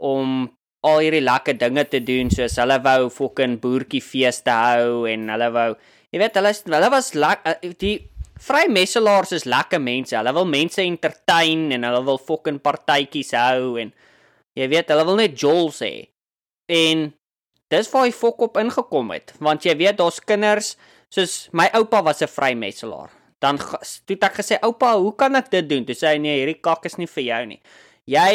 om 0.04 0.47
al 0.86 1.01
hierdie 1.01 1.25
lekker 1.25 1.58
dinge 1.58 1.84
te 1.89 1.99
doen 2.06 2.32
soos 2.32 2.58
hulle 2.62 2.78
wou 2.86 3.10
fucking 3.10 3.60
boertjie 3.62 4.04
feeste 4.06 4.54
hou 4.54 5.06
en 5.10 5.30
hulle 5.34 5.51
wou 5.56 5.69
Jy 6.15 6.21
weet 6.21 6.38
hulle 6.39 6.51
hulle 6.71 6.89
was 6.93 7.10
lekker 7.12 7.58
uh, 7.60 7.71
die 7.82 7.97
vrymesselaars 8.45 9.34
is 9.36 9.43
lekker 9.51 9.82
mense. 9.84 10.15
Hulle 10.15 10.32
wil 10.38 10.47
mense 10.47 10.80
entertain 10.80 11.65
en 11.75 11.84
hulle 11.84 12.01
wil 12.08 12.19
fucking 12.21 12.62
partytjies 12.63 13.34
hou 13.36 13.75
en 13.82 13.91
jy 14.56 14.69
weet 14.71 14.93
hulle 14.93 15.04
wil 15.10 15.19
net 15.19 15.36
jols 15.41 15.82
hê. 15.84 16.08
En 16.71 17.10
dis 17.73 17.91
waar 17.91 18.08
hy 18.08 18.13
fok 18.15 18.47
op 18.47 18.62
ingekom 18.63 19.12
het 19.12 19.36
want 19.43 19.67
jy 19.67 19.75
weet 19.82 19.99
daar's 19.99 20.21
kinders 20.23 20.75
soos 21.12 21.36
my 21.51 21.67
oupa 21.75 21.99
was 22.08 22.23
'n 22.23 22.32
vrymesselaar. 22.32 23.12
Dan 23.45 23.62
toe 23.62 24.17
ek 24.17 24.39
gesê 24.41 24.58
oupa, 24.65 24.95
hoe 24.97 25.13
kan 25.17 25.38
ek 25.38 25.51
dit 25.53 25.69
doen? 25.69 25.86
Toe 25.86 25.95
sê 25.97 26.15
hy 26.15 26.21
nee, 26.23 26.39
hierdie 26.41 26.62
kak 26.65 26.88
is 26.89 26.97
nie 26.97 27.10
vir 27.12 27.27
jou 27.29 27.41
nie. 27.53 27.62
Jy 28.10 28.31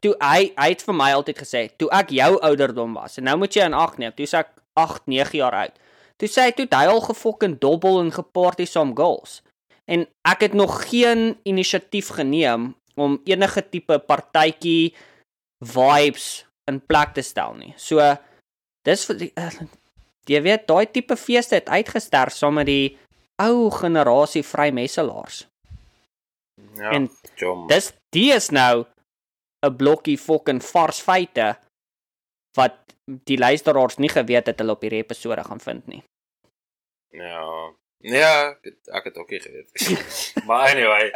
toe 0.00 0.14
hy 0.16 0.50
hy 0.56 0.68
het 0.72 0.82
vir 0.86 0.96
my 0.96 1.10
altyd 1.12 1.40
gesê, 1.44 1.66
toe 1.76 1.90
ek 1.92 2.14
jou 2.16 2.30
ouderdom 2.40 2.94
was 2.96 3.18
en 3.20 3.28
nou 3.28 3.36
moet 3.42 3.52
jy 3.52 3.66
in 3.68 3.76
ag 3.76 3.98
neem, 4.00 4.14
toe 4.16 4.28
ek 4.40 4.54
8, 4.80 5.04
9 5.12 5.36
jaar 5.38 5.56
oud. 5.58 5.74
Toe 6.18 6.30
sê 6.30 6.48
hy 6.48 6.54
toe 6.56 6.66
hy 6.70 6.86
al 6.90 7.02
gefokken 7.04 7.58
dobbel 7.62 8.00
en 8.00 8.14
geparty 8.14 8.66
saam 8.70 8.94
goals. 8.96 9.42
En 9.90 10.06
ek 10.24 10.46
het 10.48 10.54
nog 10.56 10.78
geen 10.88 11.34
inisiatief 11.44 12.14
geneem 12.16 12.72
om 12.96 13.18
enige 13.28 13.62
tipe 13.68 13.98
partytjie 14.08 14.94
vibes 15.64 16.44
in 16.70 16.80
plek 16.80 17.14
te 17.16 17.24
stel 17.26 17.56
nie. 17.58 17.74
So 17.76 18.00
dis 18.86 19.04
vir 19.08 19.20
die 19.20 19.32
uh, 19.40 19.50
jy 20.30 20.40
weet 20.44 20.68
daai 20.70 20.86
tipe 20.88 21.16
feeste 21.20 21.58
het 21.58 21.68
uitgesterf 21.68 22.32
saam 22.32 22.56
met 22.60 22.70
die 22.70 22.94
ou 23.42 23.70
generasie 23.70 24.42
vrymesselaars. 24.42 25.46
Ja. 26.78 26.90
En 26.90 27.10
jom. 27.34 27.66
dis 27.66 27.92
die 28.14 28.32
is 28.32 28.50
nou 28.50 28.86
'n 29.66 29.76
blokkie 29.76 30.18
fucking 30.18 30.62
vars 30.62 31.00
feite 31.00 31.56
wat 32.56 32.74
die 33.04 33.38
luisteraars 33.38 33.96
nie 33.96 34.08
geweet 34.08 34.46
het 34.46 34.58
hulle 34.58 34.72
op 34.72 34.82
hierdie 34.82 35.02
episode 35.02 35.44
gaan 35.44 35.60
vind 35.60 35.86
nie. 35.86 36.02
Ja. 37.08 37.72
Ja, 38.04 38.52
ek 38.92 39.04
het 39.08 39.16
ook 39.16 39.30
nie 39.30 39.40
geweet. 39.40 39.70
maar 40.46 40.68
anyway. 40.68 41.08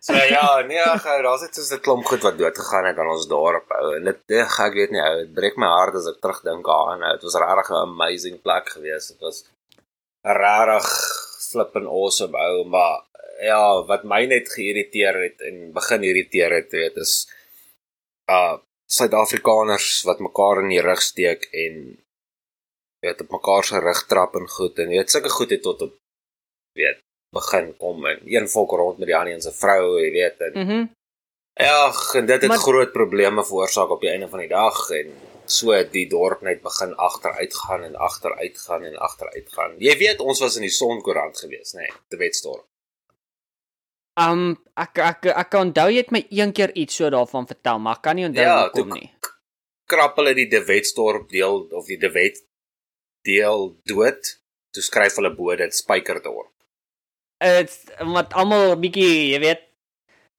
So 0.00 0.12
ja, 0.12 0.60
nee, 0.66 0.82
daar's 0.82 1.40
net 1.40 1.54
so 1.54 1.74
'n 1.76 1.80
klomp 1.80 2.04
goed 2.04 2.22
wat 2.22 2.38
dood 2.38 2.58
gegaan 2.58 2.84
het 2.84 2.98
aan 2.98 3.12
ons 3.12 3.28
dorp 3.28 3.70
ou. 3.70 3.94
En 3.96 4.04
dit 4.04 4.18
ek, 4.26 4.58
ek 4.58 4.74
weet 4.74 4.90
nie, 4.90 5.02
ou, 5.02 5.16
dit 5.22 5.34
breek 5.34 5.56
my 5.56 5.66
hart 5.66 5.94
as 5.94 6.08
ek 6.10 6.18
terugdink 6.20 6.68
aan. 6.68 7.06
Dit 7.12 7.22
was 7.22 7.38
regtig 7.38 7.70
'n 7.70 7.86
amazing 7.86 8.42
plek 8.42 8.68
geweest. 8.68 9.08
Dit 9.14 9.20
was 9.20 9.44
regtig 10.26 10.90
flippin 11.54 11.88
awesome 11.88 12.38
ou, 12.38 12.64
maar 12.68 13.02
ja, 13.42 13.62
wat 13.88 14.04
my 14.08 14.24
net 14.30 14.50
geïrriteer 14.52 15.18
het 15.22 15.42
en 15.48 15.72
begin 15.74 16.06
irriteer 16.10 16.54
het, 16.60 16.70
weet, 16.74 17.02
is 17.06 17.16
uh 18.30 18.56
Suid-Afrikaners 18.94 20.02
wat 20.04 20.20
mekaar 20.20 20.60
in 20.60 20.68
die 20.74 20.82
rug 20.84 21.00
steek 21.02 21.46
en 21.56 21.78
weet 23.02 23.22
op 23.24 23.30
mekaar 23.32 23.64
se 23.64 23.80
rug 23.80 24.02
trap 24.10 24.36
en 24.36 24.44
goed 24.48 24.78
en 24.78 24.92
weet 24.92 25.10
sulke 25.10 25.32
goed 25.32 25.54
het 25.56 25.62
tot 25.64 25.86
op 25.86 25.94
weet 26.78 27.00
begin 27.34 27.72
kom 27.80 28.04
en 28.06 28.20
een 28.28 28.48
volk 28.48 28.76
rond 28.78 29.00
met 29.00 29.08
die 29.10 29.16
ander 29.16 29.40
se 29.42 29.52
vrou, 29.56 29.96
jy 30.02 30.10
weet 30.18 30.44
en. 30.50 30.60
Mm 30.60 30.84
ja, 31.54 31.92
en 32.18 32.26
dit 32.26 32.40
het 32.42 32.50
maar, 32.50 32.58
groot 32.58 32.92
probleme 32.92 33.44
veroorsaak 33.44 33.90
op 33.94 34.00
die 34.00 34.10
einde 34.10 34.28
van 34.28 34.40
die 34.42 34.48
dag 34.48 34.88
en 34.90 35.12
so 35.46 35.76
die 35.92 36.06
dorp 36.08 36.42
net 36.42 36.62
begin 36.62 36.94
agteruit 36.96 37.54
gaan 37.54 37.84
en 37.84 37.96
agteruit 37.96 38.58
gaan 38.58 38.84
en 38.84 38.96
agteruit 38.96 39.50
gaan. 39.52 39.74
Jy 39.82 39.96
weet 40.00 40.22
ons 40.24 40.40
was 40.40 40.56
in 40.56 40.64
die 40.66 40.72
Sonkoerant 40.72 41.38
gewees, 41.38 41.74
nê, 41.76 41.88
nee, 41.88 42.00
te 42.08 42.20
Wetsdorp. 42.20 42.66
Um 44.20 44.54
ek 44.78 44.98
ek 45.02 45.28
ek 45.34 45.50
kan 45.50 45.68
onthou 45.68 45.88
jy 45.90 46.04
het 46.04 46.12
my 46.14 46.22
een 46.30 46.52
keer 46.54 46.70
iets 46.78 47.00
so 47.00 47.10
daarvan 47.10 47.48
vertel, 47.50 47.80
maar 47.82 47.98
ek 47.98 48.04
kan 48.06 48.16
nie 48.16 48.28
onthou 48.28 48.46
Ja, 48.46 48.58
hoekom 48.68 48.94
nie. 48.94 49.10
Krap 49.90 50.16
hulle 50.16 50.34
die 50.38 50.48
De 50.48 50.62
Wetsdorp 50.64 51.28
deel 51.28 51.66
of 51.74 51.86
die 51.90 51.98
De 52.00 52.10
Wet 52.14 52.40
deel 53.24 53.72
dood, 53.88 54.34
toe 54.72 54.84
skryf 54.84 55.18
hulle 55.18 55.32
bo 55.34 55.56
dit 55.56 55.74
Spykerdorp. 55.74 56.52
Dit's 57.44 57.82
wat 58.14 58.32
almal 58.38 58.76
bietjie, 58.80 59.32
jy 59.34 59.40
weet, 59.42 59.64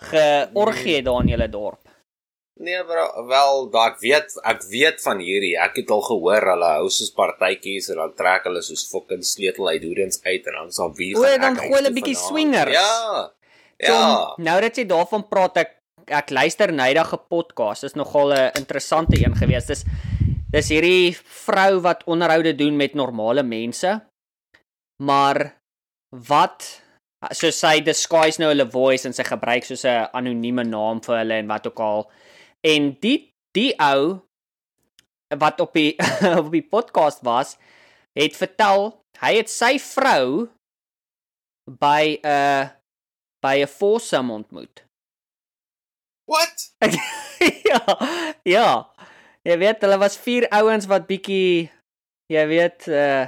georgie 0.10 0.96
het 0.98 1.06
daar 1.06 1.22
in 1.22 1.34
julle 1.36 1.50
dorp. 1.52 1.85
Nee, 2.56 2.84
bro, 2.88 3.26
wel, 3.28 3.70
daar 3.70 3.90
ek 3.92 3.98
weet, 4.00 4.36
ek 4.48 4.62
weet 4.72 5.02
van 5.04 5.20
hierdie. 5.20 5.58
Ek 5.60 5.76
het 5.82 5.90
al 5.92 6.04
gehoor 6.08 6.46
hulle 6.54 6.70
hou 6.78 6.86
soos 6.88 7.12
partytjies 7.12 7.90
en 7.92 8.00
dan 8.00 8.14
trek 8.16 8.48
hulle 8.48 8.62
soos 8.64 8.86
fucking 8.88 9.26
sleutel 9.28 9.68
uit 9.74 9.84
hoedens 9.84 10.22
uit 10.24 10.48
en 10.48 10.62
dan 10.62 10.72
sal 10.72 10.94
wie 10.96 11.12
O, 11.18 11.26
gaan 11.26 11.42
dan 11.44 11.58
ek 11.58 11.66
gooi 11.66 11.74
hulle 11.76 11.92
toe 11.92 11.98
bietjie 12.00 12.16
swingers. 12.16 12.72
Ja. 12.72 13.32
Ja. 13.84 14.36
nou 14.40 14.56
dat 14.64 14.78
jy 14.80 14.86
daarvan 14.88 15.28
praat, 15.28 15.58
ek 15.66 15.76
ek 16.06 16.32
luister 16.32 16.72
nydag 16.72 17.12
'n 17.14 17.28
podcast. 17.28 17.82
Dis 17.82 17.96
nogal 18.00 18.32
'n 18.32 18.52
interessante 18.56 19.20
een 19.20 19.36
gewees. 19.36 19.66
Dis 19.66 19.84
dis 20.52 20.70
hierdie 20.70 21.18
vrou 21.46 21.82
wat 21.82 22.08
onderhoude 22.08 22.56
doen 22.56 22.78
met 22.78 22.94
normale 22.96 23.44
mense. 23.44 24.02
Maar 25.04 25.56
wat 26.10 26.82
so 27.32 27.52
sy 27.52 27.82
disguise 27.82 28.40
nou 28.40 28.50
hulle 28.54 28.70
voice 28.72 29.06
en 29.08 29.14
sy 29.14 29.24
gebruik 29.24 29.66
soos 29.66 29.84
'n 29.84 30.08
anonieme 30.14 30.64
naam 30.64 31.02
vir 31.02 31.18
hulle 31.18 31.34
en 31.34 31.48
wat 31.48 31.68
ook 31.68 31.80
al. 31.80 32.12
En 32.66 32.96
die 33.00 33.18
die 33.56 33.72
ou 33.80 34.20
wat 35.40 35.62
op 35.64 35.76
die 35.78 35.94
op 36.42 36.52
die 36.54 36.66
podcast 36.66 37.22
was, 37.28 37.56
het 38.18 38.36
vertel 38.38 38.92
hy 39.22 39.36
het 39.38 39.52
sy 39.52 39.76
vrou 39.80 40.48
by 41.70 42.18
'n 42.18 42.26
uh, 42.26 42.66
by 43.46 43.62
'n 43.62 43.70
foursome 43.70 44.34
ontmoet. 44.34 44.84
What? 46.26 46.74
ja, 47.72 47.82
ja. 48.44 48.70
Jy 49.46 49.58
weet, 49.62 49.82
hulle 49.86 49.98
was 50.02 50.18
vier 50.18 50.50
ouens 50.50 50.88
wat 50.90 51.06
bietjie 51.08 51.70
jy 52.34 52.46
weet, 52.50 52.88
uh 52.90 53.28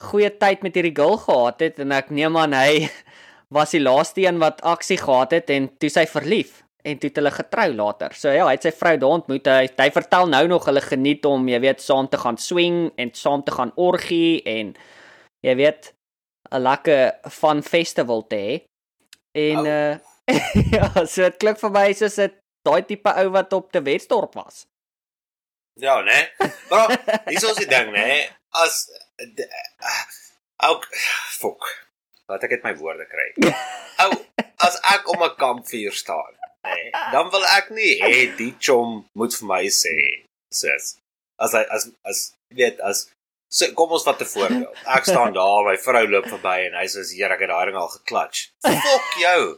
goeie 0.00 0.30
tyd 0.40 0.62
met 0.64 0.74
hierdie 0.74 0.96
girl 0.96 1.18
gehad 1.20 1.60
het 1.60 1.78
en 1.84 1.92
ek 1.92 2.08
neem 2.08 2.36
aan 2.40 2.54
hy 2.56 2.88
was 3.56 3.74
die 3.76 3.82
laaste 3.82 4.24
een 4.24 4.40
wat 4.40 4.62
aksie 4.64 4.96
gehad 4.96 5.34
het 5.36 5.50
en 5.52 5.68
toe 5.76 5.90
sy 5.92 6.06
verlief 6.08 6.62
en 6.82 6.98
toe 6.98 7.08
het 7.10 7.16
hulle 7.16 7.30
getrou 7.30 7.68
later. 7.74 8.12
So 8.14 8.30
ja, 8.32 8.44
hy 8.46 8.52
het 8.56 8.62
sy 8.62 8.72
vrou 8.72 8.96
daar 8.98 9.10
ontmoet. 9.18 9.46
Hy, 9.46 9.68
hy 9.78 9.90
vertel 9.90 10.26
nou 10.28 10.46
nog 10.48 10.64
hulle 10.66 10.80
geniet 10.80 11.24
om, 11.26 11.48
jy 11.48 11.60
weet, 11.60 11.80
saam 11.80 12.08
te 12.08 12.16
gaan 12.18 12.36
swing 12.38 12.90
en 12.96 13.10
saam 13.14 13.42
te 13.44 13.52
gaan 13.52 13.72
orgie 13.76 14.42
en 14.44 14.74
jy 15.42 15.54
weet 15.56 15.92
'n 16.52 16.62
lekker 16.62 17.12
fun 17.30 17.62
festival 17.62 18.26
te 18.26 18.36
hê. 18.36 18.54
En 19.34 19.58
Oh. 19.58 19.66
uh 19.66 19.98
ja, 20.76 21.04
so 21.06 21.22
dit 21.26 21.36
klink 21.38 21.58
vir 21.58 21.70
my 21.70 21.92
soos 21.92 22.18
'n 22.18 22.30
daai 22.64 22.82
tipe 22.86 23.10
ou 23.22 23.30
wat 23.30 23.52
op 23.52 23.72
te 23.72 23.82
Wetsdorp 23.82 24.34
was. 24.34 24.66
Ja, 25.80 26.02
né? 26.02 26.28
Bro, 26.68 26.86
dis 27.26 27.44
ons 27.44 27.56
ding, 27.66 27.90
né? 27.92 28.28
As 28.50 28.90
de- 29.16 29.48
ook 30.68 30.86
fok. 31.40 31.64
Laat 32.28 32.42
ek 32.44 32.50
net 32.50 32.62
my 32.64 32.74
woorde 32.76 33.06
kry. 33.10 33.28
Ou, 34.04 34.12
as 34.66 34.76
ek 34.94 35.08
om 35.08 35.22
'n 35.24 35.34
kampvuur 35.36 35.92
staan, 35.92 36.36
né? 36.64 36.90
Dan 37.12 37.30
wil 37.30 37.44
ek 37.56 37.70
nie 37.70 37.94
hê 38.00 38.36
die 38.36 38.54
chom 38.60 39.04
moet 39.14 39.34
vir 39.38 39.48
my 39.48 39.64
sê, 39.66 39.96
sis. 40.52 40.96
As 41.40 41.52
hy 41.56 41.64
as 41.72 41.88
as 42.04 42.18
weet 42.54 42.80
as 42.80 43.08
so 43.50 43.66
kom 43.74 43.92
ons 43.96 44.04
vat 44.06 44.20
'n 44.20 44.30
voorbeeld. 44.34 44.76
Ek 44.86 45.04
staan 45.04 45.32
daar, 45.32 45.64
my 45.66 45.76
vrou 45.76 46.06
loop 46.06 46.26
verby 46.26 46.58
en 46.68 46.74
hy 46.80 46.86
sê, 46.86 47.04
"Here, 47.16 47.32
ek 47.34 47.40
het 47.40 47.50
daai 47.50 47.66
ding 47.66 47.76
al 47.76 47.88
geklats." 47.88 48.50
Fok 48.62 49.14
jou. 49.18 49.56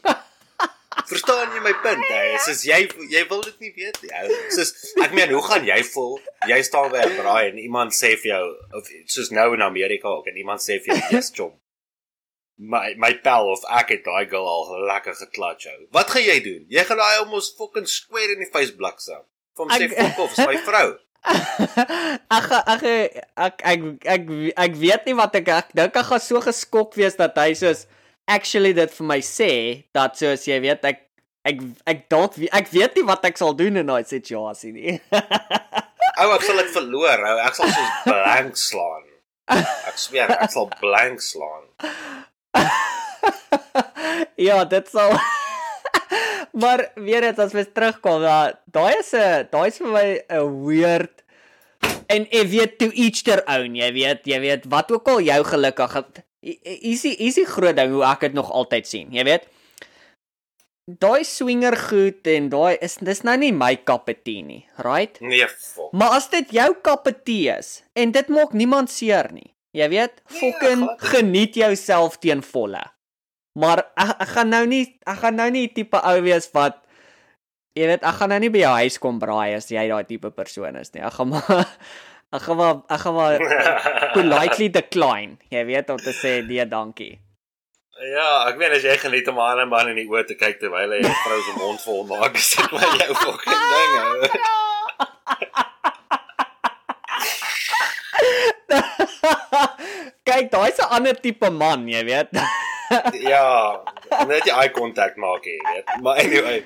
Verstaan 1.08 1.52
jy 1.54 1.60
my 1.64 1.72
punt? 1.82 2.04
Hy 2.08 2.36
sê 2.44 2.52
jy 2.68 2.80
jy 3.10 3.22
wil 3.28 3.42
dit 3.42 3.60
nie 3.60 3.72
weet 3.76 3.98
nie. 4.02 4.36
Soos 4.52 4.72
ek 5.02 5.12
meen, 5.16 5.32
hoe 5.32 5.42
gaan 5.42 5.64
jy 5.64 5.80
voel? 5.94 6.20
Jy 6.48 6.60
staan 6.62 6.90
by 6.92 7.00
'n 7.04 7.16
braai 7.16 7.48
en 7.50 7.58
iemand 7.58 7.92
sê 7.92 8.16
vir 8.16 8.30
jou 8.34 8.46
of 8.72 8.88
soos 9.06 9.30
nou 9.30 9.54
in 9.54 9.62
Amerika 9.62 10.08
ook 10.08 10.26
en 10.26 10.36
iemand 10.36 10.60
sê 10.60 10.78
vir 10.80 10.94
jou, 10.94 11.02
"Yes, 11.10 11.30
chom." 11.30 11.52
My 12.62 12.92
my 13.00 13.12
pal 13.24 13.48
of 13.50 13.62
ek 13.80 13.88
het 13.96 14.04
daai 14.06 14.26
girl 14.30 14.46
al 14.46 14.84
lekker 14.90 15.14
geklats 15.18 15.64
jou. 15.66 15.76
Wat 15.96 16.10
gaan 16.14 16.22
jy 16.22 16.36
doen? 16.44 16.60
Jy 16.70 16.84
gaan 16.86 17.00
daai 17.00 17.20
ou 17.22 17.28
mos 17.32 17.48
fucking 17.58 17.88
square 17.90 18.36
in 18.36 18.42
die 18.44 18.50
face 18.54 18.74
bliksem. 18.78 19.22
Van 19.58 19.72
sê 19.72 19.88
Ek- 19.88 19.96
fuck 19.98 20.20
off, 20.26 20.36
is 20.38 20.46
my 20.46 20.58
vrou. 20.66 20.92
ag 22.36 22.46
ag 22.66 22.82
ek 23.38 23.62
ek 23.64 23.64
ek 24.14 24.22
ek 24.66 24.72
weet 24.78 25.04
nie 25.06 25.14
wat 25.18 25.36
ek 25.38 25.48
ek 25.54 25.68
dink 25.78 25.96
ek 25.96 26.08
gaan 26.08 26.22
so 26.22 26.40
geskok 26.42 26.96
wees 26.98 27.14
dat 27.18 27.36
hy 27.38 27.52
soos 27.58 27.84
actually 28.26 28.72
dit 28.74 28.90
vir 28.96 29.06
my 29.06 29.18
sê 29.22 29.50
dat 29.94 30.18
soos 30.18 30.46
jy 30.50 30.58
weet 30.64 30.82
ek 30.90 31.04
ek 31.46 31.62
ek 31.86 32.02
dalk 32.10 32.38
ek 32.50 32.70
weet 32.74 32.98
nie 32.98 33.06
wat 33.06 33.24
ek 33.30 33.38
sal 33.38 33.54
doen 33.58 33.78
in 33.82 33.86
daai 33.90 34.02
situasie 34.06 34.72
nie. 34.74 34.96
Ou, 36.22 36.28
ek 36.36 36.42
sal 36.44 36.58
dit 36.60 36.68
verloor, 36.74 37.22
ou. 37.24 37.38
Ek 37.42 37.54
sal 37.56 37.70
soos 37.72 37.92
blank 38.04 38.58
slaan. 38.60 39.06
Ek 39.88 39.96
sweer, 39.98 40.28
ek 40.44 40.52
sal 40.52 40.68
blank 40.82 41.22
slaan. 41.24 41.64
ja, 44.48 44.64
dit 44.64 44.88
sal 44.88 45.14
Maar 46.52 46.90
weer 47.00 47.24
eens 47.24 47.38
as 47.40 47.54
ons 47.56 47.70
terugkom, 47.72 48.20
da- 48.20 48.52
daai 48.68 48.98
is 48.98 49.12
'n 49.16 49.48
daai 49.50 49.68
is 49.70 49.78
vir 49.80 49.88
my 49.88 50.08
'n 50.28 50.64
weird 50.66 51.22
en 52.12 52.26
ek 52.30 52.44
weet 52.50 52.78
to 52.78 52.90
each 52.92 53.22
their 53.24 53.42
own, 53.48 53.74
jy 53.74 53.92
weet, 53.92 54.20
jy 54.28 54.40
weet 54.40 54.64
wat 54.68 54.92
ook 54.92 55.08
al 55.08 55.20
jou 55.20 55.44
gelukkig 55.44 55.92
het. 55.92 56.22
Easy 56.42 57.14
easy 57.18 57.44
groot 57.44 57.76
ding 57.76 57.92
hoe 57.92 58.04
ek 58.04 58.20
dit 58.20 58.32
nog 58.34 58.50
altyd 58.50 58.86
sien, 58.86 59.08
jy 59.12 59.24
weet. 59.24 59.46
Daai 60.84 61.24
swinger 61.24 61.76
goed 61.76 62.26
en 62.26 62.48
daai 62.48 62.76
is 62.82 62.96
dis 63.00 63.22
nou 63.22 63.36
nie 63.36 63.52
my 63.52 63.76
tea 64.24 64.42
nie, 64.42 64.66
right? 64.76 65.20
Nee, 65.20 65.48
fuck. 65.48 65.92
Maar 65.92 66.10
as 66.18 66.28
dit 66.28 66.50
jou 66.50 66.74
tea 67.24 67.56
is 67.58 67.82
en 67.94 68.10
dit 68.12 68.28
maak 68.28 68.52
niemand 68.52 68.90
seer 68.90 69.32
nie. 69.32 69.51
Jy 69.72 69.88
weet, 69.88 70.20
Nee, 70.30 70.38
fucking 70.40 70.82
glad 70.84 71.00
nie. 71.00 71.08
geniet 71.08 71.54
jouself 71.56 72.18
teen 72.20 72.42
volle. 72.42 72.82
Maar 73.58 73.78
ek, 73.96 74.10
ek 74.20 74.28
gaan 74.28 74.48
nou 74.52 74.66
nie 74.66 74.84
ek 75.06 75.18
gaan 75.22 75.34
nou 75.36 75.50
nie 75.50 75.68
tipe 75.72 75.96
ou 76.00 76.20
wees 76.24 76.48
wat 76.52 76.78
jy 77.76 77.86
weet, 77.88 78.04
ek 78.04 78.14
gaan 78.20 78.28
nou 78.32 78.38
nie 78.40 78.50
by 78.52 78.58
jou 78.62 78.72
huis 78.82 78.98
kom 79.00 79.18
braai 79.18 79.54
as 79.56 79.68
jy 79.72 79.88
daai 79.88 80.04
tipe 80.08 80.30
persoon 80.30 80.76
is 80.76 80.92
nie. 80.94 81.02
Ek 81.02 81.12
gaan 81.16 81.28
maar 81.32 81.48
ek 82.36 82.42
gaan 82.46 82.56
maar 82.56 82.80
ek 82.88 83.00
gaan 83.00 83.14
maar 83.16 83.38
politely 84.16 84.68
decline. 84.68 85.36
Jy 85.52 85.64
weet 85.68 85.90
om 85.90 85.96
te 86.00 86.12
sê 86.16 86.40
nee, 86.44 86.64
dankie. 86.68 87.18
Ja, 88.02 88.48
ek 88.48 88.56
weet 88.58 88.72
as 88.76 88.82
jy 88.84 88.96
geniet 88.98 89.28
om 89.28 89.36
'n 89.40 89.48
ander 89.52 89.66
man 89.68 89.88
in 89.88 89.96
die 90.00 90.08
oë 90.08 90.24
te 90.26 90.34
kyk 90.34 90.60
terwyl 90.60 90.90
hy 90.92 91.00
'n 91.00 91.16
vrou 91.24 91.40
se 91.48 91.52
mond 91.58 91.80
vol 91.84 92.04
maak, 92.08 92.34
is 92.36 92.50
dit 92.56 92.72
maar 92.72 92.96
jou 93.00 93.14
fucking 93.24 93.60
ding. 93.72 93.92
ou. 94.00 95.32
Kyk, 100.22 100.50
daai's 100.52 100.78
'n 100.78 100.90
ander 100.96 101.16
tipe 101.18 101.50
man, 101.50 101.88
jy 101.88 102.04
weet. 102.06 102.30
Ja, 103.24 103.80
net 104.28 104.44
jy 104.44 104.52
eye 104.52 104.68
contact 104.68 105.16
maak, 105.16 105.46
jy 105.48 105.56
weet. 105.64 105.92
Maar 106.04 106.18
anyway, 106.20 106.58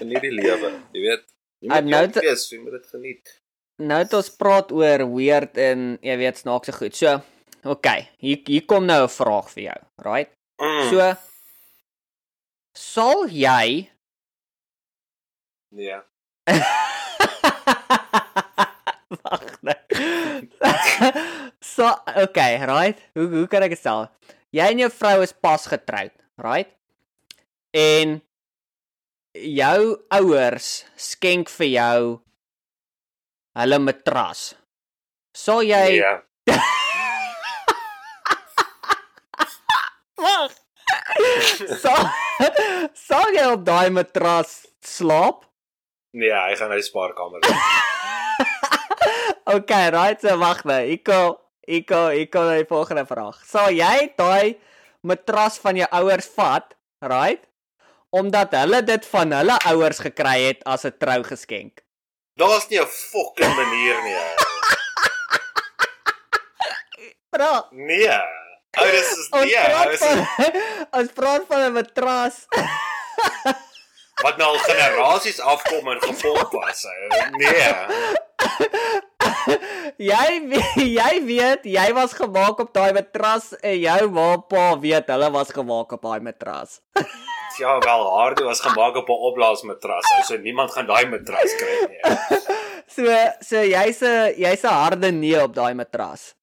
geniet 0.00 0.24
die 0.24 0.32
lewe, 0.34 0.72
jy 0.96 1.04
weet. 1.04 1.22
Jy 1.62 1.68
moet 1.70 1.86
nou 1.92 2.00
nou 2.08 2.24
wees, 2.24 2.46
jy 2.50 2.58
moet 2.58 2.74
dit 2.74 2.88
geniet. 2.90 3.34
Nou 3.78 4.00
het 4.02 4.16
ons 4.18 4.30
praat 4.34 4.72
oor 4.74 5.04
weird 5.14 5.58
en 5.62 5.84
jy 6.02 6.16
weet 6.18 6.42
snaakse 6.42 6.74
goed. 6.74 6.98
So, 6.98 7.20
okay, 7.62 8.08
hier 8.18 8.42
hier 8.50 8.66
kom 8.66 8.86
nou 8.90 9.04
'n 9.06 9.14
vraag 9.14 9.46
vir 9.54 9.62
jou, 9.68 9.78
right? 10.08 10.30
Mm. 10.58 10.90
So 10.90 11.14
sal 12.74 13.26
jy 13.30 13.88
nee. 15.70 15.98
Wag 16.46 16.62
so, 21.94 22.22
okay, 22.24 22.58
right? 22.66 22.98
Hoe 23.14 23.28
hoe 23.28 23.46
kan 23.50 23.62
ek 23.66 23.74
dit 23.74 23.80
stel? 23.80 24.08
Jy 24.54 24.66
en 24.70 24.78
jou 24.84 24.90
vrou 24.94 25.22
is 25.24 25.32
pas 25.32 25.66
getroud, 25.66 26.12
right? 26.42 26.70
En 27.74 28.20
jou 29.34 29.80
ouers 30.14 30.68
skenk 30.94 31.50
vir 31.58 31.68
jou 31.74 32.00
hulle 33.58 33.78
matras. 33.82 34.54
Sal 35.34 35.62
jy 35.66 35.98
Ja. 35.98 36.22
Wag. 40.24 40.52
Sal 41.82 42.02
sal 42.94 43.34
jy 43.34 43.44
op 43.54 43.64
daai 43.66 43.90
matras 43.94 44.66
slaap? 44.84 45.44
Nee, 46.14 46.30
hy 46.30 46.54
gaan 46.58 46.70
na 46.70 46.78
die 46.78 46.86
spaarkamer. 46.86 47.42
Okay, 49.44 49.90
right, 49.92 50.20
so 50.20 50.38
wag 50.40 50.62
nou. 50.64 50.80
Ek 50.94 51.02
kom 51.04 51.36
ek 51.68 51.86
kom 51.86 52.10
ek 52.12 52.30
kom 52.30 52.46
na 52.48 52.56
die 52.60 52.68
volgende 52.68 53.06
vraag. 53.06 53.40
Sal 53.46 53.70
jy 53.74 54.12
daai 54.16 54.56
matras 55.02 55.58
van 55.58 55.76
jou 55.76 55.88
ouers 55.90 56.28
vat, 56.36 56.74
right? 57.00 57.44
Omdat 58.14 58.54
hulle 58.54 58.82
dit 58.82 59.06
van 59.06 59.32
hulle 59.32 59.56
ouers 59.72 59.98
gekry 59.98 60.38
het 60.48 60.62
as 60.64 60.84
'n 60.84 60.94
trougeskenk. 60.98 61.82
Daar's 62.36 62.68
nie 62.68 62.80
'n 62.80 62.86
fucking 62.86 63.54
manier 63.56 64.02
nie. 64.02 64.16
Bro, 67.30 67.66
Nee. 67.72 68.18
Ou 68.74 68.90
dis 68.90 69.10
is 69.10 69.28
nee, 69.30 69.54
ou, 69.54 69.96
van 69.96 70.26
ons 70.98 71.12
praat 71.14 71.46
van 71.48 71.60
'n 71.68 71.72
matras. 71.72 72.46
wat 74.22 74.36
nou 74.38 74.48
al 74.52 74.58
generasies 74.62 75.40
afkom 75.40 75.88
en 75.88 76.00
gepomp 76.02 76.52
was. 76.52 76.86
Nee. 77.38 77.72
jy 80.10 80.26
jy 80.98 81.12
weet, 81.26 81.64
jy 81.66 81.86
was 81.96 82.14
gemaak 82.18 82.60
op 82.62 82.72
daai 82.74 82.92
matras 82.96 83.52
en 83.60 83.78
jou 83.80 84.10
ma 84.14 84.28
pa 84.38 84.64
weet 84.80 85.10
hulle 85.12 85.30
was 85.34 85.50
gemaak 85.54 85.92
op 85.96 86.02
daai 86.02 86.20
matras. 86.20 86.80
Ja, 87.58 87.78
wel, 87.78 88.04
Hardo 88.18 88.44
was 88.44 88.60
gemaak 88.60 88.96
op 88.98 89.08
'n 89.08 89.18
opblaasmatras. 89.30 90.06
ou, 90.16 90.22
So 90.26 90.36
niemand 90.36 90.72
gaan 90.72 90.86
daai 90.86 91.06
matras 91.06 91.54
kry 91.54 91.76
nie. 91.90 92.02
So 92.94 93.02
so 93.40 93.62
jy's 93.62 94.02
'n 94.02 94.34
jy's 94.38 94.62
'n 94.64 94.68
harde 94.68 95.10
nee 95.12 95.42
op 95.42 95.54
daai 95.54 95.74
matras. 95.74 96.34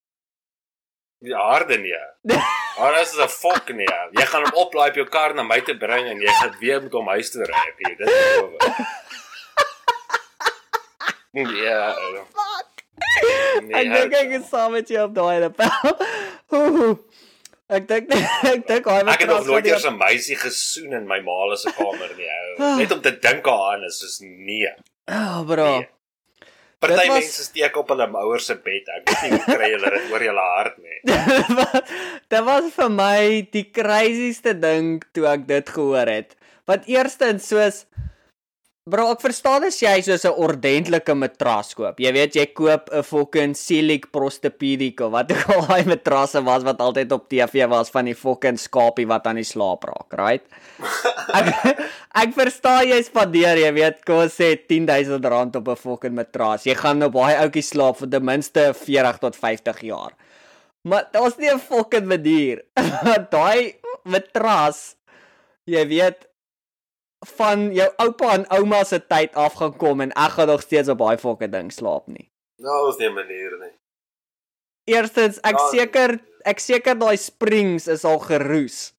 Die 1.21 1.35
harde 1.37 1.77
nee. 1.77 1.99
Maar 2.77 2.99
is 3.01 3.13
'n 3.17 3.27
fok 3.29 3.69
nee. 3.69 3.87
Jy 4.17 4.25
gaan 4.25 4.43
hom 4.47 4.57
oplaai 4.65 4.89
op 4.89 4.95
jou 4.95 5.07
kar 5.07 5.33
na 5.37 5.43
my 5.43 5.61
te 5.61 5.77
bring 5.77 6.07
en 6.09 6.21
jy 6.21 6.33
gaan 6.39 6.55
weer 6.59 6.81
met 6.81 6.93
hom 6.97 7.07
huis 7.13 7.29
toe 7.31 7.45
ry, 7.45 7.61
ek 7.69 7.77
weet 7.77 7.97
dit 7.97 8.07
beloof. 8.07 8.77
Ja. 11.31 11.95
Fuck. 12.35 12.81
Nee, 13.63 13.75
ek 13.79 13.93
dink 13.93 14.15
ek 14.19 14.33
is 14.41 14.49
saam 14.49 14.73
met 14.75 14.89
jou 14.91 15.05
op 15.07 15.13
daai. 15.15 15.47
Oeh. 16.57 16.97
Ek 17.71 17.87
dink 17.87 18.11
ek 18.11 18.65
dink 18.67 18.89
hy 18.91 18.97
Ek 19.13 19.23
het 19.23 19.29
nog 19.31 19.45
nooit 19.47 19.69
eers 19.69 19.85
'n 19.87 19.95
meisie 19.95 20.35
gesoen 20.35 20.91
in 20.99 21.07
my 21.07 21.21
ma 21.23 21.55
se 21.55 21.71
kamer 21.77 22.11
nie. 22.17 22.27
ou. 22.59 22.75
Net 22.81 22.91
om 22.91 23.01
te 23.01 23.13
dink 23.15 23.47
daaraan 23.47 23.87
is 23.87 24.01
soos 24.03 24.19
nee. 24.19 24.73
Oh, 25.07 25.39
bro. 25.47 25.69
Nee. 25.77 25.87
Party 26.81 26.95
Dit 26.97 27.07
was- 27.11 27.19
mense 27.19 27.43
steek 27.45 27.75
op 27.77 27.91
hulle 27.93 28.07
ouers 28.23 28.45
se 28.49 28.55
bed. 28.57 28.87
Ek 28.89 29.09
weet 29.09 29.21
nie 29.21 29.37
hoe 29.37 29.55
kry 29.55 29.67
hulle 29.75 29.89
dit 29.93 30.07
oor 30.15 30.23
hulle 30.25 30.45
hart 30.55 30.77
nie. 30.81 30.99
dit 32.33 32.43
was 32.47 32.71
vir 32.77 32.89
my 32.95 33.19
die 33.53 33.67
crazieste 33.69 34.55
ding 34.57 34.95
toe 35.13 35.27
ek 35.29 35.45
dit 35.49 35.69
gehoor 35.75 36.09
het. 36.09 36.33
Want 36.69 36.87
eerstens 36.89 37.45
soos 37.51 37.83
Bro, 38.89 39.11
ek 39.13 39.19
verstaan 39.21 39.61
as 39.67 39.75
jy 39.77 39.91
soos 40.01 40.23
'n 40.25 40.39
ordentlike 40.41 41.13
matras 41.13 41.75
koop. 41.77 41.99
Jy 42.01 42.11
weet 42.15 42.33
jy 42.33 42.45
koop 42.49 42.89
'n 42.89 43.03
fucking 43.05 43.53
Silic 43.53 44.09
Prostepedic 44.11 45.01
of 45.05 45.11
wat 45.13 45.29
ook 45.31 45.49
al 45.53 45.67
daai 45.67 45.85
matrasse 45.85 46.41
was 46.41 46.63
wat 46.63 46.81
altyd 46.81 47.11
op 47.11 47.29
TV 47.29 47.67
was 47.69 47.91
van 47.91 48.05
die 48.05 48.15
fucking 48.15 48.57
skapie 48.57 49.05
wat 49.05 49.27
aan 49.27 49.35
die 49.37 49.45
slaap 49.45 49.83
raak, 49.85 50.17
right? 50.17 50.41
Ek 51.37 51.77
ek 52.15 52.33
verstaan 52.33 52.89
jy 52.89 53.03
spandeer, 53.03 53.55
jy 53.61 53.71
weet, 53.71 54.01
kom 54.03 54.25
ons 54.25 54.33
sê 54.33 54.57
R10000 54.57 55.29
rand 55.29 55.55
op 55.55 55.67
'n 55.69 55.75
fucking 55.77 56.15
matras. 56.15 56.65
Jy 56.65 56.73
gaan 56.73 57.03
op 57.03 57.13
baie 57.13 57.37
ouetjie 57.37 57.61
slaap 57.61 58.01
vir 58.01 58.09
ten 58.09 58.25
minste 58.25 58.73
40 58.73 59.19
tot 59.19 59.35
50 59.35 59.81
jaar. 59.81 60.17
Maar 60.89 61.05
daar's 61.13 61.37
nie 61.37 61.53
'n 61.53 61.59
fucking 61.59 62.07
manier. 62.07 62.65
Daai 63.29 63.75
matras 64.05 64.95
jy 65.69 65.85
weet 65.85 66.30
van 67.37 67.71
jou 67.73 67.89
oupa 68.01 68.33
en 68.33 68.45
ouma 68.49 68.83
se 68.83 68.99
tyd 68.99 69.35
af 69.35 69.53
gaan 69.59 69.75
kom 69.77 70.01
en 70.01 70.11
ek 70.17 70.31
gaan 70.37 70.47
nog 70.47 70.61
steeds 70.61 70.89
op 70.89 70.97
daai 70.97 71.17
fucking 71.17 71.51
ding 71.51 71.71
slaap 71.73 72.07
nie. 72.07 72.31
Nou 72.57 72.89
is 72.89 72.97
nie 72.97 73.07
'n 73.09 73.13
manier 73.13 73.51
nie. 73.61 73.73
Eerstens, 74.95 75.37
ek 75.43 75.57
Ja. 75.57 75.67
seker 75.69 76.19
ek 76.45 76.59
seker 76.59 76.95
daai 76.97 77.17
springs 77.17 77.87
is 77.87 78.03
al 78.05 78.19
geroes. 78.19 78.93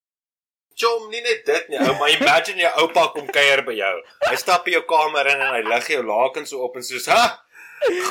Chom, 0.75 1.09
nie 1.09 1.21
net 1.21 1.45
dit 1.45 1.69
nie. 1.69 1.77
Ou, 1.77 1.93
maar 1.99 2.09
imagine 2.09 2.61
jou 2.61 2.71
oupa 2.81 3.07
kom 3.13 3.27
kuier 3.27 3.61
by 3.65 3.73
jou. 3.73 4.01
Hy 4.29 4.35
stap 4.35 4.65
in 4.67 4.73
jou 4.73 4.81
kamer 4.89 5.27
in 5.27 5.41
en 5.41 5.53
hy 5.53 5.61
lig 5.75 5.87
jou 5.87 6.03
lakens 6.03 6.49
so 6.49 6.63
op 6.63 6.75
en 6.75 6.83
soos, 6.83 7.05
"Ha! 7.05 7.39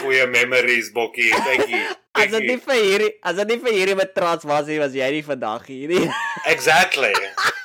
Goeie 0.03 0.27
memories, 0.27 0.93
bokkie. 0.93 1.31
Kykie." 1.33 1.87
As 2.15 2.31
dit 2.31 2.43
nie 2.43 2.59
vir 2.59 2.75
hierdie 2.75 3.13
as 3.23 3.37
dit 3.37 3.49
nie 3.49 3.57
vir 3.59 3.73
hierdie 3.73 3.97
matras 3.97 4.45
was 4.45 4.67
nie, 4.67 4.79
was 4.79 4.93
jy 4.93 5.11
nie 5.11 5.23
vandag 5.23 5.67
hier 5.67 5.89
nie. 5.89 6.11
Exactly. 6.45 7.13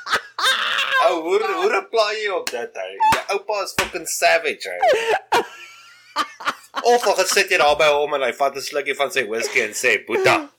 Ou, 1.08 1.22
hoe 1.24 1.39
hoe 1.39 1.70
reply 1.72 2.12
jy 2.20 2.32
op 2.36 2.49
dit 2.51 2.80
ou? 2.84 2.93
Jou 3.16 3.24
oupa 3.38 3.64
is 3.64 3.74
fucking 3.80 4.08
savage 4.12 4.72
ou. 4.74 5.43
Of 6.84 7.05
dan 7.08 7.26
sit 7.30 7.51
jy 7.51 7.60
daar 7.62 7.78
by 7.80 7.88
hom 7.93 8.14
en 8.18 8.26
hy 8.28 8.34
vat 8.38 8.55
'n 8.55 8.62
slukkie 8.62 8.95
van 8.95 9.12
sy 9.12 9.24
whisky 9.28 9.62
en 9.64 9.74
sê, 9.74 9.97
"Boeta, 10.05 10.49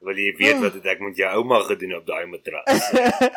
wil 0.00 0.16
jy 0.16 0.32
weet 0.38 0.60
wat 0.60 0.74
het 0.74 0.86
ek 0.86 1.00
met 1.00 1.16
jou 1.16 1.30
ouma 1.36 1.60
gedoen 1.62 1.96
op 1.96 2.06
daai 2.06 2.26
matras?" 2.26 2.90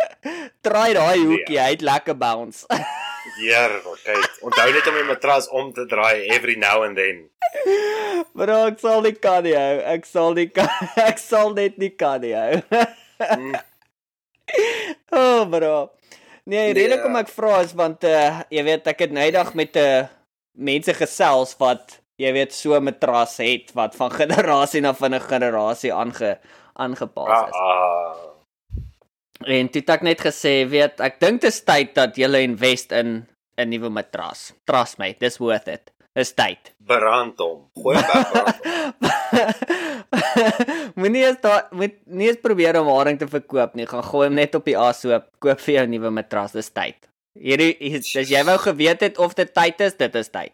Try 0.68 0.94
daai 0.94 1.20
hoekie, 1.20 1.60
hy 1.60 1.70
het 1.76 1.82
lekker 1.82 2.18
bounce. 2.18 2.66
Heer, 3.38 3.82
kyk, 4.04 4.40
onthou 4.42 4.72
net 4.72 4.88
om 4.88 4.94
die 4.94 5.04
matras 5.04 5.50
om 5.50 5.74
te 5.74 5.86
draai 5.86 6.28
every 6.32 6.56
now 6.56 6.84
and 6.84 6.96
then. 6.96 7.30
Bro, 8.34 8.68
ek 8.72 8.80
sal 8.80 9.02
nie 9.02 9.14
kan 9.14 9.44
nie. 9.44 9.54
Ou. 9.54 9.82
Ek 9.94 10.06
sal 10.06 10.34
nie 10.34 10.48
kan. 10.50 10.70
Ek 11.10 11.18
sal 11.18 11.54
net 11.54 11.78
nie 11.78 11.90
kan 11.90 12.22
nie. 12.22 12.34
Ou. 12.34 12.62
Mm. 13.20 13.56
oh, 15.12 15.46
bro. 15.46 15.92
Nee, 16.48 16.74
die 16.74 16.82
rede 16.82 16.96
Nee. 16.96 17.04
kom 17.04 17.16
ek 17.20 17.28
vra 17.34 17.60
is 17.62 17.74
want 17.76 18.04
uh 18.08 18.42
jy 18.54 18.64
weet 18.64 18.88
ek 18.88 19.00
het 19.04 19.12
nydag 19.12 19.54
met 19.54 19.76
'n 19.76 19.80
uh, 19.80 20.08
mense 20.58 20.94
gesels 20.94 21.56
wat 21.60 22.00
jy 22.18 22.32
weet 22.34 22.54
so 22.54 22.74
'n 22.78 22.84
matras 22.88 23.38
het 23.44 23.74
wat 23.76 23.96
van 23.96 24.12
generasie 24.22 24.82
na 24.82 24.94
van 24.94 25.14
'n 25.14 25.20
generasie 25.22 25.94
aange 25.94 26.40
aangepas 26.74 27.28
Ah, 27.30 27.48
is. 27.50 27.56
ah. 27.56 28.16
En 29.46 29.68
dit 29.68 29.88
het 29.90 30.02
net 30.02 30.22
gesê, 30.22 30.66
weet, 30.70 31.00
ek 31.00 31.20
dink 31.20 31.42
dit 31.42 31.52
is 31.54 31.62
tyd 31.64 31.94
dat 31.96 32.16
jy 32.18 32.26
invest 32.42 32.92
in 32.92 33.28
'n 33.58 33.70
nuwe 33.70 33.90
matras. 33.90 34.54
Trust 34.66 34.98
me, 34.98 35.14
dis 35.20 35.38
worth 35.38 35.68
it. 35.68 35.92
Dis 36.16 36.34
tyd. 36.34 36.74
Brand 36.82 37.38
hom. 37.40 37.70
Gooi 37.78 37.96
hom 37.98 38.34
weg. 38.34 38.62
Moenie 41.08 41.24
eens 41.24 41.40
daai 41.40 41.70
moet 41.72 41.94
nie 42.20 42.28
eens 42.28 42.40
probeer 42.44 42.76
om 42.82 42.90
haring 42.92 43.16
te 43.20 43.28
verkoop 43.32 43.78
nie. 43.80 43.86
Gaan 43.88 44.04
gooi 44.04 44.26
hom 44.28 44.36
net 44.36 44.56
op 44.60 44.66
die 44.68 44.76
asoop. 44.76 45.30
Koop 45.40 45.62
vir 45.64 45.74
jou 45.78 45.86
nuwe 45.94 46.10
matras, 46.12 46.52
dis 46.52 46.68
tyd. 46.76 46.98
Hierdie 47.38 47.78
is 47.88 48.10
as 48.20 48.28
jy 48.28 48.42
wou 48.44 48.58
geweet 48.60 49.06
het 49.06 49.16
of 49.24 49.32
dit 49.38 49.54
tyd 49.56 49.80
is, 49.86 49.96
dit 49.96 50.16
is 50.20 50.28
tyd. 50.34 50.52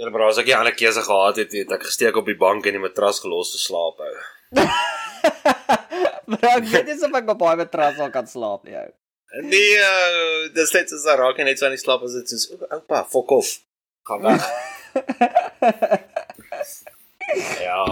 Ja, 0.00 0.08
maar 0.08 0.30
as 0.30 0.38
ek 0.40 0.48
'n 0.48 0.64
ander 0.64 0.74
keuse 0.74 1.02
gehad 1.04 1.36
het, 1.36 1.52
het 1.52 1.72
ek 1.76 1.84
gesteek 1.84 2.16
op 2.16 2.24
die 2.26 2.38
bank 2.38 2.66
en 2.66 2.72
die 2.72 2.80
matras 2.80 3.20
gelos 3.20 3.52
te 3.52 3.58
slaap 3.58 3.98
hou. 4.00 4.14
maar 6.26 6.44
ek 6.58 6.64
weet 6.72 6.86
nie 6.88 6.96
of 7.04 7.14
ek 7.20 7.28
op 7.28 7.38
daai 7.44 7.56
matras 7.56 7.96
sal 8.00 8.10
kan 8.10 8.26
slaap 8.26 8.64
nie. 8.64 8.76
ou. 8.80 8.90
Nee, 9.44 9.76
uh, 9.76 10.48
dis 10.54 10.72
net 10.72 10.88
so 10.88 11.16
raak 11.20 11.38
en 11.38 11.44
net 11.44 11.58
so 11.58 11.66
aan 11.66 11.76
die 11.76 11.84
slaap 11.84 12.02
as 12.02 12.12
dit 12.16 12.28
soos 12.28 12.50
"O, 12.54 12.66
oupa, 12.70 13.04
fok 13.04 13.30
off. 13.30 13.60
Gaan 14.08 14.22
weg. 14.22 14.40
ja. 17.60 17.84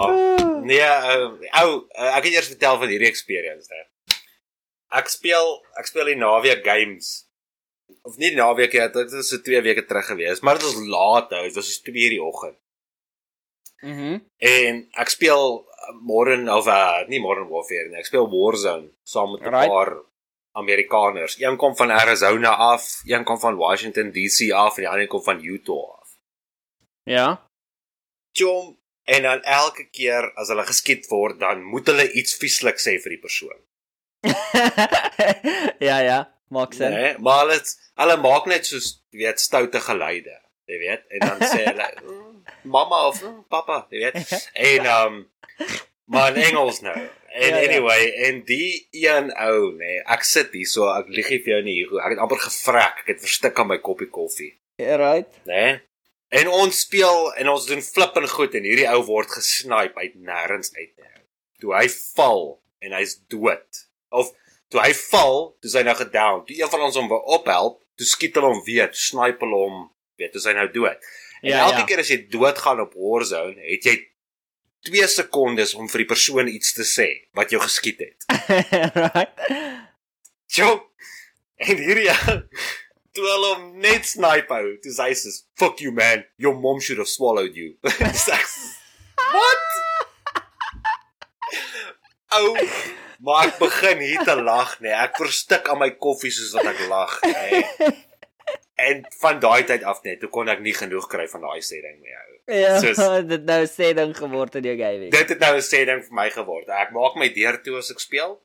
Nee, 0.62 0.78
uh, 0.78 1.28
ou, 1.62 1.70
uh, 1.98 2.16
ek 2.16 2.24
het 2.28 2.32
eers 2.36 2.50
vertel 2.52 2.78
van 2.78 2.88
hierdie 2.92 3.08
experience 3.08 3.68
daar. 3.68 3.88
Ek 5.00 5.08
speel 5.08 5.54
ek 5.80 5.86
speel 5.88 6.10
die 6.12 6.18
naweek 6.20 6.64
games. 6.66 7.26
Of 8.02 8.16
nie 8.16 8.30
die 8.32 8.38
naweek 8.38 8.72
nie, 8.72 8.84
dit 8.94 9.12
is 9.12 9.28
so 9.32 9.38
2 9.44 9.62
weke 9.62 9.84
terug 9.88 10.06
gewees, 10.06 10.40
maar 10.40 10.58
dit 10.58 10.64
was 10.66 10.78
laat 10.94 11.32
ou, 11.32 11.42
dit 11.48 11.56
was 11.58 11.68
so 11.72 11.82
2:00 11.90 12.14
die 12.14 12.22
oggend. 12.22 12.58
Mhm. 13.82 14.20
En 14.38 14.88
ek 15.02 15.08
speel 15.10 15.66
uh, 15.66 15.94
Modern 16.06 16.48
of 16.48 16.66
uh, 16.70 17.02
nie 17.08 17.20
Modern 17.20 17.48
Warfare 17.50 17.88
nie, 17.90 17.98
ek 17.98 18.06
speel 18.06 18.28
Warzone 18.30 18.92
saam 19.02 19.32
met 19.32 19.42
'n 19.42 19.50
Right. 19.54 19.68
paar 19.70 19.96
Amerikaners. 20.54 21.38
Een 21.40 21.56
kom 21.56 21.76
van 21.76 21.90
Arizona 21.90 22.54
af, 22.54 23.00
een 23.04 23.24
kom 23.24 23.38
van 23.40 23.56
Washington 23.56 24.12
DC 24.12 24.52
af 24.52 24.76
en 24.76 24.82
die 24.84 24.88
ander 24.88 25.06
kom 25.06 25.22
van 25.22 25.40
Utah 25.44 25.98
af. 26.00 26.08
Ja. 27.04 27.48
Chom 28.36 28.76
en 29.04 29.22
dan 29.22 29.42
elke 29.42 29.88
keer 29.90 30.30
as 30.36 30.48
hulle 30.48 30.64
geskiet 30.66 31.08
word, 31.10 31.38
dan 31.40 31.62
moet 31.62 31.86
hulle 31.90 32.06
iets 32.12 32.36
vieslik 32.38 32.78
sê 32.82 32.98
vir 33.02 33.16
die 33.16 33.22
persoon. 33.22 33.58
ja, 35.88 35.98
ja, 36.00 36.18
maak 36.48 36.72
sin. 36.74 36.90
Nee, 36.94 37.14
maar 37.18 37.44
hulle 37.46 37.58
hulle 38.02 38.16
maak 38.22 38.46
net 38.50 38.66
soos 38.68 38.92
jy 39.12 39.24
weet 39.26 39.40
stoute 39.42 39.80
geluide, 39.82 40.36
jy 40.70 40.78
weet, 40.82 41.04
en 41.10 41.26
dan 41.28 41.42
sê 41.42 41.64
hulle 41.66 41.88
"Mm, 42.02 42.44
mamma 42.70 43.06
of 43.08 43.22
"Mm, 43.22 43.42
papa, 43.50 43.86
jy 43.90 44.04
weet. 44.06 44.48
En 44.54 44.86
um 44.96 45.20
maar 46.12 46.36
in 46.36 46.42
Engels 46.42 46.80
nou. 46.80 46.96
En 47.32 47.48
Ja, 47.48 47.56
ja. 47.56 47.68
anyway, 47.68 48.10
en 48.28 48.42
die 48.44 48.88
een 48.90 49.30
ou, 49.40 49.70
nee, 49.78 50.02
ek 50.04 50.22
sit 50.28 50.50
hier 50.52 50.66
so, 50.68 50.84
ek 50.92 51.06
lieg 51.08 51.30
nie 51.30 51.38
vir 51.44 51.52
jou 51.54 51.62
nie, 51.64 51.76
Hugo. 51.84 51.96
ek 52.04 52.10
het 52.12 52.18
amper 52.20 52.36
gevrek, 52.42 52.98
ek 53.00 53.06
het 53.14 53.20
verstik 53.24 53.58
aan 53.58 53.70
my 53.70 53.78
koppie 53.78 54.08
koffie, 54.12 54.50
Right. 54.76 55.30
nê? 55.48 55.54
Nee? 55.54 55.80
En 56.32 56.48
ons 56.48 56.78
speel 56.80 57.32
en 57.42 57.48
ons 57.52 57.66
doen 57.68 57.82
flip 57.84 58.16
en 58.16 58.28
goed 58.28 58.54
en 58.56 58.64
hierdie 58.64 58.88
ou 58.88 59.02
word 59.08 59.30
gesnipe 59.36 60.00
uit 60.00 60.14
nêrens 60.16 60.72
uit. 60.78 60.92
nie. 60.96 61.24
Toe 61.60 61.74
hy 61.76 61.86
val 62.16 62.46
en 62.82 62.94
hy's 62.96 63.18
dood. 63.30 63.82
Of 64.10 64.30
toe 64.72 64.80
hy 64.80 64.92
val, 64.96 65.52
toe 65.60 65.74
hy 65.76 65.82
nou 65.86 65.96
gedown. 65.98 66.40
Toe 66.48 66.56
een 66.56 66.70
van 66.72 66.86
ons 66.88 66.96
hom 66.96 67.10
wou 67.12 67.20
ophelp, 67.36 67.82
toe 68.00 68.06
skiet 68.08 68.38
hulle 68.40 68.48
hom 68.54 68.62
weer, 68.66 68.88
snipe 68.96 69.44
hulle 69.44 69.60
hom, 69.66 69.82
weet, 70.18 70.32
toe 70.32 70.42
hy 70.48 70.56
nou 70.56 70.68
dood. 70.72 71.12
En 71.42 71.50
Ja, 71.52 71.66
elke 71.66 71.82
ja. 71.82 71.86
keer 71.90 72.00
as 72.00 72.10
jy 72.14 72.18
doodgaan 72.32 72.80
op 72.86 72.92
Warzone, 72.96 73.58
het 73.66 73.84
jy 73.90 73.96
2 74.88 75.06
sekondes 75.10 75.74
om 75.78 75.88
vir 75.90 76.02
die 76.02 76.08
persoon 76.10 76.48
iets 76.50 76.72
te 76.74 76.82
sê 76.86 77.08
wat 77.38 77.50
jou 77.54 77.60
geskiet 77.62 78.00
het. 78.02 78.26
right. 78.96 79.44
Jo. 80.56 80.72
En 81.62 81.78
hierdie 81.78 82.08
toe 83.14 83.24
hulle 83.28 83.48
hom 83.54 83.64
net 83.80 84.06
snipe 84.08 84.54
hou. 84.54 84.70
Toe 84.82 84.92
sê 84.96 85.08
hy 85.10 85.14
sê, 85.18 85.32
"Fuck 85.60 85.80
you 85.84 85.92
man, 85.92 86.24
your 86.38 86.54
mom 86.54 86.80
should 86.80 86.98
have 86.98 87.08
swallowed 87.08 87.54
you." 87.56 87.74
Sê, 88.26 88.38
"What?" 89.32 89.58
Ou, 92.38 92.56
maar 93.20 93.46
ek 93.50 93.58
begin 93.60 93.98
hier 94.00 94.22
te 94.24 94.36
lag, 94.40 94.78
nee. 94.80 94.92
Ek 94.96 95.18
verstik 95.20 95.68
aan 95.68 95.78
my 95.82 95.90
koffie 96.00 96.32
soos 96.32 96.54
wat 96.56 96.70
ek 96.72 96.80
lag, 96.88 97.18
nee. 97.28 97.62
En 98.82 99.02
van 99.20 99.38
daai 99.42 99.62
tyd 99.68 99.84
af 99.86 100.00
net, 100.06 100.18
toe 100.22 100.30
kon 100.32 100.48
ek 100.50 100.62
nie 100.64 100.72
genoeg 100.74 101.04
kry 101.12 101.26
van 101.30 101.44
daai 101.44 101.60
sê 101.62 101.82
ding 101.84 101.98
nie. 102.00 102.14
Ou. 102.16 102.38
Ja, 102.56 102.72
Soos- 102.82 103.02
dit 103.34 103.44
nou 103.46 103.60
sê 103.70 103.92
ding 103.94 104.16
geword 104.16 104.56
in 104.58 104.64
jou 104.70 104.76
gaming. 104.80 105.12
Dit 105.12 105.28
het 105.36 105.38
nou 105.44 105.52
'n 105.58 105.62
sê 105.68 105.84
ding 105.86 106.00
vir 106.08 106.16
my 106.18 106.30
geword. 106.34 106.68
Ek 106.72 106.90
maak 106.96 107.14
my 107.20 107.28
deur 107.36 107.60
toe 107.62 107.76
as 107.78 107.92
ek 107.92 108.00
speel 108.00 108.40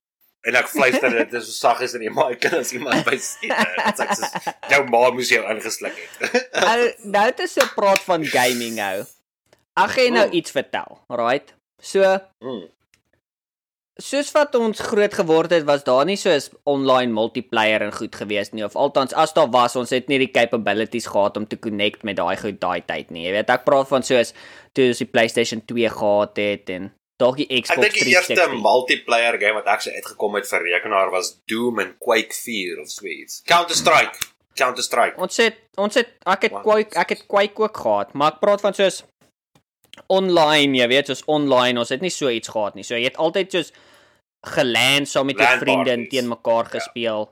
en 0.48 0.56
ek 0.62 0.70
fluister 0.72 1.12
dit 1.18 1.34
is 1.40 1.50
so 1.50 1.56
sag 1.58 1.82
as 1.84 1.94
in 1.98 2.06
die 2.06 2.14
mic 2.14 2.46
en 2.48 2.58
as 2.62 2.72
iemand 2.78 3.04
by 3.08 3.18
sien. 3.20 3.52
Dit 3.52 4.00
sê 4.00 4.08
soos 4.16 4.48
jou 4.72 4.82
ma 4.94 5.04
moes 5.12 5.30
jou 5.34 5.44
ingesluk 5.52 5.98
het. 6.00 6.40
Ou, 6.72 6.88
nou 7.18 7.26
het 7.28 7.44
ons 7.46 7.58
so 7.60 7.68
praat 7.76 8.02
van 8.08 8.24
gaming 8.32 8.78
nou. 8.80 8.96
Ek 9.78 9.94
gaan 9.94 10.08
jou 10.08 10.16
nou 10.16 10.26
Mm. 10.32 10.34
iets 10.40 10.56
vertel, 10.56 11.00
right? 11.14 11.54
So, 11.84 12.02
Mm. 12.42 12.66
soos 13.98 14.30
wat 14.36 14.54
ons 14.56 14.80
groot 14.92 15.14
geword 15.18 15.52
het, 15.56 15.64
was 15.66 15.84
daar 15.86 16.06
nie 16.06 16.18
soos 16.22 16.52
online 16.70 17.10
multiplayer 17.14 17.82
en 17.82 17.94
goed 17.96 18.14
gewees 18.16 18.52
nie 18.54 18.64
of 18.66 18.76
althans 18.78 19.14
as 19.18 19.34
daar 19.34 19.50
was, 19.54 19.76
ons 19.76 19.90
het 19.94 20.08
nie 20.10 20.20
die 20.22 20.30
capabilities 20.34 21.08
gehad 21.10 21.38
om 21.38 21.48
te 21.50 21.58
connect 21.58 22.04
met 22.06 22.18
daai 22.20 22.38
goed 22.38 22.60
daai 22.62 22.82
tyd 22.86 23.10
nie. 23.12 23.26
Jy 23.26 23.32
weet, 23.40 23.50
ek 23.50 23.66
praat 23.66 23.90
van 23.90 24.06
soos 24.06 24.34
toe 24.78 24.92
ons 24.92 25.02
die 25.02 25.10
PlayStation 25.10 25.64
2 25.66 25.90
gehad 25.90 26.38
het 26.38 26.70
en 26.76 26.92
dalk 27.18 27.38
die 27.38 27.48
Ek 27.50 27.64
Xbox 27.66 27.82
dink 27.82 27.94
die 27.98 28.14
eerste 28.14 28.34
360. 28.36 28.62
multiplayer 28.62 29.38
game 29.42 29.54
wat 29.58 29.68
ek 29.74 29.82
so 29.82 29.92
uitgekom 29.92 30.36
het 30.38 30.48
vir 30.48 30.62
rekenaar 30.68 31.10
was 31.12 31.32
Doom 31.50 31.80
en 31.80 31.96
Quake 32.00 32.34
4 32.34 32.82
of 32.82 32.90
so 32.94 33.06
iets. 33.10 33.42
Counter 33.46 33.76
Strike. 33.76 34.18
Counter 34.58 34.84
Strike. 34.84 35.18
Ons 35.22 35.38
het 35.38 35.58
ons 35.78 35.94
het 35.96 36.10
ek 36.26 36.42
het 36.48 36.52
Want- 36.52 36.64
Quake 36.66 36.98
ek 36.98 37.10
het 37.16 37.26
Quake 37.28 37.62
ook 37.62 37.78
gehad, 37.78 38.14
maar 38.14 38.34
ek 38.34 38.40
praat 38.42 38.62
van 38.62 38.74
soos 38.74 39.04
online, 40.14 40.78
jy 40.78 40.88
weet, 40.92 41.10
soos 41.10 41.24
online, 41.26 41.80
ons 41.80 41.90
het 41.90 42.02
nie 42.02 42.12
so 42.14 42.30
iets 42.30 42.52
gehad 42.54 42.76
nie. 42.78 42.84
So 42.86 42.96
jy 42.96 43.10
het 43.10 43.18
altyd 43.22 43.52
soos 43.52 43.72
geland 44.48 45.10
saam 45.10 45.26
met 45.28 45.40
jou 45.42 45.58
vriende 45.64 45.92
en 45.92 46.06
teen 46.12 46.28
mekaar 46.30 46.70
gespeel. 46.72 47.28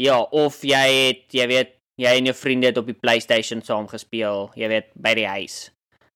Ja, 0.00 0.20
of 0.20 0.60
jy 0.66 0.84
het, 1.08 1.24
jy 1.32 1.46
weet, 1.48 1.72
jy 2.02 2.12
en 2.18 2.28
jou 2.28 2.34
vriende 2.36 2.66
het 2.66 2.78
op 2.78 2.86
die 2.90 2.98
PlayStation 2.98 3.62
saam 3.62 3.88
gespeel, 3.88 4.50
jy 4.58 4.68
weet, 4.68 4.90
by 4.94 5.14
die 5.14 5.26
huis. 5.26 5.70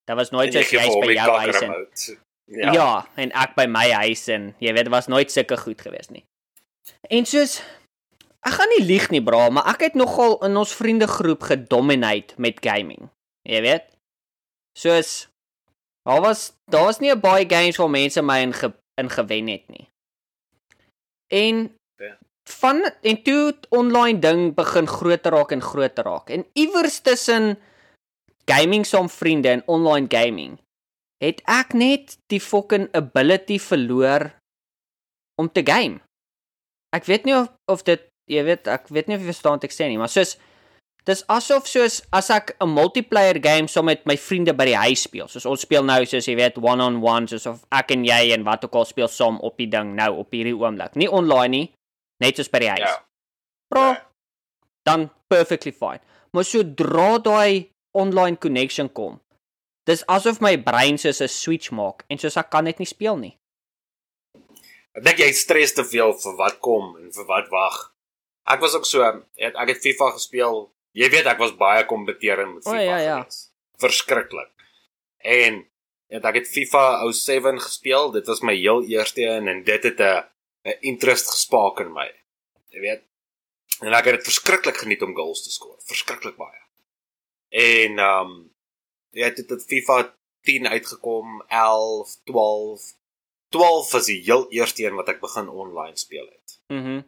Dit 0.08 0.16
was 0.18 0.30
nooit 0.34 0.52
jy 0.54 0.62
soos 0.66 0.86
hom 0.92 1.00
by 1.06 1.14
jou 1.16 1.36
huis 1.38 1.62
en. 1.62 2.18
Ja. 2.48 2.72
Ja. 2.72 3.08
en 3.14 3.32
ek 3.36 3.54
by 3.54 3.66
my 3.68 3.90
huis 3.90 4.28
en 4.32 4.54
jy 4.58 4.72
weet, 4.72 4.84
dit 4.88 4.92
was 4.94 5.06
nooit 5.06 5.30
sulke 5.32 5.56
goed 5.60 5.80
gewees 5.80 6.08
nie. 6.08 6.24
En 7.12 7.26
soos 7.28 7.58
ek 8.46 8.54
gaan 8.56 8.70
nie 8.78 8.84
lieg 8.86 9.10
nie, 9.12 9.20
bra, 9.22 9.48
maar 9.52 9.66
ek 9.74 9.80
het 9.80 9.94
nogal 9.94 10.38
in 10.46 10.56
ons 10.56 10.72
vriendegroep 10.74 11.42
gedominate 11.50 12.34
met 12.40 12.62
gaming. 12.64 13.10
Jy 13.48 13.60
weet? 13.60 13.84
Soos 14.78 15.28
daar 16.08 16.22
was 16.24 16.52
daar 16.70 16.84
was 16.88 17.00
nie 17.00 17.12
'n 17.12 17.20
baie 17.20 17.44
games 17.48 17.76
waar 17.76 17.90
mense 17.90 18.22
my 18.22 18.38
in 18.40 18.52
ge, 18.54 18.72
in 18.96 19.10
gewen 19.10 19.48
het 19.48 19.68
nie. 19.68 19.88
En 21.28 21.76
Ja. 21.98 22.16
van 22.48 22.90
en 23.02 23.22
toe 23.22 23.54
online 23.68 24.18
ding 24.18 24.54
begin 24.54 24.86
groter 24.86 25.32
raak 25.32 25.50
en 25.52 25.60
groter 25.62 26.04
raak. 26.04 26.30
En 26.30 26.46
iewers 26.52 27.00
tussen 27.00 27.58
gaming 28.46 28.86
saam 28.86 29.08
vriende 29.10 29.48
en 29.48 29.62
online 29.66 30.06
gaming 30.08 30.58
het 31.22 31.40
ek 31.50 31.74
net 31.74 32.18
die 32.30 32.40
fucking 32.40 32.88
ability 32.94 33.58
verloor 33.58 34.30
om 35.40 35.48
te 35.50 35.62
game. 35.66 36.00
Ek 36.94 37.04
weet 37.10 37.24
nie 37.26 37.34
of 37.36 37.48
of 37.70 37.82
dit 37.84 38.04
jy 38.30 38.44
weet 38.44 38.68
ek 38.68 38.88
weet 38.92 39.08
nie 39.08 39.16
of 39.16 39.22
jy 39.24 39.32
verstaan 39.32 39.58
wat 39.58 39.64
ek 39.68 39.74
sê 39.74 39.88
nie, 39.88 39.98
maar 39.98 40.12
soos 40.12 40.36
dis 41.08 41.22
asof 41.32 41.66
soos 41.66 42.02
as 42.12 42.28
ek 42.30 42.56
'n 42.60 42.68
multiplayer 42.68 43.38
game 43.42 43.68
saam 43.68 43.86
met 43.86 44.04
my 44.06 44.16
vriende 44.16 44.52
by 44.52 44.64
die 44.64 44.76
huis 44.76 45.02
speel. 45.02 45.28
Soos 45.28 45.46
ons 45.46 45.60
speel 45.60 45.82
nou 45.84 46.04
soos 46.06 46.26
jy 46.28 46.36
weet 46.36 46.58
one 46.58 46.82
on 46.84 47.02
one 47.02 47.26
soos 47.26 47.46
of 47.46 47.64
ek 47.72 47.90
en 47.92 48.04
jy 48.04 48.32
en 48.34 48.44
wat 48.44 48.64
ook 48.64 48.74
al 48.74 48.84
speel 48.84 49.08
saam 49.08 49.40
op 49.40 49.56
die 49.56 49.66
ding 49.70 49.94
nou 49.94 50.18
op 50.18 50.30
hierdie 50.32 50.54
oomblik. 50.54 50.96
Nie 50.96 51.08
online 51.08 51.48
nie, 51.48 51.72
net 52.20 52.36
soos 52.36 52.48
by 52.50 52.58
die 52.58 52.68
huis. 52.68 52.80
Ja. 52.80 53.04
Bro, 53.70 53.80
Ja. 53.80 54.04
dan 54.84 55.10
perfectly 55.28 55.72
fine. 55.72 56.00
Maar 56.32 56.44
sodra 56.44 57.18
daai 57.18 57.70
online 57.92 58.36
connection 58.38 58.92
kom, 58.92 59.20
dis 59.88 60.04
asof 60.06 60.40
my 60.44 60.54
brein 60.60 60.98
soos 61.00 61.20
'n 61.24 61.28
switch 61.32 61.70
maak 61.72 62.04
en 62.10 62.20
soos 62.20 62.36
ek 62.36 62.50
kan 62.50 62.64
net 62.64 62.78
nie 62.78 62.88
speel 62.88 63.16
nie. 63.16 63.34
Ek 64.96 65.04
dink 65.04 65.20
jy 65.22 65.32
stres 65.32 65.74
te 65.76 65.84
veel 65.84 66.12
vir 66.22 66.34
wat 66.36 66.58
kom 66.64 66.96
en 66.98 67.12
vir 67.14 67.26
wat 67.28 67.48
wag. 67.54 67.78
Ek 68.48 68.60
was 68.60 68.74
ook 68.74 68.86
so, 68.88 69.04
ek, 69.36 69.54
ek 69.54 69.68
het 69.74 69.82
FIFA 69.84 70.10
gespeel. 70.16 70.70
Jy 70.96 71.10
weet 71.12 71.26
ek 71.30 71.38
was 71.38 71.52
baie 71.56 71.84
kompeterend 71.86 72.54
met 72.54 72.66
O, 72.66 72.70
FIFA. 72.72 72.82
ja, 72.82 72.98
ja. 72.98 73.18
gewees. 73.22 73.50
Verskriklik. 73.78 74.52
En 75.22 75.64
en 76.08 76.24
ek 76.24 76.38
het 76.40 76.48
FIFA 76.48 77.04
07 77.12 77.60
gespeel. 77.60 78.10
Dit 78.12 78.26
was 78.26 78.40
my 78.40 78.54
heel 78.56 78.82
eerste 78.88 79.22
een 79.22 79.48
en 79.48 79.62
dit 79.64 79.82
het 79.84 80.00
'n 80.00 80.24
'n 80.64 80.78
interest 80.80 81.30
gespaak 81.30 81.80
in 81.80 81.92
my. 81.92 82.08
Jy 82.72 82.80
weet. 82.80 83.02
En 83.80 83.92
ek 83.92 84.04
het 84.04 84.14
dit 84.16 84.24
verskriklik 84.24 84.76
geniet 84.76 85.02
om 85.02 85.14
goals 85.14 85.42
te 85.44 85.50
skoor. 85.50 85.76
Verskriklik 85.86 86.36
baie. 86.36 86.62
En 87.48 87.98
ehm 87.98 88.30
um, 88.30 88.57
jy 89.16 89.24
het 89.24 89.42
dit 89.48 89.64
FIFA 89.70 90.14
10 90.46 90.68
uitgekom, 90.68 91.42
11, 91.48 92.16
12 92.24 92.94
12 93.48 93.92
was 93.92 94.06
die 94.06 94.20
heel 94.22 94.46
eerste 94.52 94.84
een 94.84 94.96
wat 94.98 95.08
ek 95.08 95.20
begin 95.20 95.48
online 95.48 95.96
speel 95.96 96.26
het. 96.26 96.60
Mhm. 96.68 97.00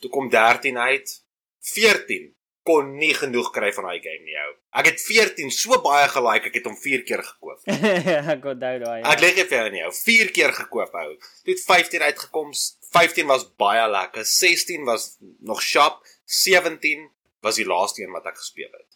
Toe 0.00 0.10
kom 0.10 0.28
13 0.30 0.78
uit. 0.78 1.22
14 1.60 2.34
kon 2.66 2.96
nie 2.98 3.14
genoeg 3.14 3.50
kry 3.54 3.70
van 3.74 3.86
daai 3.86 4.00
game 4.02 4.24
nie 4.26 4.36
ou. 4.42 4.52
Ek 4.78 4.90
het 4.90 5.02
14 5.02 5.50
so 5.54 5.78
baie 5.82 6.08
gelike, 6.10 6.50
ek 6.50 6.58
het 6.58 6.66
hom 6.66 6.76
4 6.78 7.04
keer 7.06 7.22
gekoop. 7.22 7.60
ek 8.34 8.48
onthou 8.52 8.78
daai. 8.82 9.02
Ek 9.06 9.22
lig 9.22 9.38
vir 9.38 9.58
jou 9.58 9.68
nie 9.74 9.84
ou, 9.86 9.92
4 9.94 10.32
keer 10.34 10.54
gekoop 10.54 10.98
ou. 11.02 11.12
Het 11.46 11.62
15 11.62 12.06
uitgekom. 12.10 12.50
15 12.90 13.30
was 13.30 13.46
baie 13.58 13.86
lekker. 13.90 14.26
16 14.26 14.86
was 14.86 15.16
nog 15.46 15.62
sharp. 15.62 16.02
17 16.26 17.06
was 17.42 17.58
die 17.62 17.66
laaste 17.66 18.02
een 18.02 18.14
wat 18.14 18.26
ek 18.26 18.38
gespeel 18.42 18.70
het. 18.70 18.95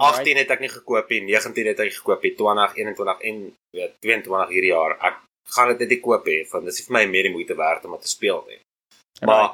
18 0.00 0.36
het 0.36 0.50
ek 0.50 0.60
nie 0.60 0.68
gekoop 0.72 1.10
nie, 1.10 1.20
19 1.28 1.66
het 1.66 1.80
ek 1.80 1.92
gekoop, 1.94 2.22
nie, 2.22 2.34
20, 2.36 2.76
21 2.76 3.20
en 3.30 3.40
weet 3.76 3.94
22 4.00 4.48
hierdie 4.54 4.72
jaar. 4.72 4.96
Ek 5.00 5.16
gaan 5.54 5.68
dit 5.72 5.78
net 5.84 5.88
nie 5.94 6.00
koop 6.00 6.26
hê 6.26 6.38
want 6.50 6.64
dit 6.64 6.74
is 6.74 6.86
vir 6.86 6.94
my 6.98 7.04
meer 7.06 7.22
die 7.28 7.32
moeite 7.34 7.56
werd 7.58 7.84
om 7.84 7.92
dit 7.96 8.02
te 8.06 8.08
speel 8.12 8.44
nie. 8.48 8.60
Maar 9.26 9.48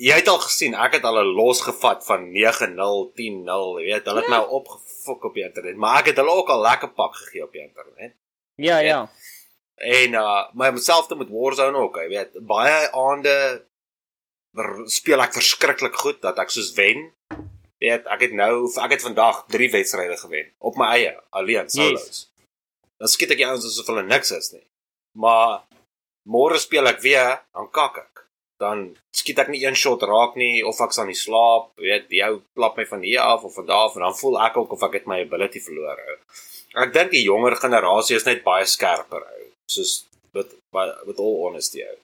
jy 0.00 0.14
het 0.20 0.28
al 0.28 0.38
gesien, 0.40 0.74
ek 0.74 0.92
het 0.98 1.04
al 1.04 1.18
'n 1.22 1.34
los 1.36 1.60
gevat 1.62 2.04
van 2.06 2.30
9-0, 2.32 3.12
10-0, 3.14 3.80
jy 3.80 3.86
weet, 3.92 4.06
hulle 4.06 4.20
het 4.20 4.30
Ja. 4.30 4.38
my 4.40 4.44
opgefok 4.60 5.24
op 5.24 5.34
die 5.34 5.44
internet, 5.44 5.76
maar 5.76 5.98
ek 6.00 6.06
het 6.06 6.16
hulle 6.16 6.30
ook 6.30 6.48
al 6.48 6.60
lekker 6.60 6.88
pak 6.88 7.14
gegee 7.14 7.42
op 7.44 7.52
die 7.52 7.62
internet. 7.62 8.14
Ja, 8.56 8.78
ja. 8.78 9.10
En 9.76 10.12
uh 10.12 10.44
my 10.52 10.70
myself 10.70 11.06
te 11.06 11.14
met 11.16 11.28
Warzone 11.30 11.78
ook, 11.78 11.96
jy 11.96 12.08
weet, 12.08 12.46
baie 12.46 12.90
aande 12.92 13.64
speel 14.86 15.20
ek 15.22 15.32
verskriklik 15.32 15.94
goed 15.94 16.20
dat 16.22 16.38
ek 16.38 16.50
soos 16.50 16.72
wen. 16.74 17.12
Jy 17.80 17.88
weet, 17.94 18.08
ek 18.12 18.24
het 18.26 18.32
nou 18.36 18.54
ek 18.84 18.92
het 18.96 19.04
vandag 19.04 19.44
3 19.48 19.70
wedstryde 19.72 20.16
gewen 20.20 20.50
op 20.58 20.76
my 20.76 20.90
eie, 20.98 21.14
alleen 21.32 21.70
solos. 21.72 22.06
Yes. 22.06 22.26
Dan 23.00 23.08
skiet 23.08 23.32
ek 23.32 23.40
die 23.40 23.48
ouens 23.48 23.64
asof 23.64 23.88
hulle 23.88 24.04
niks 24.04 24.34
is 24.36 24.50
nie. 24.52 24.66
Maar 25.16 25.62
môre 26.28 26.60
speel 26.60 26.90
ek 26.90 27.00
weer, 27.00 27.40
dan 27.56 27.70
kak 27.72 27.96
ek. 28.02 28.24
Dan 28.60 28.82
skiet 29.16 29.40
ek 29.40 29.48
nie 29.48 29.62
een 29.64 29.78
shot 29.80 30.04
raak 30.04 30.36
nie 30.36 30.60
of 30.68 30.80
ek 30.84 30.92
sal 30.92 31.08
nie 31.08 31.16
slaap, 31.16 31.72
jy 31.80 31.88
weet, 31.88 32.10
die 32.12 32.20
ou 32.26 32.42
klap 32.52 32.76
my 32.76 32.84
van 32.90 33.06
hier 33.06 33.24
af 33.24 33.48
of 33.48 33.56
van 33.56 33.70
daar 33.72 33.88
af 33.88 33.96
en 33.96 34.04
dan 34.04 34.18
voel 34.20 34.36
ek 34.44 34.60
ook 34.60 34.76
of 34.76 34.84
ek 34.90 35.00
het 35.00 35.08
my 35.08 35.22
ability 35.24 35.64
verloor. 35.64 35.96
Ou. 35.96 36.18
Ek 36.84 36.92
dink 36.92 37.16
die 37.16 37.24
jonger 37.24 37.56
generasie 37.56 38.20
is 38.20 38.28
net 38.28 38.44
baie 38.44 38.68
skerper 38.68 39.24
ou. 39.24 39.48
Soos 39.72 40.02
met 40.36 40.52
met 40.76 41.16
all 41.16 41.38
honesty 41.46 41.80
ou. 41.88 41.96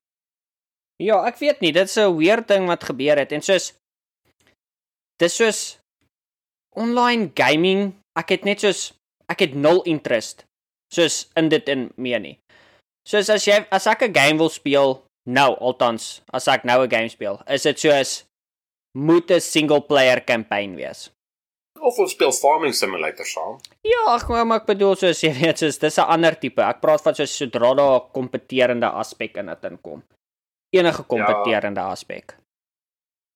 Ja, 1.04 1.20
ek 1.28 1.36
weet 1.44 1.60
nie, 1.60 1.76
dit 1.76 1.84
is 1.84 1.98
'n 2.00 2.16
weird 2.16 2.48
ding 2.48 2.64
wat 2.66 2.88
gebeur 2.88 3.20
het 3.20 3.32
en 3.36 3.44
soos 3.44 3.74
dis 5.18 5.34
soos 5.34 5.78
online 6.76 7.32
gaming, 7.34 7.94
ek 8.18 8.30
het 8.30 8.44
net 8.44 8.60
soos 8.60 8.92
ek 9.28 9.40
het 9.40 9.54
nul 9.54 9.82
interest 9.84 10.46
soos 10.92 11.26
in 11.36 11.48
dit 11.50 11.68
in 11.68 11.90
meer 11.96 12.20
nie. 12.22 12.36
Soos 13.06 13.30
as 13.30 13.46
jy 13.46 13.64
as 13.70 13.86
ek 13.86 14.02
'n 14.02 14.14
game 14.14 14.38
wil 14.38 14.50
speel 14.50 15.02
nou 15.26 15.54
althans, 15.58 16.22
as 16.32 16.48
ek 16.48 16.64
nou 16.64 16.82
'n 16.82 16.90
game 16.90 17.08
speel, 17.08 17.42
is 17.48 17.62
dit 17.62 17.78
soos 17.78 18.24
moet 18.94 19.30
'n 19.30 19.40
single 19.40 19.80
player 19.80 20.20
campaign 20.20 20.76
wees. 20.76 21.10
Of 21.80 21.98
ons 21.98 22.12
speel 22.12 22.32
Farming 22.32 22.74
Simulator 22.74 23.26
saam. 23.26 23.58
Ja, 23.84 24.14
ag 24.14 24.28
maar 24.28 24.46
maar 24.46 24.60
ek 24.60 24.66
bedoel 24.66 24.96
soos 24.96 25.20
jy 25.20 25.32
weet, 25.32 25.58
soos 25.58 25.78
dis 25.78 25.98
'n 25.98 26.08
ander 26.08 26.38
tipe. 26.38 26.62
Ek 26.62 26.80
praat 26.80 27.02
van 27.02 27.14
soos 27.14 27.36
sodra 27.36 27.74
daar 27.74 28.00
'n 28.00 28.10
kompeterende 28.12 28.86
aspek 28.86 29.36
in 29.36 29.46
dit 29.46 29.64
inkom. 29.64 30.02
Enige 30.74 31.02
kompeterende 31.02 31.80
ja. 31.80 31.90
aspek. 31.90 32.36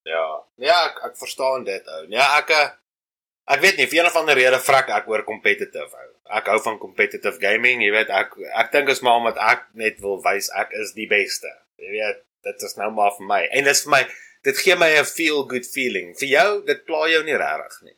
Ja. 0.03 0.43
Ja, 0.61 0.77
ek 0.89 0.99
ek 1.09 1.17
verstaan 1.19 1.63
dit 1.67 1.87
ou. 1.89 2.03
Ja, 2.13 2.27
ek 2.39 2.51
eh, 2.55 2.69
ek 3.55 3.61
weet 3.63 3.77
nie 3.81 3.87
vir 3.89 3.99
een 4.01 4.09
of 4.11 4.15
ander 4.19 4.37
rede 4.37 4.59
vrek 4.61 4.91
ek 4.93 5.07
oor 5.09 5.23
competitive 5.27 5.89
ou. 6.03 6.09
Ek 6.37 6.45
hou 6.53 6.59
van 6.63 6.77
competitive 6.79 7.39
gaming, 7.41 7.81
jy 7.83 7.89
weet 7.91 8.11
ek 8.13 8.35
ek 8.63 8.69
dink 8.75 8.89
is 8.93 9.01
maar 9.03 9.17
omdat 9.19 9.39
ek 9.41 9.65
net 9.75 9.97
wil 10.03 10.21
wys 10.23 10.51
ek 10.61 10.75
is 10.83 10.93
die 10.97 11.07
beste. 11.11 11.49
Jy 11.81 11.89
weet, 11.97 12.21
dit 12.45 12.63
is 12.67 12.77
nou 12.77 12.91
maar 12.93 13.11
vir 13.17 13.27
my. 13.27 13.41
En 13.51 13.65
dit 13.67 13.73
is 13.75 13.83
vir 13.87 13.91
my 13.97 14.03
dit 14.47 14.57
gee 14.57 14.75
my 14.75 14.89
'n 14.99 15.05
feel 15.05 15.43
good 15.49 15.65
feeling. 15.67 16.13
Vir 16.17 16.27
jou, 16.29 16.49
dit 16.65 16.85
pla 16.85 17.07
jou 17.09 17.23
nie 17.23 17.37
regtig 17.37 17.81
nie. 17.83 17.97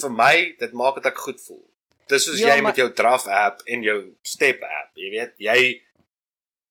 Vir 0.00 0.10
my, 0.10 0.34
dit 0.58 0.72
maak 0.72 0.94
dit 1.00 1.06
ek 1.06 1.18
goed 1.18 1.40
voel. 1.46 1.64
Dis 2.08 2.24
soos 2.24 2.38
Ja, 2.40 2.48
jy 2.54 2.60
maar- 2.62 2.70
met 2.70 2.76
jou 2.76 2.88
draf 2.92 3.26
app 3.26 3.62
en 3.66 3.82
jou 3.82 4.14
step 4.22 4.62
app, 4.62 4.90
jy 4.94 5.10
weet, 5.10 5.34
jy 5.38 5.82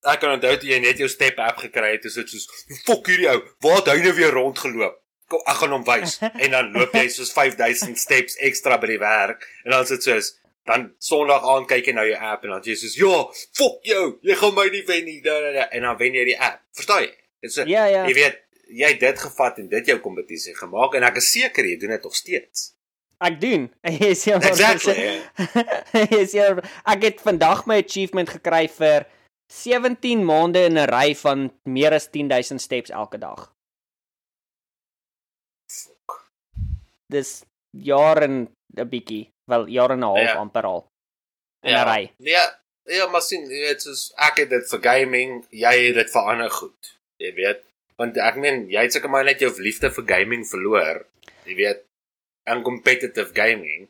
ek 0.08 0.20
kan 0.22 0.32
onthou 0.38 0.56
toe 0.62 0.70
jy 0.70 0.80
net 0.80 1.00
jou 1.02 1.10
step 1.12 1.39
app 1.43 1.58
gekry 1.64 1.93
het, 1.97 2.06
is 2.06 2.16
dit 2.22 2.30
soos 2.30 2.47
fok 2.86 3.08
hierdie 3.12 3.30
ou, 3.32 3.41
waar 3.66 3.82
het 3.82 3.91
hy 3.93 3.97
nou 4.06 4.14
weer 4.16 4.32
rondgeloop? 4.36 4.97
Kom, 5.30 5.41
ek 5.45 5.60
gaan 5.62 5.74
hom 5.76 5.84
wys. 5.86 6.18
en 6.43 6.52
dan 6.56 6.72
loop 6.74 6.93
jy 6.95 7.08
soos 7.14 7.32
5000 7.36 7.97
steps 8.00 8.38
ekstra 8.47 8.80
by 8.82 8.88
die 8.95 9.02
werk 9.02 9.43
en 9.66 9.76
dan 9.76 9.84
is 9.84 9.91
dit 9.97 10.08
soos 10.10 10.36
dan 10.70 10.89
Sondag 11.02 11.45
aand 11.50 11.66
kyk 11.70 11.88
jy 11.89 11.93
na 11.97 12.04
jou 12.06 12.18
app 12.30 12.43
en 12.45 12.52
dan 12.56 12.66
jy 12.66 12.76
soos 12.78 12.95
ja, 13.00 13.22
fok 13.58 13.80
jou, 13.89 14.04
jy 14.26 14.36
gaan 14.38 14.54
my 14.54 14.68
nie 14.70 14.84
wen 14.88 15.06
nie. 15.08 15.20
da, 15.26 15.39
da, 15.41 15.52
da, 15.56 15.68
En 15.74 15.88
dan 15.88 15.97
wen 15.97 16.14
jy 16.20 16.26
die 16.30 16.36
app. 16.38 16.60
Verstaan 16.78 17.02
jy? 17.08 17.14
Dit 17.41 17.50
is 17.52 17.58
Ja, 17.66 17.86
ja. 17.89 18.04
jy 18.06 18.14
weet 18.18 18.38
jy 18.70 18.89
het 18.91 19.00
dit 19.02 19.22
gevat 19.24 19.58
en 19.64 19.70
dit 19.72 19.88
jou 19.89 19.95
kompetisie 20.04 20.54
gemaak 20.54 20.93
en 21.00 21.04
ek 21.08 21.16
is 21.18 21.32
seker 21.34 21.66
jy 21.66 21.78
doen 21.82 21.95
dit 21.95 22.04
nog 22.06 22.14
steeds. 22.16 22.68
Ek 23.20 23.39
doen. 23.41 23.66
Jy 23.84 24.12
is 24.14 24.22
hier. 24.30 24.38
Exactly. 24.47 24.93
Jy 26.00 26.20
is 26.22 26.36
hier. 26.38 26.62
Ek 26.88 27.02
het 27.04 27.18
vandag 27.26 27.66
my 27.68 27.80
achievement 27.82 28.30
gekry 28.32 28.68
vir 28.78 29.08
17 29.52 30.24
maande 30.26 30.64
in 30.70 30.78
'n 30.78 30.88
ry 30.89 31.16
van 31.16 31.50
meer 31.66 31.93
as 31.93 32.08
10000 32.12 32.62
steps 32.62 32.89
elke 32.89 33.18
dag. 33.18 33.52
Dis 37.10 37.43
jaar 37.72 38.22
en 38.24 38.36
'n 38.78 38.89
bietjie, 38.89 39.30
wel 39.50 39.66
jaar 39.68 39.91
en 39.91 40.00
'n 40.00 40.04
half 40.12 40.20
Ja. 40.30 40.36
amper 40.36 40.64
al. 40.64 40.88
In 41.64 41.74
'n 41.74 41.78
Ja. 41.78 41.84
ry. 41.95 42.14
Ja, 42.18 42.60
ja, 42.86 43.08
maar 43.08 43.22
sien, 43.22 43.41
jy 43.50 43.60
weet 43.68 43.82
soos 43.82 44.14
ek 44.18 44.38
het 44.38 44.50
dit 44.50 44.70
vir 44.70 44.82
gaming, 44.82 45.45
jy 45.50 45.86
het 45.88 45.95
dit 45.95 46.10
vir 46.12 46.22
ander 46.22 46.50
goed. 46.52 46.97
Jy 47.18 47.34
weet, 47.34 47.64
want 47.97 48.18
ek 48.18 48.36
meen 48.36 48.70
jy 48.70 48.82
het 48.82 48.93
seker 48.93 49.10
maar 49.10 49.24
net 49.24 49.39
jou 49.39 49.52
liefde 49.62 49.91
vir 49.91 50.06
gaming 50.08 50.45
verloor. 50.47 51.06
Jy 51.45 51.56
weet, 51.56 51.86
in 52.45 52.64
competitive 52.64 53.32
gaming. 53.34 53.89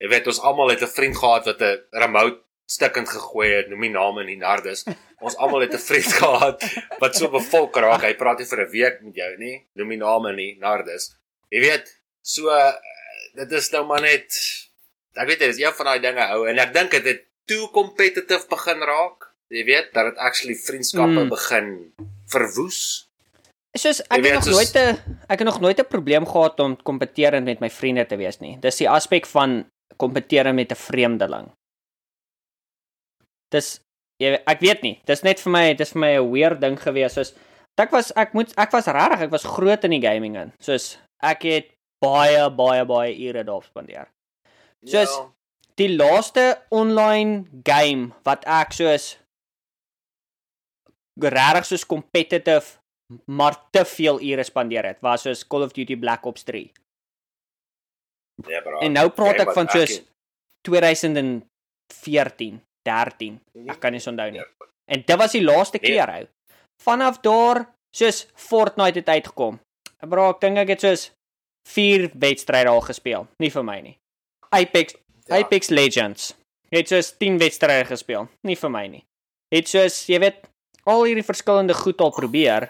Jy 0.00 0.08
weet 0.08 0.26
ons 0.26 0.40
almal 0.40 0.68
het 0.70 0.82
'n 0.82 0.86
vriend 0.86 1.16
gehad 1.16 1.44
wat 1.44 1.60
'n 1.60 1.82
remote 1.92 2.42
stukkend 2.66 3.08
gegooi 3.08 3.48
het, 3.54 3.68
noem 3.68 3.80
die 3.80 3.90
name 3.94 4.24
nie 4.24 4.36
Nardus. 4.36 4.84
Ons 5.20 5.36
almal 5.36 5.60
het 5.60 5.74
'n 5.74 5.78
vriend 5.78 6.12
gehad 6.22 6.64
wat 6.98 7.16
so 7.16 7.28
bevolk 7.30 7.76
raak. 7.76 8.02
Hy 8.02 8.14
praat 8.14 8.38
nie 8.38 8.46
vir 8.46 8.60
'n 8.66 8.70
week 8.70 9.00
met 9.02 9.14
jou 9.14 9.36
nie. 9.38 9.66
Noem 9.74 9.88
die 9.88 9.96
name 10.02 10.32
nie 10.32 10.56
Nardus. 10.60 11.14
Jy 11.50 11.60
weet, 11.60 11.86
so 12.22 12.48
uh, 12.50 12.72
dit 13.34 13.52
is 13.52 13.70
nou 13.70 13.84
maar 13.86 14.00
net 14.00 14.26
ek 15.16 15.26
weet 15.28 15.38
dit 15.38 15.48
is 15.54 15.58
een 15.62 15.72
van 15.72 15.86
daai 15.86 16.00
dinge 16.00 16.24
ou 16.34 16.46
en 16.48 16.58
ek 16.58 16.72
dink 16.74 16.90
dit 16.90 17.04
het 17.04 17.22
too 17.46 17.68
competitive 17.70 18.46
begin 18.48 18.80
raak. 18.82 19.30
Jy 19.48 19.64
weet 19.64 19.92
dat 19.94 20.04
dit 20.10 20.16
actually 20.18 20.54
vriendskappe 20.56 21.22
Mm. 21.22 21.28
begin 21.28 21.92
verwoes. 22.28 23.08
Soos 23.76 24.00
ek 24.00 24.10
het 24.10 24.20
weet, 24.24 24.34
nog 24.34 24.44
soos- 24.44 24.54
nooit 24.54 24.74
'n 24.74 24.98
ek 25.28 25.38
het 25.38 25.44
nog 25.46 25.60
nooit 25.60 25.78
'n 25.80 25.86
probleem 25.88 26.26
gehad 26.26 26.60
om 26.60 26.76
kompeterend 26.82 27.44
met 27.44 27.60
my 27.60 27.70
vriende 27.70 28.06
te 28.06 28.16
wees 28.16 28.38
nie. 28.40 28.58
Dis 28.60 28.76
die 28.76 28.88
aspek 28.90 29.26
van 29.26 29.70
kompeteer 29.96 30.52
met 30.54 30.70
'n 30.72 30.74
vreemdeling. 30.76 31.52
Dis 33.52 33.80
jy 34.22 34.34
ek 34.46 34.60
weet 34.60 34.82
nie. 34.82 35.00
Dis 35.06 35.22
net 35.22 35.40
vir 35.40 35.52
my 35.52 35.74
dis 35.74 35.92
vir 35.92 36.00
my 36.00 36.12
'n 36.18 36.30
weird 36.32 36.60
ding 36.60 36.76
gewees 36.80 37.14
soos 37.14 37.34
ek 37.78 37.90
was 37.92 38.12
ek 38.16 38.32
moet 38.34 38.52
ek 38.58 38.72
was 38.72 38.86
regtig 38.86 39.20
ek 39.26 39.30
was 39.30 39.44
groot 39.44 39.84
in 39.84 39.90
die 39.90 40.00
gaming 40.00 40.36
in. 40.36 40.52
Soos 40.60 40.98
ek 41.22 41.42
het 41.42 41.70
baie 42.02 42.48
baie 42.50 42.84
baie 42.84 43.12
ure 43.28 43.44
daarop 43.44 43.64
spandeer. 43.64 44.08
Soos- 44.84 45.16
ja, 45.16 45.32
Die 45.76 45.92
laaste 45.96 46.56
online 46.70 47.44
game 47.64 48.14
wat 48.24 48.44
ek 48.46 48.72
soos 48.72 49.18
regtig 51.20 51.66
soos 51.66 51.84
competitive 51.86 52.78
maar 53.26 53.54
te 53.72 53.84
veel 53.84 54.18
ure 54.20 54.42
spandeer 54.44 54.84
het, 54.84 54.98
was 55.02 55.22
soos 55.22 55.44
Call 55.46 55.62
of 55.62 55.72
Duty 55.72 55.96
Black 55.96 56.24
Ops 56.26 56.42
3. 56.44 56.72
ja, 58.48 58.60
bro. 58.60 58.78
En 58.80 58.92
nou 58.92 59.08
praat 59.10 59.38
ek 59.40 59.52
van 59.54 59.68
soos 59.68 59.98
en- 59.98 60.06
2014, 60.66 62.60
13. 62.86 63.40
Ek 63.68 63.80
kan 63.82 63.92
nie 63.92 64.00
onthou 64.06 64.30
nie. 64.30 64.40
Ja. 64.40 64.46
En 64.86 65.02
dit 65.06 65.18
was 65.18 65.32
die 65.34 65.42
laaste 65.42 65.78
Nee. 65.82 65.90
keer 65.92 66.08
ou. 66.14 66.26
Vanaf 66.82 67.18
daar 67.24 67.66
soos 67.96 68.26
Fortnite 68.34 68.98
het 69.00 69.08
uitgekom. 69.08 69.58
Bro, 70.06 70.30
ek 70.30 70.40
dink 70.40 70.58
ek 70.58 70.68
het 70.76 70.80
soos 70.84 71.10
4 71.68 72.10
wedstryde 72.14 72.68
al 72.70 72.80
gespeel. 72.80 73.26
Nie 73.42 73.50
vir 73.50 73.64
my 73.64 73.80
nie. 73.80 73.96
Apex 74.50 74.94
Ja. 75.26 75.40
Apex 75.40 75.68
Legends. 75.74 76.34
Het 76.70 76.88
soos 76.88 77.16
10 77.18 77.38
wedstryde 77.38 77.84
gespeel. 77.88 78.28
Nie 78.46 78.54
vir 78.56 78.70
my 78.70 78.86
nie. 78.86 79.02
Het 79.50 79.68
soos 79.68 80.06
jy 80.06 80.18
weet 80.22 80.44
al 80.86 81.02
hierdie 81.04 81.24
verskillende 81.26 81.74
goed 81.74 82.00
al 82.00 82.12
probeer 82.14 82.68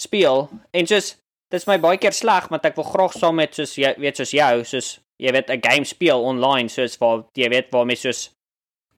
speel 0.00 0.48
en 0.72 0.86
soos 0.86 1.14
dis 1.52 1.66
my 1.66 1.78
baie 1.82 1.98
keer 2.00 2.12
sleg 2.12 2.48
want 2.52 2.64
ek 2.68 2.76
wil 2.76 2.84
graag 2.84 3.12
saam 3.16 3.36
met 3.40 3.54
soos 3.56 3.74
jy 3.80 3.94
weet 4.00 4.16
soos 4.20 4.32
jou 4.36 4.64
soos 4.64 4.90
jy 5.20 5.32
weet 5.32 5.50
'n 5.50 5.60
game 5.64 5.84
speel 5.84 6.22
online 6.24 6.68
soos 6.68 6.96
waar 7.00 7.24
jy 7.36 7.48
weet 7.48 7.70
waarmee 7.72 7.96
soos 7.96 8.30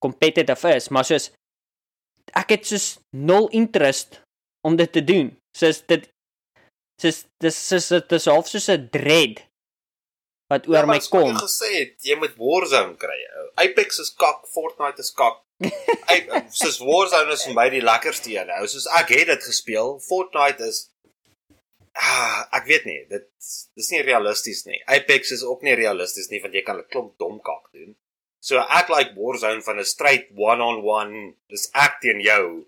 competitive 0.02 0.74
is, 0.76 0.90
maar 0.90 1.06
soos 1.08 1.30
ek 2.38 2.56
het 2.56 2.66
soos 2.66 2.86
nul 3.14 3.48
interest 3.56 4.20
om 4.66 4.76
dit 4.78 4.92
te 4.92 5.04
doen. 5.04 5.30
Soos 5.56 5.82
dit 5.90 6.08
soos 7.02 7.24
dis 7.42 7.62
soos 7.70 7.88
dit 7.94 8.18
is 8.18 8.28
half 8.30 8.50
soos 8.50 8.68
'n 8.70 8.88
dread 8.94 9.42
wat 10.52 10.68
oor 10.68 10.84
Ja, 10.84 10.86
my 10.86 11.00
kom. 11.10 11.32
Jy 11.32 11.40
gesê 11.40 11.70
het 11.78 12.08
jy 12.08 12.16
moet 12.20 12.36
Warzone 12.36 12.96
kry. 13.00 13.18
Apex 13.64 13.98
is 13.98 14.12
kak, 14.14 14.46
Fortnite 14.54 15.00
is 15.00 15.10
kak. 15.10 15.40
Ek 16.14 16.28
soos 16.50 16.78
Warzone 16.82 17.32
is 17.32 17.44
vir 17.48 17.54
my 17.56 17.68
die 17.72 17.84
lekkerste 17.84 18.32
een. 18.34 18.50
ou. 18.58 18.66
Soos 18.66 18.88
ek 19.00 19.14
het 19.16 19.30
dit 19.32 19.44
gespeel. 19.50 19.98
Fortnite 20.08 20.68
is 20.68 20.88
ah, 21.92 22.48
ek 22.56 22.68
weet 22.70 22.86
nie, 22.88 23.00
dit 23.10 23.26
dis 23.76 23.90
nie 23.92 24.02
realisties 24.06 24.64
nie. 24.68 24.80
Apex 24.96 25.34
is 25.36 25.44
ook 25.44 25.62
nie 25.66 25.76
realisties 25.78 26.30
nie 26.32 26.40
want 26.42 26.54
jy 26.56 26.64
kan 26.66 26.80
'n 26.80 26.88
klomp 26.92 27.18
dom 27.18 27.40
kak 27.40 27.68
doen. 27.72 27.96
So 28.42 28.58
ek 28.58 28.88
like 28.90 29.14
Warzone 29.14 29.62
van 29.62 29.78
'n 29.78 29.84
straight 29.86 30.26
one-on-one, 30.34 31.34
dis 31.48 31.68
ek 31.74 32.00
teen 32.02 32.20
jou. 32.20 32.64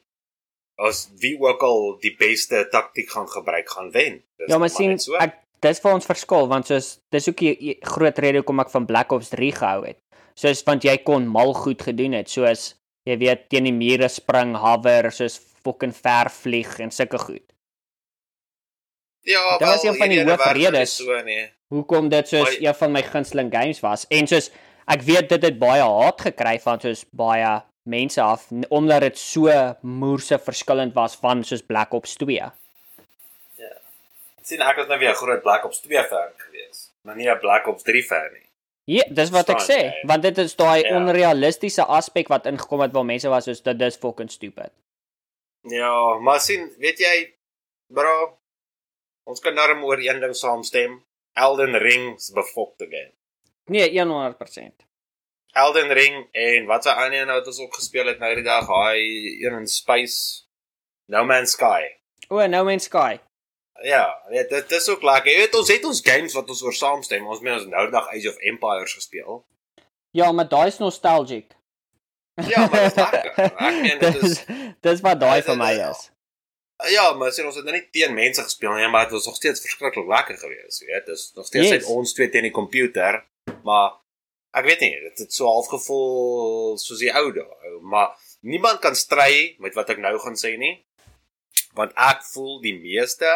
As 0.78 1.08
wie 1.18 1.36
ook 1.38 1.62
al 1.62 1.98
die 2.02 2.14
beste 2.18 2.64
taktiek 2.70 3.10
gaan 3.10 3.26
gebruik 3.28 3.68
gaan 3.70 3.90
wen. 3.90 4.22
Dis 4.38 4.48
Ja, 4.48 4.58
maar 4.58 4.70
sien 4.70 4.98
so. 4.98 5.14
ek 5.18 5.34
dis 5.60 5.80
vir 5.80 5.92
ons 5.94 6.06
verskil 6.06 6.48
want 6.48 6.66
soos 6.66 7.00
dis 7.10 7.28
ook 7.28 7.36
die 7.36 7.78
groot 7.82 8.18
rede 8.18 8.38
hoekom 8.42 8.60
ek 8.60 8.70
van 8.70 8.86
Black 8.86 9.12
Ops 9.12 9.28
3 9.30 9.52
gehou 9.52 9.84
het. 9.86 9.98
Soos 10.34 10.62
want 10.66 10.82
jy 10.84 10.96
kon 10.98 11.26
mal 11.28 11.54
goed 11.54 11.82
gedoen 11.82 12.12
het, 12.12 12.28
soos 12.30 12.74
jy 13.06 13.16
weet 13.18 13.48
teen 13.50 13.64
die 13.64 13.72
mure 13.72 14.08
spring, 14.08 14.54
hover, 14.56 15.10
soos 15.12 15.38
fucking 15.64 15.94
ver 15.94 16.30
vlieg 16.30 16.78
en 16.80 16.90
sulke 16.90 17.18
goed. 17.18 17.42
Ja, 19.24 19.58
Dit 19.58 19.66
was 19.68 19.82
een 19.84 19.94
van 19.96 20.08
die 20.08 20.18
nie 20.24 20.30
hoofredes. 20.30 20.96
So 20.96 21.22
nee. 21.22 21.50
Hoekom 21.72 22.08
dit 22.08 22.28
soos 22.28 22.42
Maar- 22.42 22.60
een 22.68 22.74
van 22.74 22.92
my 22.92 23.02
gunsteling 23.02 23.50
games 23.52 23.80
was 23.80 24.06
en 24.10 24.26
soos 24.26 24.50
ek 24.88 25.02
weet 25.02 25.28
dit 25.28 25.42
het 25.42 25.58
baie 25.58 25.82
haat 25.82 26.20
gekry 26.20 26.58
van 26.60 26.80
soos 26.80 27.04
baie 27.10 27.62
mense 27.84 28.20
af 28.22 28.46
omdat 28.70 29.00
dit 29.00 29.18
so 29.18 29.48
moerse 29.82 30.38
verskillend 30.38 30.94
was 30.94 31.16
van 31.16 31.44
soos 31.44 31.62
Black 31.62 31.92
Ops 31.92 32.16
2. 32.16 32.50
sien 34.44 34.60
ek 34.60 34.76
was 34.76 34.88
nou 34.88 34.98
weer 35.00 35.10
'n 35.10 35.14
groot 35.16 35.42
Black 35.42 35.64
Ops 35.64 35.80
2 35.80 36.02
fan 36.04 36.32
gewees, 36.36 36.90
maar 37.02 37.16
nie 37.16 37.28
'n 37.30 37.38
Black 37.40 37.66
Ops 37.66 37.82
3 37.82 38.02
fan 38.02 38.32
nie. 38.32 38.42
Ja, 38.86 39.02
dis 39.08 39.30
wat 39.30 39.48
ek 39.48 39.56
Verstaan 39.56 39.78
sê, 39.78 39.84
jy? 39.84 40.06
want 40.06 40.22
dit 40.22 40.38
is 40.38 40.54
daai 40.56 40.82
Ja. 40.82 40.96
onrealistiese 40.96 41.84
aspek 41.84 42.28
wat 42.28 42.46
ingekom 42.46 42.80
het 42.80 42.92
waar 42.92 43.04
mense 43.04 43.28
was 43.28 43.44
soos 43.44 43.62
dit 43.62 43.80
is 43.82 43.96
fucking 43.96 44.30
stupid. 44.30 44.70
Ja, 45.62 46.18
maar 46.18 46.40
sien, 46.40 46.70
weet 46.78 46.98
jy, 46.98 47.32
bro, 47.88 48.36
ons 49.26 49.40
kan 49.40 49.54
darm 49.54 49.82
oor 49.84 49.98
een 49.98 50.20
ding 50.20 50.36
saamstem. 50.36 51.02
Elden 51.32 51.78
Ring 51.78 52.16
is 52.16 52.30
befokte 52.30 52.84
game. 52.86 53.12
Nee, 53.64 53.90
100%. 53.90 54.84
Elden 55.54 55.92
Ring 55.92 56.28
en 56.32 56.66
wat 56.66 56.82
se 56.82 56.92
ander 56.92 57.20
een 57.20 57.26
wat 57.26 57.46
ons 57.46 57.58
ook 57.58 57.74
gespeel 57.74 58.06
het 58.06 58.18
nou 58.18 58.34
die 58.34 58.44
dag, 58.44 58.66
hy 58.66 58.96
een 59.44 59.58
in 59.60 59.66
Space 59.66 60.42
No 61.06 61.24
Man's 61.24 61.50
Sky. 61.54 61.82
O, 62.28 62.46
No 62.46 62.64
Man's 62.64 62.84
Sky. 62.84 63.18
Ja, 63.82 64.22
weet 64.28 64.48
dit 64.48 64.70
is 64.70 64.88
ook 64.88 65.02
lekker. 65.02 65.30
Jy 65.32 65.38
weet 65.38 65.54
ons 65.54 65.68
het 65.68 65.84
ons 65.84 66.00
games 66.04 66.34
wat 66.34 66.48
ons 66.48 66.62
oor 66.62 66.74
saamstem. 66.74 67.26
Ons 67.26 67.40
meen 67.40 67.54
ons 67.54 67.66
nou 67.70 67.84
dag 67.90 68.08
Age 68.08 68.28
of 68.28 68.38
Empires 68.38 68.94
gespeel. 68.94 69.44
Ja, 70.10 70.32
maar 70.32 70.48
daai 70.48 70.66
is 70.66 70.78
nostalgic. 70.78 71.54
Ja, 72.34 72.66
maar 72.66 72.82
dit 72.82 72.90
is 72.90 72.98
lekker. 72.98 73.30
Ek 73.68 73.80
meen 73.82 73.98
dit 73.98 74.22
is 74.22 74.44
dis 74.46 74.74
dis 74.80 75.02
wat 75.04 75.20
daai 75.20 75.42
vir 75.42 75.58
my 75.58 75.72
is. 75.90 76.08
Ja, 76.90 77.12
maar 77.14 77.32
sien 77.32 77.46
ons 77.46 77.58
het 77.58 77.66
nou 77.66 77.74
nie 77.76 77.86
teen 77.94 78.14
mense 78.14 78.42
gespeel 78.42 78.74
nie, 78.74 78.88
maar 78.90 79.06
dit 79.06 79.14
was 79.14 79.26
nog 79.30 79.36
steeds 79.38 79.62
verskriklik 79.62 80.08
lekker 80.10 80.38
geweest, 80.38 80.82
weet. 80.86 81.06
Dit 81.06 81.14
is 81.14 81.30
nog 81.34 81.46
steeds 81.46 81.70
yes. 81.70 81.90
ons 81.94 82.14
twee 82.16 82.30
teen 82.30 82.48
die 82.48 82.54
komputer, 82.54 83.20
maar 83.62 83.96
ek 84.54 84.64
weet 84.64 84.80
nie, 84.80 84.92
dit 85.08 85.18
het 85.24 85.32
so 85.34 85.46
half 85.50 85.66
gevoel 85.72 86.76
soos 86.78 86.98
die 87.02 87.12
ou 87.14 87.32
dae, 87.32 87.78
maar 87.82 88.14
niemand 88.40 88.80
kan 88.84 88.94
stry 88.94 89.56
met 89.58 89.74
wat 89.74 89.90
ek 89.90 89.98
nou 89.98 90.18
gaan 90.18 90.38
sê 90.38 90.54
nie. 90.58 90.76
Want 91.74 91.92
ek 91.98 92.22
voel 92.32 92.60
die 92.62 92.76
meeste 92.78 93.30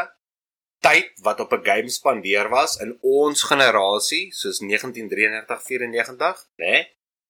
tyd 0.82 1.10
wat 1.26 1.40
op 1.40 1.52
'n 1.52 1.64
game 1.64 1.90
spandeer 1.90 2.48
was 2.48 2.76
in 2.80 2.98
ons 3.02 3.42
generasie, 3.42 4.30
soos 4.32 4.60
1993-94, 4.60 6.46
né? 6.56 6.70
Nee, 6.70 6.86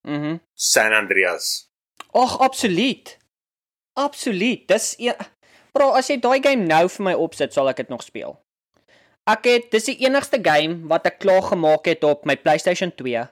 Mhm. 0.08 0.38
San 0.54 0.92
Andreas. 0.92 1.70
Ag, 2.12 2.38
absoluut. 2.38 3.18
Absoluut. 3.92 4.68
Dis 4.68 4.94
een 4.98 5.14
Bro, 5.72 5.90
as 5.90 6.08
jy 6.08 6.16
daai 6.18 6.40
game 6.42 6.64
nou 6.66 6.88
vir 6.88 7.04
my 7.04 7.12
opsit, 7.14 7.52
sal 7.52 7.68
ek 7.68 7.76
dit 7.76 7.88
nog 7.88 8.02
speel. 8.02 8.38
Ek 9.28 9.44
het 9.44 9.66
dis 9.74 9.90
die 9.90 9.98
enigste 10.06 10.40
game 10.40 10.86
wat 10.88 11.06
ek 11.08 11.18
klaar 11.20 11.44
gemaak 11.50 11.88
het 11.90 12.04
op 12.08 12.24
my 12.28 12.36
PlayStation 12.40 12.94
2, 12.96 13.26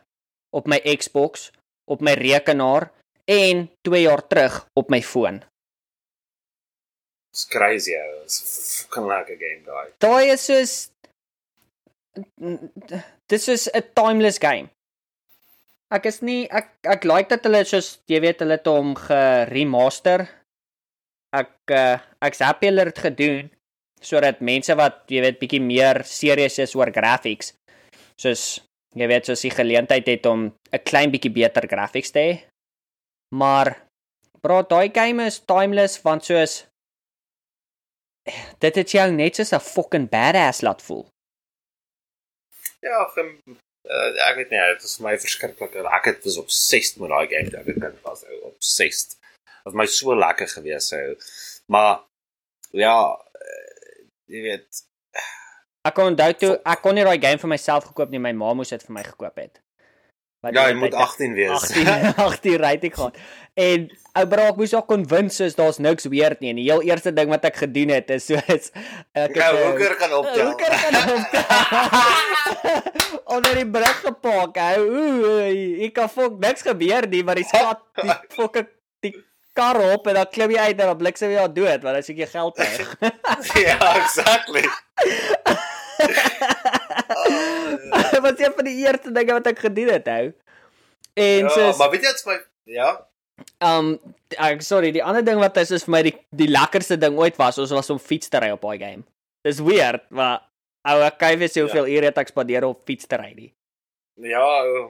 op 0.52 0.68
my 0.68 0.76
Xbox, 0.84 1.50
op 1.88 2.02
my 2.04 2.12
rekenaar 2.20 2.90
en 3.24 3.66
2 3.88 4.02
jaar 4.04 4.22
terug 4.28 4.66
op 4.76 4.92
my 4.92 5.00
foon. 5.02 5.40
It's 7.32 7.46
crazy. 7.48 7.96
It's 8.24 8.84
fucking 8.84 9.08
lekker 9.08 9.40
game 9.40 9.64
daai. 9.64 9.92
Daai 10.00 10.32
is 10.32 10.44
soos 10.44 10.74
dis 13.32 13.48
is 13.48 13.68
'n 13.72 13.84
timeless 13.94 14.38
game. 14.38 14.70
Ek 15.90 16.06
is 16.06 16.20
nie 16.20 16.48
ek 16.50 16.72
ek 16.84 17.04
like 17.04 17.28
dat 17.28 17.44
hulle 17.44 17.64
soos 17.64 17.98
jy 18.08 18.20
weet 18.20 18.40
hulle 18.40 18.56
het 18.56 18.66
hom 18.66 18.94
geremaster 18.96 20.28
ek 21.36 21.52
uh, 21.70 21.98
ek's 22.24 22.40
happy 22.40 22.70
hulle 22.70 22.88
het 22.88 22.98
gedoen 22.98 23.50
sodat 24.06 24.40
mense 24.40 24.74
wat 24.78 25.02
jy 25.10 25.22
weet 25.24 25.40
bietjie 25.40 25.62
meer 25.62 26.02
serieus 26.06 26.58
is 26.62 26.74
oor 26.78 26.92
graphics 26.94 27.52
soos 28.20 28.44
jy 28.96 29.08
weet 29.10 29.28
soos 29.28 29.42
die 29.44 29.52
geleentheid 29.52 30.06
het 30.08 30.26
om 30.26 30.46
'n 30.72 30.84
klein 30.90 31.10
bietjie 31.12 31.32
beter 31.32 31.66
graphics 31.68 32.12
te 32.12 32.20
hê. 32.26 32.32
Maar 33.34 33.76
bro, 34.40 34.62
daai 34.62 34.88
game 34.94 35.26
is 35.26 35.42
timeless 35.52 36.02
want 36.02 36.24
soos 36.24 36.64
dit 38.64 38.74
het 38.80 38.90
jou 38.90 39.10
net 39.12 39.36
soos 39.36 39.52
'n 39.52 39.60
fucking 39.74 40.08
badass 40.08 40.62
laat 40.62 40.82
voel. 40.82 41.04
Ja, 42.80 43.04
gem, 43.14 43.28
uh, 43.84 44.28
ek 44.28 44.36
weet 44.36 44.50
nie, 44.50 44.60
dit 44.72 44.82
was 44.82 44.98
my 44.98 45.18
verskriklik. 45.18 45.74
Ek 45.74 46.04
het 46.04 46.24
was 46.24 46.68
6 46.68 46.96
met 46.96 47.10
daai 47.10 47.26
game, 47.26 47.50
ek 47.60 47.66
het 47.66 47.80
kind 47.80 48.02
was 48.02 48.24
op 48.42 48.56
6 48.58 49.16
was 49.64 49.74
my 49.74 49.86
so 49.86 50.14
lekker 50.14 50.48
gewees 50.48 50.88
sou. 50.88 51.16
Maar 51.66 52.00
ja, 52.70 52.98
jy 54.28 54.42
weet 54.48 54.84
ek 55.86 55.94
kon 55.94 56.12
onthou 56.12 56.32
toe 56.40 56.56
ek 56.66 56.82
kon 56.82 56.98
nie 56.98 57.06
daai 57.06 57.20
game 57.22 57.38
vir 57.42 57.52
myself 57.54 57.86
gekoop 57.90 58.10
nie, 58.10 58.22
my 58.22 58.34
ma 58.34 58.54
moes 58.58 58.74
dit 58.74 58.82
vir 58.82 58.98
my 58.98 59.04
gekoop 59.06 59.38
het. 59.38 59.62
Wat 60.44 60.54
ja, 60.54 60.66
jy 60.68 60.76
moet 60.78 60.94
18 60.94 61.32
wees. 61.34 61.70
18 61.72 62.18
18 62.22 62.58
ry 62.60 62.72
ek 62.76 62.94
gaan. 62.94 63.14
En 63.56 63.86
ou 64.20 64.24
bra 64.30 64.44
ek 64.52 64.58
moes 64.60 64.74
ook 64.76 64.86
konwins 64.90 65.40
is 65.42 65.56
daar's 65.58 65.80
niks 65.82 66.06
weird 66.12 66.42
nie. 66.44 66.52
En 66.52 66.60
die 66.60 66.66
heel 66.68 66.84
eerste 66.86 67.12
ding 67.16 67.32
wat 67.32 67.46
ek 67.48 67.56
gedoen 67.64 67.94
het 67.94 68.12
is 68.14 68.28
so 68.28 68.38
is 68.52 68.70
ek 69.16 69.32
het 69.32 69.36
'n 69.36 69.40
nou, 69.40 69.54
hoeker 69.64 69.96
gaan 70.02 70.14
optel. 70.20 70.44
Hoeker 70.50 70.74
gaan 70.82 70.96
optel. 71.16 71.44
Onder 73.36 73.54
die 73.58 73.70
brug 73.78 73.98
gepak. 74.04 74.60
Ek 74.60 75.94
kan 75.96 76.12
fok 76.12 76.38
niks 76.38 76.62
gebeur 76.62 77.08
nie, 77.08 77.24
maar 77.24 77.40
die 77.40 77.48
skat 77.48 77.80
die 78.02 78.12
fokke 78.36 78.68
kar 79.56 79.78
op 79.94 80.06
en 80.10 80.18
dan 80.20 80.28
klim 80.32 80.52
jy 80.54 80.68
uit 80.68 80.78
en 80.78 80.90
dan 80.92 80.98
bliksem 81.00 81.32
jy 81.32 81.46
dood 81.56 81.84
want 81.86 82.00
as 82.00 82.10
ek 82.12 82.20
jou 82.22 82.30
geld 82.32 82.54
kry. 82.60 83.10
ja, 83.66 83.78
exactly. 83.96 84.64
Was 88.24 88.40
een 88.40 88.54
van 88.56 88.66
die 88.66 88.76
eerste 88.84 89.12
dinge 89.12 89.32
wat 89.36 89.46
ek 89.50 89.60
gedoen 89.64 89.90
het, 89.94 90.08
hou. 90.10 90.26
En 91.16 91.46
ja, 91.46 91.52
soos, 91.52 91.78
maar 91.80 91.90
weet 91.92 92.04
jy 92.04 92.12
wat's 92.12 92.26
my 92.28 92.36
ja? 92.76 92.90
Um 93.64 93.94
ek 94.42 94.62
sorry, 94.64 94.90
die 94.92 95.04
ander 95.04 95.24
ding 95.24 95.40
wat 95.40 95.56
is 95.60 95.72
is 95.76 95.86
vir 95.86 95.94
my 95.96 96.02
die 96.08 96.14
die 96.36 96.48
lekkerste 96.50 96.98
ding 97.00 97.16
ooit 97.20 97.38
was, 97.40 97.60
ons 97.62 97.72
was 97.72 97.90
om 97.92 98.00
fiets 98.02 98.32
te 98.32 98.40
ry 98.42 98.50
op 98.54 98.64
daai 98.64 98.78
game. 98.80 99.04
Dis 99.46 99.62
weird, 99.64 100.04
maar 100.10 100.44
ou 100.88 100.98
ek 101.06 101.18
kyk 101.20 101.40
weer 101.42 101.52
soveel 101.52 101.86
ja. 101.88 101.98
ure 101.98 102.10
het 102.10 102.20
ek 102.22 102.32
spandeer 102.32 102.66
op 102.68 102.84
fiets 102.88 103.08
te 103.08 103.18
ry 103.20 103.32
nie. 103.36 103.50
Ja, 104.24 104.44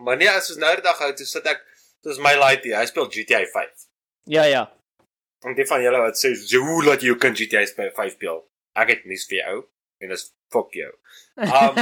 maar 0.06 0.18
nee, 0.18 0.30
as 0.30 0.50
ons 0.52 0.60
nou 0.62 0.72
die 0.78 0.84
dag 0.86 0.98
hou, 1.02 1.10
toe 1.18 1.26
sit 1.26 1.46
ek 1.50 1.62
dis 2.06 2.18
my 2.22 2.36
lightie, 2.38 2.74
hy 2.76 2.84
speel 2.86 3.08
GTA 3.10 3.42
5. 3.54 3.85
Ja 4.26 4.44
ja. 4.44 4.64
En 5.46 5.54
die 5.54 5.66
van 5.66 5.82
julle 5.82 6.00
wat 6.02 6.18
sê, 6.18 6.32
"Hoe 6.58 6.84
laat 6.84 7.02
jy 7.02 7.14
kan 7.16 7.36
GTA 7.36 7.66
5 7.66 8.12
speel?" 8.12 8.44
Ek 8.74 8.88
het 8.88 9.04
nuus 9.04 9.26
vir 9.26 9.38
jou 9.38 9.68
en 10.00 10.08
dis 10.08 10.32
fuck 10.50 10.72
jou. 10.72 10.92
Um 11.36 11.74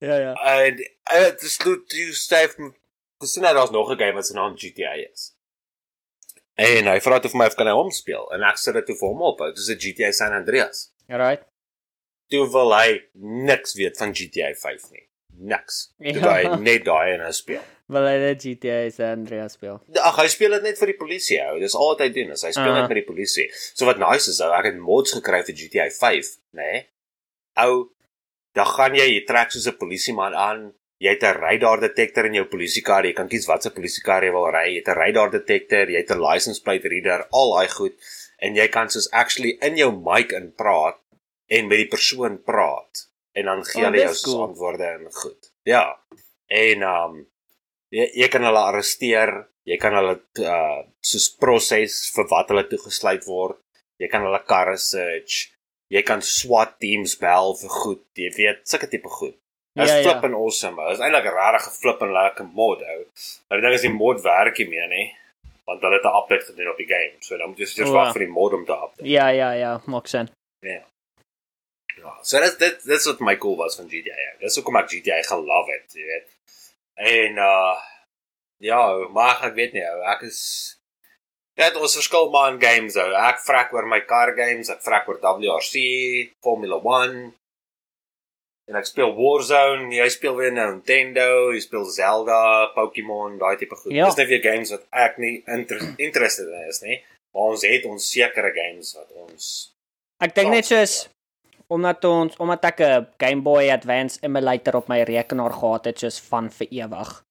Ja 0.00 0.16
ja. 0.16 0.32
En 0.32 0.76
dit 0.76 1.42
is 1.42 1.56
goed 1.60 1.92
jy 1.92 2.12
styf 2.16 2.54
gesien 3.20 3.44
dat 3.44 3.54
daar's 3.54 3.70
nog 3.70 3.90
'n 3.92 3.98
game 3.98 4.12
wat 4.12 4.26
se 4.26 4.34
naam 4.34 4.56
GTA 4.56 4.92
is. 4.92 5.36
En 6.54 6.86
hy 6.86 7.00
vra 7.00 7.18
toe 7.20 7.30
vir 7.30 7.38
my 7.38 7.46
of 7.46 7.54
kan 7.54 7.66
hy 7.66 7.72
hom 7.72 7.90
speel 7.90 8.32
en 8.32 8.42
ek 8.42 8.58
sê 8.58 8.72
dit 8.72 8.86
toe 8.86 8.96
vir 8.96 9.08
hom 9.08 9.22
op. 9.22 9.38
Dit 9.38 9.58
is 9.58 9.68
'n 9.68 9.78
GTA 9.78 10.12
San 10.12 10.32
Andreas. 10.32 10.92
Alright. 11.08 11.44
Toe 12.28 12.50
wil 12.50 12.74
hy 12.74 13.02
niks 13.48 13.74
weet 13.74 13.96
van 13.96 14.14
GTA 14.14 14.54
5 14.54 14.90
nie. 14.90 15.08
Niks. 15.26 15.92
Toe 15.98 16.12
ja. 16.12 16.34
hy 16.34 16.56
net 16.56 16.84
daai 16.84 17.14
en 17.14 17.24
hy 17.24 17.32
speel. 17.32 17.62
Wil 17.90 18.06
hy 18.06 18.16
net 18.22 18.42
GTA 18.44 18.90
San 18.94 19.24
Andreas 19.24 19.56
speel? 19.58 19.80
Ag, 19.98 20.18
hy 20.20 20.26
speel 20.30 20.54
dit 20.56 20.66
net 20.68 20.78
vir 20.78 20.92
die 20.92 20.98
polisie 20.98 21.40
ou. 21.42 21.58
Dis 21.62 21.74
al 21.74 21.92
wat 21.92 22.04
hy 22.04 22.10
doen. 22.14 22.34
Is 22.36 22.44
hy 22.46 22.52
speel 22.54 22.70
uh 22.70 22.74
-huh. 22.76 22.82
net 22.84 22.92
met 22.92 23.00
die 23.02 23.08
polisie. 23.08 23.48
So 23.74 23.88
wat 23.88 23.98
nice 23.98 24.30
is, 24.30 24.40
ou, 24.40 24.52
ek 24.54 24.70
het 24.70 24.78
mods 24.78 25.16
gekry 25.18 25.42
vir 25.48 25.56
GTA 25.62 25.88
5, 25.90 26.30
né? 26.54 26.62
Nee? 26.62 26.84
Ou, 27.66 27.90
dan 28.54 28.66
gaan 28.66 28.94
jy, 28.94 29.08
jy 29.14 29.24
trek 29.26 29.50
soos 29.50 29.66
'n 29.66 29.76
polisieman 29.78 30.34
aan. 30.34 30.72
Jy 31.00 31.10
het 31.16 31.24
'n 31.24 31.40
radar 31.40 31.80
detector 31.80 32.26
in 32.26 32.34
jou 32.34 32.44
polisiekar. 32.44 33.04
Jy 33.04 33.12
kan 33.12 33.28
kies 33.28 33.46
watse 33.46 33.70
polisiekar 33.70 34.22
jy 34.22 34.30
wil 34.30 34.50
ry. 34.50 34.66
Jy 34.70 34.82
het 34.84 34.88
'n 34.88 34.98
radar 35.02 35.30
detector, 35.30 35.90
jy 35.90 35.98
het 35.98 36.10
'n 36.10 36.20
license 36.20 36.62
plate 36.62 36.88
reader, 36.88 37.26
al 37.30 37.56
daai 37.56 37.68
goed 37.68 37.94
en 38.40 38.56
jy 38.56 38.66
kan 38.72 38.90
soos 38.92 39.08
actually 39.12 39.56
in 39.64 39.76
jou 39.76 39.90
mic 39.92 40.32
in 40.36 40.50
praat 40.56 40.98
en 41.50 41.68
met 41.68 41.82
die 41.82 41.90
persoon 41.92 42.40
praat 42.46 43.06
en 43.32 43.50
dan 43.50 43.64
gee 43.64 43.82
oh, 43.82 43.88
hulle 43.88 44.02
jou 44.02 44.14
cool. 44.24 44.42
antwoorde 44.48 44.84
en 44.84 45.12
goed. 45.12 45.52
Ja. 45.68 45.84
En 46.46 46.82
um 46.82 47.18
jy, 47.94 48.06
jy 48.22 48.28
kan 48.32 48.44
hulle 48.46 48.62
arresteer, 48.70 49.32
jy 49.68 49.78
kan 49.80 49.96
hulle 49.98 50.18
uh 50.46 50.82
soos 51.00 51.30
proses 51.40 51.96
vir 52.14 52.28
wat 52.30 52.52
hulle 52.52 52.66
toegesluit 52.68 53.26
word. 53.28 53.60
Jy 54.00 54.08
kan 54.08 54.24
hulle 54.24 54.40
karre 54.48 54.78
search. 54.80 55.50
Jy 55.92 56.02
kan 56.06 56.22
SWAT 56.22 56.78
teams 56.80 57.16
bel 57.20 57.54
vir 57.60 57.72
goed. 57.82 58.02
Jy 58.16 58.30
weet, 58.36 58.62
sulke 58.68 58.88
tipe 58.88 59.10
goed. 59.12 59.36
Dit 59.76 59.84
is 59.86 59.90
ja, 59.90 60.02
flip 60.02 60.22
ja. 60.22 60.28
and 60.28 60.38
awesome. 60.38 60.76
Dit 60.86 60.98
is 60.98 61.02
eintlik 61.04 61.26
'n 61.30 61.34
rare 61.34 61.60
geflip 61.62 62.02
en 62.02 62.12
lekker 62.12 62.46
mod 62.60 62.82
ou. 62.82 63.00
Maar 63.48 63.58
die 63.58 63.64
ding 63.66 63.74
is 63.74 63.86
die 63.86 63.92
mod 63.94 64.22
werk 64.22 64.58
nie 64.58 64.68
meer 64.68 64.88
nie. 64.88 65.06
Want 65.66 65.82
hulle 65.82 65.98
het 65.98 66.06
'n 66.06 66.18
update 66.20 66.46
gedoen 66.50 66.70
op 66.72 66.80
die 66.82 66.90
game. 66.90 67.16
So 67.20 67.36
dan 67.36 67.48
moet 67.48 67.58
jy 67.58 67.68
eers 67.68 67.90
wag 67.90 68.12
vir 68.12 68.24
die 68.26 68.34
mod 68.38 68.52
om 68.52 68.64
te 68.64 68.72
update. 68.72 69.08
Ja, 69.08 69.28
ja, 69.28 69.52
ja, 69.52 69.80
maak 69.86 70.06
sin. 70.06 70.30
Ja. 70.60 70.82
Ja, 72.00 72.18
so 72.22 72.40
dit 72.40 72.58
dit 72.58 72.84
dis 72.84 73.06
wat 73.06 73.20
my 73.20 73.36
cool 73.36 73.56
was 73.56 73.76
van 73.76 73.88
GTA. 73.88 74.16
Dis 74.40 74.56
hoekom 74.56 74.76
ek 74.76 74.88
GTA 74.90 75.22
gaan 75.22 75.44
love 75.44 75.72
it, 75.74 75.92
jy 75.94 76.04
weet. 76.06 76.28
En 76.98 77.38
uh 77.38 77.76
ja, 78.60 78.80
maar 79.14 79.40
ek 79.48 79.54
weet 79.56 79.72
nie, 79.72 79.84
ek 80.12 80.26
is 80.28 80.40
dit 81.60 81.76
ons 81.76 81.96
verskil 81.96 82.30
maar 82.32 82.52
in 82.52 82.60
games 82.60 82.96
ou. 83.00 83.08
Ek 83.16 83.40
vrek 83.44 83.72
oor 83.76 83.88
my 83.88 84.00
car 84.08 84.34
games, 84.36 84.70
ek 84.72 84.82
vrek 84.84 85.08
oor 85.08 85.20
WRC, 85.20 85.84
Formula 86.44 86.80
1. 86.80 87.20
En 88.70 88.78
ek 88.78 88.86
speel 88.86 89.10
Warzone, 89.16 89.88
jy 89.96 90.06
speel 90.12 90.36
weer 90.38 90.52
nou 90.54 90.68
Nintendo, 90.70 91.50
jy 91.50 91.62
speel 91.64 91.88
Zelda, 91.90 92.70
Pokémon, 92.76 93.34
daai 93.40 93.56
tipe 93.58 93.74
goed. 93.74 93.90
Ja. 93.96 94.06
Dis 94.06 94.20
net 94.20 94.30
weer 94.30 94.44
games 94.44 94.70
wat 94.76 94.84
ek 95.08 95.18
nie 95.18 95.40
inter 95.50 95.80
interested 95.98 96.52
in 96.52 96.68
is 96.70 96.82
nie. 96.84 97.00
Maar 97.34 97.54
ons 97.54 97.66
het 97.66 97.88
ons 97.88 98.10
sekere 98.12 98.52
games 98.54 98.94
wat 98.98 99.10
ons 99.24 99.50
Ek 100.20 100.34
dink 100.36 100.52
net 100.52 100.68
soos 100.68 101.06
omdat 101.70 102.04
ons 102.04 102.36
omdat 102.36 102.64
ek 102.64 102.80
'n 102.80 103.06
Game 103.18 103.42
Boy 103.42 103.70
Advance 103.70 104.18
emulator 104.22 104.76
op 104.76 104.88
my 104.88 105.02
rekenaar 105.02 105.52
gehad 105.52 105.84
het 105.84 105.98
soos 105.98 106.20
van 106.20 106.50
vir 106.50 106.66
ewig. 106.70 107.24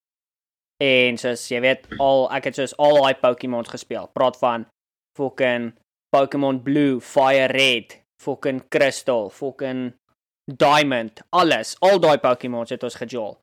En 0.84 1.18
soos 1.18 1.48
jy 1.48 1.60
weet, 1.62 1.88
al 2.00 2.32
ek 2.32 2.44
het 2.44 2.56
soos 2.56 2.78
al 2.78 3.02
daai 3.02 3.16
Pokémons 3.16 3.68
gespeel. 3.68 4.08
Praat 4.14 4.38
van 4.38 4.66
fucking 5.18 5.74
Pokémon 6.10 6.64
Blue, 6.64 7.02
Fire 7.02 7.52
Red, 7.52 8.02
fucking 8.24 8.68
Crystal, 8.70 9.30
fucking 9.30 9.94
Diamond, 10.50 11.22
alles, 11.30 11.76
al 11.80 12.00
daai 12.00 12.18
Pokémons 12.18 12.70
het 12.70 12.84
ons 12.84 12.96
gejol. 12.96 13.38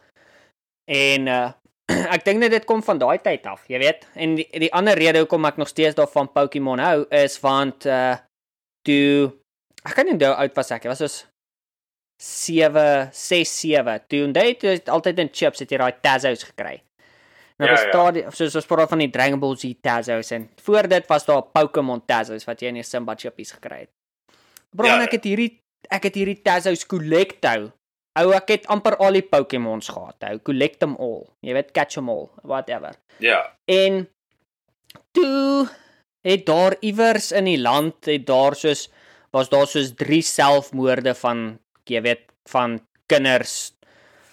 En 0.90 1.26
uh 1.26 1.52
ek 2.14 2.24
dink 2.24 2.40
net 2.42 2.50
dit 2.50 2.64
kom 2.66 2.82
van 2.82 2.98
daai 2.98 3.18
tyd 3.22 3.44
af, 3.46 3.62
jy 3.70 3.78
weet. 3.78 4.08
En 4.18 4.34
die, 4.34 4.46
die 4.58 4.72
ander 4.74 4.98
rede 4.98 5.20
hoekom 5.22 5.44
ek 5.46 5.56
nog 5.56 5.68
steeds 5.68 5.94
daarvan 5.94 6.32
Pokémon 6.34 6.82
hou 6.82 7.04
is 7.14 7.38
want 7.40 7.86
uh 7.86 8.16
toe 8.86 9.30
ek 9.86 9.96
kan 9.96 10.08
nie 10.08 10.16
onthou 10.16 10.34
oud 10.34 10.56
was 10.58 10.72
ek. 10.74 10.86
Dit 10.86 10.92
was 10.92 11.02
soos 11.04 11.18
7, 12.22 13.10
6, 13.12 13.54
7. 13.60 14.00
Toe 14.08 14.24
dit 14.32 14.66
het 14.70 14.90
altyd 14.92 15.22
in 15.24 15.32
chips 15.32 15.62
het 15.62 15.72
jy 15.72 15.80
daai 15.82 16.02
Tazos 16.02 16.44
gekry. 16.48 16.80
Nou 17.56 17.70
ja, 17.70 17.76
daar 17.92 18.16
ja. 18.16 18.30
soos 18.36 18.56
ons 18.58 18.68
praat 18.68 18.90
van 18.92 19.00
die 19.00 19.12
Dragon 19.12 19.40
Ball 19.40 19.54
Z 19.56 19.78
Tazos 19.80 20.30
en 20.36 20.50
voor 20.64 20.88
dit 20.92 21.06
was 21.08 21.24
daar 21.24 21.46
Pokémon 21.56 22.02
Tazos 22.04 22.44
wat 22.44 22.60
jy 22.60 22.72
in 22.72 22.82
die 22.82 22.84
Simba 22.84 23.14
chippies 23.16 23.54
gekry 23.56 23.86
het. 23.86 23.92
Bro, 24.76 24.90
ja, 24.90 24.98
ek 25.06 25.16
het 25.16 25.28
hierdie 25.28 25.54
ek 25.92 26.10
het 26.10 26.18
hierdie 26.20 26.42
Tazos 26.44 26.84
collecto. 26.88 27.70
Ou 28.16 28.32
ek 28.36 28.52
het 28.52 28.68
amper 28.72 28.96
al 29.04 29.18
die 29.18 29.24
Pokémons 29.24 29.88
gehad. 29.92 30.16
Ou 30.28 30.40
collect 30.44 30.80
them 30.80 30.96
all. 31.00 31.26
Jy 31.44 31.56
weet 31.56 31.72
catch 31.76 31.96
them 31.96 32.12
all, 32.12 32.28
whatever. 32.44 32.96
Ja. 33.24 33.40
En 33.68 34.06
toe 35.16 35.68
het 36.26 36.46
daar 36.48 36.76
iewers 36.80 37.30
in 37.36 37.48
die 37.48 37.60
land 37.60 38.08
het 38.08 38.24
daar 38.28 38.56
soos 38.56 38.88
was 39.36 39.52
daar 39.52 39.68
soos 39.70 39.92
3 40.00 40.22
selfmoorde 40.32 41.14
van 41.22 41.46
jy 41.86 42.02
weet 42.08 42.26
van 42.50 42.80
kinders 43.10 43.56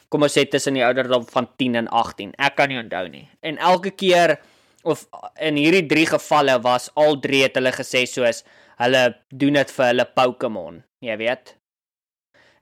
kom 0.09 0.25
ons 0.25 0.35
sê 0.37 0.45
tussen 0.49 0.77
die 0.77 0.85
ouderdom 0.85 1.27
van 1.35 1.49
10 1.59 1.83
en 1.83 1.91
18 2.03 2.33
ek 2.49 2.57
kan 2.57 2.71
nie 2.71 2.81
onthou 2.81 3.05
nie 3.11 3.27
en 3.45 3.61
elke 3.71 3.91
keer 3.91 4.37
of 4.83 5.05
in 5.39 5.57
hierdie 5.59 5.85
3 5.87 6.11
gevalle 6.17 6.57
was 6.63 6.89
al 6.99 7.17
drie 7.23 7.43
het 7.45 7.57
hulle 7.59 7.71
gesê 7.75 8.03
soos 8.09 8.43
hulle 8.81 9.03
doen 9.29 9.59
dit 9.59 9.73
vir 9.77 9.89
hulle 9.91 10.05
Pokémon, 10.17 10.79
jy 11.03 11.17
weet. 11.21 11.55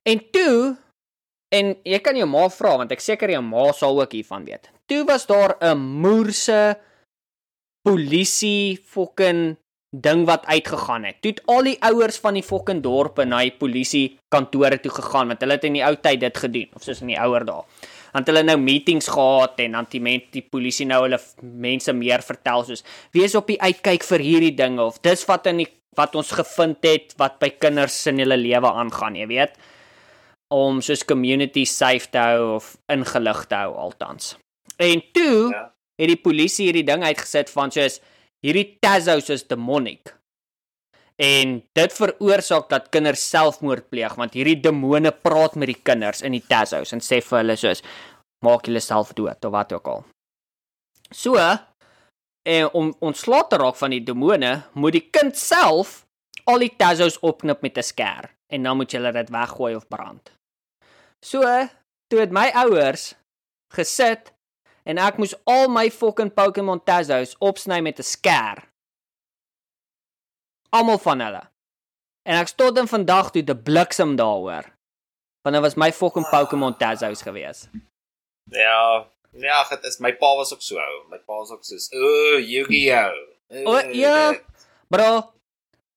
En 0.09 0.21
toe 0.33 0.55
en 1.51 1.73
jy 1.87 1.99
kan 2.03 2.17
jou 2.17 2.27
ma 2.29 2.45
vra 2.53 2.77
want 2.81 2.93
ek 2.95 3.03
seker 3.03 3.33
jou 3.33 3.41
ma 3.43 3.69
sal 3.75 3.99
ook 3.99 4.15
hiervan 4.15 4.45
weet. 4.47 4.69
Toe 4.89 5.03
was 5.07 5.27
daar 5.27 5.57
'n 5.61 5.77
moerse 5.77 6.77
polisie 7.83 8.77
fucking 8.77 9.57
ding 9.91 10.25
wat 10.25 10.45
uitgegaan 10.47 11.03
het. 11.03 11.17
Toe 11.21 11.31
het 11.31 11.41
al 11.51 11.67
die 11.67 11.77
ouers 11.83 12.19
van 12.23 12.37
die 12.39 12.45
fucking 12.45 12.79
dorpe 12.83 13.25
na 13.27 13.41
die 13.43 13.51
polisie 13.51 14.05
kantore 14.31 14.79
toe 14.79 14.91
gegaan 14.91 15.33
want 15.33 15.43
hulle 15.43 15.57
het 15.59 15.67
in 15.67 15.75
die 15.79 15.83
ou 15.83 15.95
tyd 15.99 16.21
dit 16.23 16.37
gedoen 16.45 16.69
of 16.75 16.85
soos 16.87 17.03
in 17.03 17.11
die 17.11 17.19
ouer 17.19 17.45
dae 17.47 17.65
want 18.11 18.27
hulle 18.27 18.43
nou 18.43 18.57
meetings 18.59 19.07
gehad 19.11 19.59
en 19.63 19.75
dan 19.77 19.87
die 19.91 20.01
mense 20.03 20.31
die 20.35 20.43
polisie 20.43 20.87
nou 20.87 21.01
hulle 21.05 21.19
mense 21.41 21.93
meer 21.95 22.23
vertel 22.23 22.63
soos 22.67 22.83
wees 23.15 23.35
op 23.39 23.51
die 23.51 23.59
uitkyk 23.59 24.03
vir 24.07 24.23
hierdie 24.23 24.55
dinge 24.55 24.83
of 24.83 24.99
dis 25.03 25.23
wat 25.27 25.47
in 25.51 25.63
die 25.63 25.69
wat 25.97 26.15
ons 26.15 26.31
gevind 26.35 26.79
het 26.87 27.15
wat 27.19 27.37
by 27.41 27.51
kinders 27.59 27.97
in 28.07 28.21
hulle 28.23 28.37
lewe 28.39 28.71
aangaan, 28.71 29.17
jy 29.19 29.27
weet 29.31 29.59
om 30.51 30.81
soos 30.83 31.05
community 31.07 31.63
safe 31.67 32.09
te 32.11 32.19
hou 32.19 32.57
of 32.57 32.73
ingelig 32.91 33.45
te 33.47 33.55
hou 33.55 33.75
altans. 33.85 34.33
En 34.75 34.99
toe 35.15 35.51
ja. 35.53 35.61
het 35.99 36.11
die 36.11 36.19
polisie 36.19 36.67
hierdie 36.67 36.87
ding 36.87 37.05
uitgesit 37.07 37.51
van 37.53 37.71
soos 37.71 38.01
hierdie 38.45 38.77
Tazos 38.81 39.29
is 39.29 39.47
demonic. 39.47 40.15
En 41.21 41.59
dit 41.77 41.93
veroorsaak 41.93 42.69
dat 42.69 42.89
kinders 42.93 43.23
selfmoord 43.29 43.89
pleeg 43.93 44.15
want 44.17 44.33
hierdie 44.37 44.59
demone 44.61 45.11
praat 45.11 45.55
met 45.55 45.69
die 45.69 45.81
kinders 45.89 46.23
in 46.25 46.33
die 46.33 46.45
Tazos 46.47 46.93
en 46.95 47.03
sê 47.03 47.21
vir 47.21 47.43
hulle 47.43 47.57
soos 47.59 47.83
maak 48.45 48.65
julle 48.65 48.81
self 48.81 49.13
dood 49.17 49.45
of 49.45 49.53
wat 49.53 49.73
ook 49.77 49.91
al. 49.91 50.05
So 51.13 51.37
en 52.49 52.69
om 52.73 52.93
ontslae 53.05 53.45
te 53.49 53.59
raak 53.61 53.77
van 53.77 53.93
die 53.93 54.01
demone, 54.01 54.53
moet 54.73 54.97
die 54.97 55.07
kind 55.13 55.37
self 55.37 56.01
al 56.49 56.63
die 56.63 56.73
Tazos 56.73 57.19
opknip 57.21 57.61
met 57.61 57.77
'n 57.77 57.85
skêr 57.85 58.31
en 58.49 58.63
dan 58.63 58.77
moet 58.77 58.91
jy 58.93 59.11
dit 59.11 59.29
weggooi 59.29 59.75
of 59.75 59.87
brand. 59.87 60.31
So, 61.21 61.41
toe 62.09 62.19
het 62.19 62.31
my 62.31 62.49
ouers 62.53 63.13
gesit 63.73 64.33
en 64.83 64.97
ek 64.97 65.17
moes 65.17 65.35
al 65.45 65.69
my 65.69 65.89
fucking 65.89 66.33
Pokémon 66.33 66.83
Tazos 66.83 67.35
opsny 67.39 67.81
met 67.81 67.99
'n 67.99 68.03
skêr 68.03 68.71
almal 70.71 70.99
van 71.03 71.19
hulle. 71.19 71.41
En 72.27 72.37
ek 72.39 72.51
stot 72.51 72.77
in 72.79 72.89
vandag 72.89 73.31
toe 73.33 73.43
te 73.43 73.55
bliksem 73.57 74.15
daaroor. 74.19 74.67
Want 75.41 75.57
dit 75.57 75.63
was 75.63 75.77
my 75.79 75.89
fucking 75.91 76.27
Pokémon 76.29 76.77
Tazos 76.77 77.23
gewees. 77.25 77.65
Ja, 78.51 79.07
ja, 79.31 79.63
dit 79.69 79.87
is 79.89 79.99
my 80.03 80.13
pa 80.19 80.35
was 80.37 80.53
ook 80.53 80.61
so. 80.61 80.79
My 81.09 81.17
pa 81.17 81.39
was 81.41 81.51
ook 81.51 81.65
so, 81.65 81.75
"O, 81.97 82.37
Yu-Gi-Oh." 82.37 83.67
O, 83.67 83.79
ja. 83.91 84.33
Bro, 84.87 85.33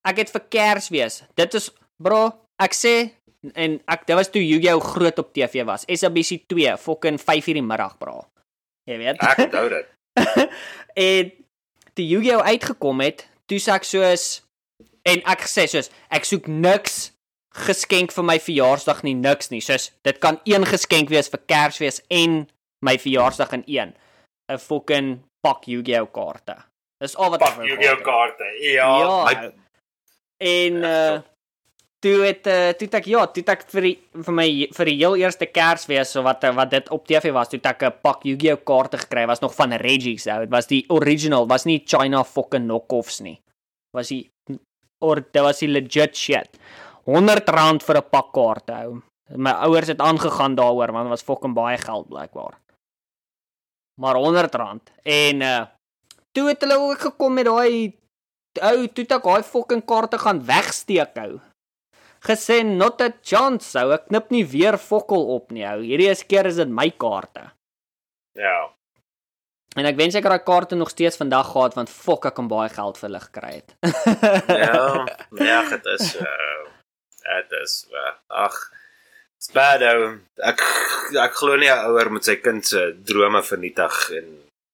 ek 0.02 0.16
het 0.16 0.30
vir 0.30 0.40
Kersfees. 0.48 1.22
Dit 1.34 1.54
is 1.54 1.70
bro, 1.98 2.32
ek 2.58 2.74
sê 2.74 3.10
en 3.54 3.80
ek 3.86 4.06
dit 4.06 4.16
was 4.16 4.30
toe 4.30 4.42
Yu-Gi-Oh 4.42 4.80
groot 4.80 5.18
op 5.18 5.32
TV 5.32 5.64
was. 5.64 5.84
SABC 5.86 6.46
2, 6.46 6.76
fucking 6.76 7.20
5:00 7.20 7.48
in 7.48 7.54
die 7.54 7.62
middag, 7.62 7.98
bro. 7.98 8.26
Jy 8.90 8.98
weet. 9.00 9.20
Ek 9.20 9.44
onthou 9.46 9.68
dit. 9.72 9.86
en 11.10 11.30
toe 11.94 12.06
Yu-Gi-Oh 12.06 12.44
uitgekom 12.44 13.00
het, 13.00 13.28
toe 13.50 13.58
sê 13.62 13.74
ek 13.74 13.86
soos 13.88 14.44
En 15.04 15.20
ek 15.28 15.44
gesê 15.44 15.66
soos 15.68 15.90
ek 16.14 16.24
soek 16.24 16.46
niks 16.48 17.12
geskenk 17.64 18.12
vir 18.16 18.24
my 18.26 18.38
verjaarsdag 18.42 19.02
nie, 19.06 19.14
niks 19.14 19.50
nie. 19.52 19.60
Soos 19.62 19.90
dit 20.06 20.20
kan 20.22 20.40
een 20.48 20.64
geskenk 20.66 21.12
wees 21.12 21.28
vir 21.30 21.42
Kersfees 21.50 22.00
en 22.10 22.44
my 22.84 22.96
verjaarsdag 23.00 23.52
in 23.60 23.64
een. 23.68 23.92
'n 24.48 24.60
Fucking 24.60 25.10
pak 25.44 25.68
Yu-Gi-Oh 25.68 26.08
kaarte. 26.12 26.56
Dis 27.00 27.16
al 27.16 27.30
wat 27.30 27.44
ek 27.44 27.56
wil. 27.60 27.68
Yu-Gi-Oh 27.68 28.00
kaarte. 28.04 28.48
Ja. 28.64 28.88
ja. 29.00 29.12
My... 29.28 29.52
En 30.40 30.74
uh 30.84 31.20
toe 32.04 32.20
het 32.20 32.48
uh, 32.50 32.72
toe 32.76 32.88
ek 32.98 33.06
ja, 33.08 33.22
toe 33.32 33.44
ek 33.48 33.64
vir 33.72 33.86
die, 33.88 33.94
vir 34.26 34.36
my 34.36 34.46
vir 34.76 34.90
die 34.90 34.96
heel 34.98 35.16
eerste 35.22 35.48
Kersfees 35.48 36.12
so 36.12 36.24
wat 36.26 36.44
wat 36.56 36.72
dit 36.74 36.90
op 36.92 37.06
TV 37.08 37.32
was, 37.32 37.48
toe 37.52 37.60
ek 37.62 37.86
'n 37.88 38.00
pak 38.04 38.26
Yu-Gi-Oh 38.28 38.60
kaarte 38.68 39.00
gekry 39.00 39.24
was 39.30 39.40
nog 39.40 39.54
van 39.56 39.72
Reggie 39.72 40.18
se. 40.18 40.30
Dit 40.44 40.52
was 40.52 40.68
die 40.68 40.84
original, 40.88 41.48
was 41.48 41.64
nie 41.64 41.80
China 41.86 42.24
fucking 42.24 42.68
knockoffs 42.68 43.20
nie. 43.20 43.40
Was 43.96 44.08
die 44.08 44.30
or 45.00 45.20
dit 45.20 45.42
was 45.42 45.60
die 45.60 45.68
legit 45.68 46.16
shit. 46.16 46.58
100 47.06 47.48
rand 47.48 47.82
vir 47.82 47.96
'n 47.96 48.10
pak 48.10 48.32
kaarte 48.32 48.72
hou. 48.72 49.02
My 49.36 49.52
ouers 49.64 49.88
het 49.88 50.00
aangegaan 50.00 50.54
daaroor 50.54 50.92
want 50.92 51.08
dit 51.08 51.16
was 51.16 51.22
fucking 51.22 51.54
baie 51.54 51.78
geld 51.78 52.08
blykbaar. 52.08 52.60
Maar 54.00 54.16
100 54.16 54.54
rand 54.54 54.92
en 55.02 55.40
uh 55.40 55.66
toe 56.34 56.48
het 56.48 56.60
hulle 56.60 56.78
ook 56.78 56.98
gekom 56.98 57.34
met 57.34 57.46
daai 57.46 57.94
ou 58.60 58.88
toe 58.88 59.06
tak 59.06 59.22
daai 59.22 59.42
fucking 59.42 59.84
kaarte 59.84 60.18
gaan 60.18 60.44
wegsteek 60.44 61.16
hou. 61.16 61.40
Gesê 62.24 62.62
not 62.64 63.02
a 63.04 63.10
chance 63.22 63.68
sou 63.74 63.90
ek 63.92 64.08
knip 64.08 64.30
nie 64.32 64.44
weer 64.48 64.78
fokkel 64.80 65.26
op 65.34 65.52
nie 65.52 65.66
ou. 65.68 65.82
Hierdie 65.84 66.08
is 66.12 66.24
keer 66.24 66.48
is 66.48 66.56
dit 66.56 66.70
my 66.72 66.88
kaarte. 66.90 67.50
Ja. 68.38 68.70
En 69.76 69.88
ek 69.90 69.98
wens 69.98 70.14
ek 70.14 70.24
het 70.24 70.32
daai 70.32 70.46
kaarte 70.46 70.78
nog 70.78 70.92
steeds 70.92 71.18
vandag 71.20 71.50
gehad 71.52 71.74
want 71.76 71.90
fok 71.92 72.30
ek 72.30 72.38
kan 72.38 72.48
baie 72.48 72.70
geld 72.72 73.00
vir 73.00 73.08
hulle 73.08 73.20
gekry 73.26 73.52
het. 73.58 73.74
ja, 74.66 75.04
ja, 75.42 75.60
dit 75.74 75.92
is 75.98 76.14
uh 76.22 76.62
dit 77.24 77.54
is 77.62 77.76
uh, 77.92 78.12
ag 78.44 78.56
ou. 79.84 80.00
Ek 80.48 80.62
ek 81.20 81.36
glo 81.36 81.56
nie 81.56 81.68
'n 81.68 81.90
ouer 81.90 82.10
met 82.10 82.24
sy 82.24 82.36
kind 82.36 82.64
se 82.64 82.92
drome 83.04 83.42
vernietig 83.42 84.10
en 84.18 84.28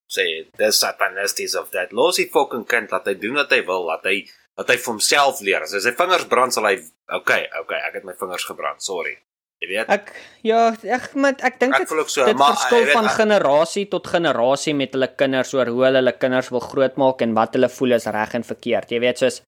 sê 0.07 0.47
dis 0.57 0.79
satanisties 0.79 1.55
of 1.55 1.71
that. 1.71 1.91
Losie 1.91 2.29
fucking 2.29 2.65
kind 2.67 2.91
laat 2.91 3.07
hy 3.07 3.15
doen 3.15 3.35
wat 3.35 3.51
hy 3.51 3.61
wil, 3.67 3.85
laat 3.87 4.05
hy 4.05 4.23
laat 4.59 4.71
hy 4.71 4.77
vir 4.77 4.91
homself 4.91 5.41
leer. 5.45 5.65
As 5.65 5.75
hy 5.75 5.81
sy 5.83 5.93
vingers 5.97 6.27
brand 6.31 6.55
sal 6.55 6.67
hy 6.69 6.77
okay, 7.17 7.45
okay, 7.61 7.81
ek 7.87 7.99
het 7.99 8.07
my 8.07 8.15
vingers 8.19 8.47
gebrand. 8.49 8.83
Sorry. 8.85 9.15
Jy 9.61 9.69
weet. 9.69 9.91
Ek 9.93 10.09
ja, 10.47 10.61
ek 10.97 11.11
met 11.21 11.43
ek 11.45 11.59
dink 11.61 11.77
dit 11.77 11.91
so, 11.91 12.25
dit 12.25 12.37
maar, 12.37 12.55
verskil 12.57 12.87
weet, 12.87 12.95
van 12.97 13.05
ek, 13.11 13.17
generasie 13.19 13.85
tot 13.91 14.09
generasie 14.09 14.73
met 14.73 14.95
hulle 14.97 15.11
kinders 15.13 15.53
oor 15.53 15.69
hoe 15.69 15.83
hulle 15.85 16.01
hulle 16.01 16.15
kinders 16.17 16.49
wil 16.53 16.63
grootmaak 16.65 17.21
en 17.21 17.35
wat 17.37 17.57
hulle 17.57 17.69
voel 17.69 17.99
is 17.99 18.09
reg 18.09 18.33
en 18.39 18.47
verkeerd. 18.47 18.89
Jy 18.89 19.01
weet 19.03 19.21
soos 19.21 19.41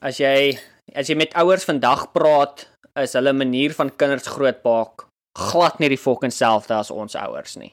as 0.00 0.22
jy 0.22 0.54
as 0.94 1.10
jy 1.10 1.18
met 1.18 1.34
ouers 1.42 1.66
vandag 1.66 2.06
praat, 2.14 2.68
is 3.02 3.18
hulle 3.18 3.34
manier 3.34 3.74
van 3.74 3.90
kinders 3.98 4.30
grootmaak 4.30 5.10
glad 5.38 5.78
nie 5.80 5.90
die 5.92 6.00
fucking 6.00 6.32
selfde 6.34 6.74
as 6.78 6.90
ons 6.90 7.18
ouers 7.18 7.56
nie. 7.58 7.72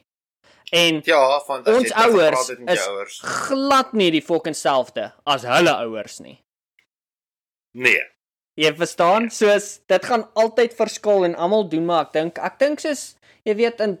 En 0.70 1.00
ja, 1.04 1.40
van 1.46 1.66
ons 1.66 1.92
ouers 1.92 2.48
is 2.48 2.86
ouwers. 2.86 3.20
glad 3.22 3.92
nie 3.96 4.10
die 4.12 4.22
fucking 4.22 4.56
selfde 4.56 5.12
as 5.24 5.46
hulle 5.48 5.72
ouers 5.86 6.18
nie. 6.20 6.36
Nee. 7.78 8.02
Jy 8.58 8.72
verstaan? 8.76 9.30
Soos 9.30 9.78
dit 9.88 10.04
gaan 10.04 10.26
altyd 10.34 10.74
verskil 10.76 11.24
en 11.24 11.36
almal 11.38 11.68
doen 11.70 11.86
maar 11.88 12.08
ek 12.08 12.12
dink 12.16 12.42
ek 12.42 12.58
dink 12.60 12.82
soos 12.84 13.14
jy 13.48 13.54
weet 13.56 13.80
in 13.84 13.96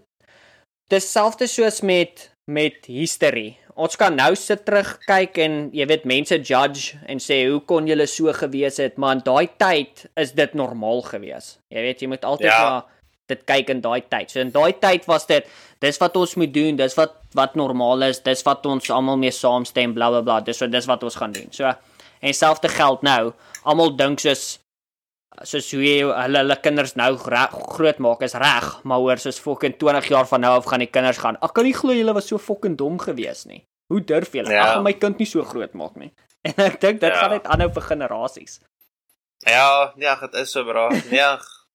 dieselfde 0.92 1.48
soos 1.48 1.80
met 1.80 2.28
met 2.48 2.88
history. 2.88 3.58
Ons 3.78 3.94
kan 4.00 4.16
nou 4.16 4.32
sit 4.36 4.64
terugkyk 4.66 5.36
en 5.44 5.58
jy 5.76 5.86
weet 5.86 6.06
mense 6.08 6.36
judge 6.40 6.96
en 7.06 7.20
sê 7.22 7.42
hoe 7.46 7.60
kon 7.68 7.86
julle 7.86 8.08
so 8.10 8.32
gewees 8.34 8.80
het, 8.82 8.96
maar 8.98 9.18
in 9.18 9.24
daai 9.26 9.46
tyd 9.60 10.06
is 10.18 10.32
dit 10.34 10.56
normaal 10.58 11.04
gewees. 11.06 11.58
Jy 11.70 11.84
weet 11.84 12.02
jy 12.02 12.08
moet 12.10 12.24
altyd 12.26 12.50
ja. 12.50 12.62
maar 12.64 12.88
dit 13.28 13.44
kyk 13.48 13.72
in 13.74 13.82
daai 13.84 14.00
tyd. 14.08 14.30
So 14.32 14.40
in 14.40 14.52
daai 14.54 14.72
tyd 14.80 15.08
was 15.10 15.26
dit 15.28 15.48
dis 15.84 16.00
wat 16.00 16.16
ons 16.16 16.34
moet 16.40 16.52
doen, 16.54 16.78
dis 16.78 16.96
wat 16.98 17.16
wat 17.36 17.58
normaal 17.60 18.08
is, 18.08 18.22
dis 18.24 18.42
wat 18.46 18.66
ons 18.66 18.90
almal 18.90 19.18
mee 19.20 19.34
saamstem 19.34 19.94
bla 19.94 20.10
bla 20.14 20.22
bla. 20.24 20.40
Dis 20.44 20.60
so 20.62 20.66
dis 20.70 20.88
wat 20.88 21.04
ons 21.04 21.18
gaan 21.20 21.34
doen. 21.36 21.52
So 21.52 21.68
en 22.18 22.34
selfde 22.34 22.70
geld 22.72 23.04
nou 23.06 23.32
almal 23.68 23.94
dink 23.96 24.22
soos 24.24 24.58
soos 25.46 25.68
hoe 25.70 25.82
jy, 25.84 25.98
hulle 26.02 26.40
hulle 26.42 26.56
kinders 26.62 26.96
nou 26.98 27.12
groot 27.20 28.00
maak 28.02 28.24
is 28.26 28.34
reg, 28.38 28.70
maar 28.88 29.02
hoor 29.02 29.20
soos 29.22 29.38
fucking 29.42 29.76
20 29.78 30.08
jaar 30.10 30.26
van 30.26 30.42
nou 30.42 30.54
af 30.58 30.66
gaan 30.66 30.82
die 30.82 30.90
kinders 30.90 31.20
gaan. 31.22 31.38
Ek 31.44 31.54
kan 31.54 31.68
nie 31.68 31.76
glo 31.76 31.94
julle 31.94 32.14
was 32.16 32.26
so 32.30 32.40
fucking 32.42 32.74
dom 32.80 32.98
gewees 33.02 33.44
nie. 33.46 33.62
Hoe 33.92 34.00
durf 34.04 34.34
julle? 34.34 34.52
Ja. 34.52 34.74
Ag 34.74 34.82
my 34.84 34.94
kind 34.98 35.20
nie 35.22 35.28
so 35.28 35.44
groot 35.46 35.76
maak 35.78 35.96
nie. 36.00 36.10
En 36.48 36.54
ek 36.62 36.76
dink 36.80 37.00
dit 37.02 37.10
ja. 37.10 37.16
gaan 37.18 37.32
net 37.34 37.46
aanhou 37.50 37.66
vir 37.74 37.84
generasies. 37.88 38.60
Ja, 39.46 39.92
ja, 39.98 40.14
dit 40.22 40.36
is 40.38 40.52
so 40.54 40.62
bra. 40.64 40.86
Nee, 41.10 41.26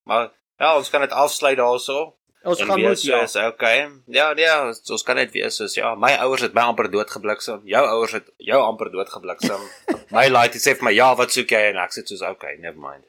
maar 0.08 0.32
ja, 0.64 0.74
ons 0.80 0.90
kan 0.90 1.04
dit 1.04 1.16
afsluit 1.24 1.58
daaroor. 1.60 2.14
Ons 2.44 2.62
gaan 2.62 2.80
moet 2.80 3.02
ja. 3.02 3.22
Is 3.24 3.36
okay. 3.40 3.90
Ja, 4.12 4.34
nee, 4.36 4.48
ons, 4.68 4.82
ons 4.92 5.04
kan 5.08 5.16
net 5.16 5.32
wees 5.32 5.56
soos 5.56 5.78
ja, 5.78 5.94
my 5.96 6.12
ouers 6.26 6.44
het 6.44 6.56
my 6.56 6.66
amper 6.68 6.90
doodgebliksem. 6.92 7.62
Jou 7.72 7.84
ouers 7.88 8.18
het 8.18 8.28
jou 8.44 8.60
amper 8.60 8.92
doodgebliksem. 8.92 9.64
my 10.18 10.26
laaitie 10.28 10.60
sê 10.60 10.74
vir 10.76 10.90
my 10.90 10.94
ja, 10.96 11.14
wat 11.20 11.32
soek 11.36 11.54
jy 11.56 11.62
en 11.70 11.80
ek 11.86 11.96
sê 11.96 12.04
soos 12.08 12.26
okay, 12.28 12.58
never 12.60 12.82
mind. 12.84 13.08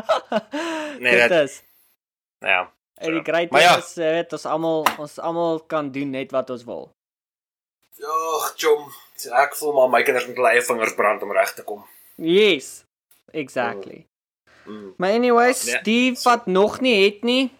nee, 1.04 1.14
dit 1.14 1.36
is. 1.44 1.60
Ja. 2.42 2.64
En 2.98 3.14
die 3.14 3.22
great 3.22 3.52
thing 3.52 3.62
ja. 3.62 3.76
is 3.78 3.92
dit 4.00 4.34
ons 4.34 4.48
almal 4.50 4.82
ons 4.96 5.14
almal 5.30 5.62
kan 5.70 5.92
doen 5.94 6.10
net 6.18 6.34
wat 6.34 6.50
ons 6.50 6.66
wil. 6.66 6.88
Ja, 8.02 8.18
chom. 8.58 8.90
Ek 9.44 9.54
voel 9.56 9.78
maar 9.78 9.94
my 9.94 10.02
kinders 10.04 10.26
met 10.26 10.36
hulle 10.36 10.56
eie 10.56 10.66
vingers 10.66 10.98
brand 10.98 11.22
om 11.22 11.32
reg 11.32 11.54
te 11.54 11.64
kom. 11.64 11.86
Yes. 12.18 12.80
Exactly. 13.32 14.08
Mm. 14.66 14.94
Maar 14.96 15.10
anyways, 15.10 15.64
nee, 15.64 15.76
Steve 15.80 16.20
wat 16.22 16.46
nog 16.46 16.80
nie 16.80 17.04
het 17.04 17.24
nie, 17.24 17.50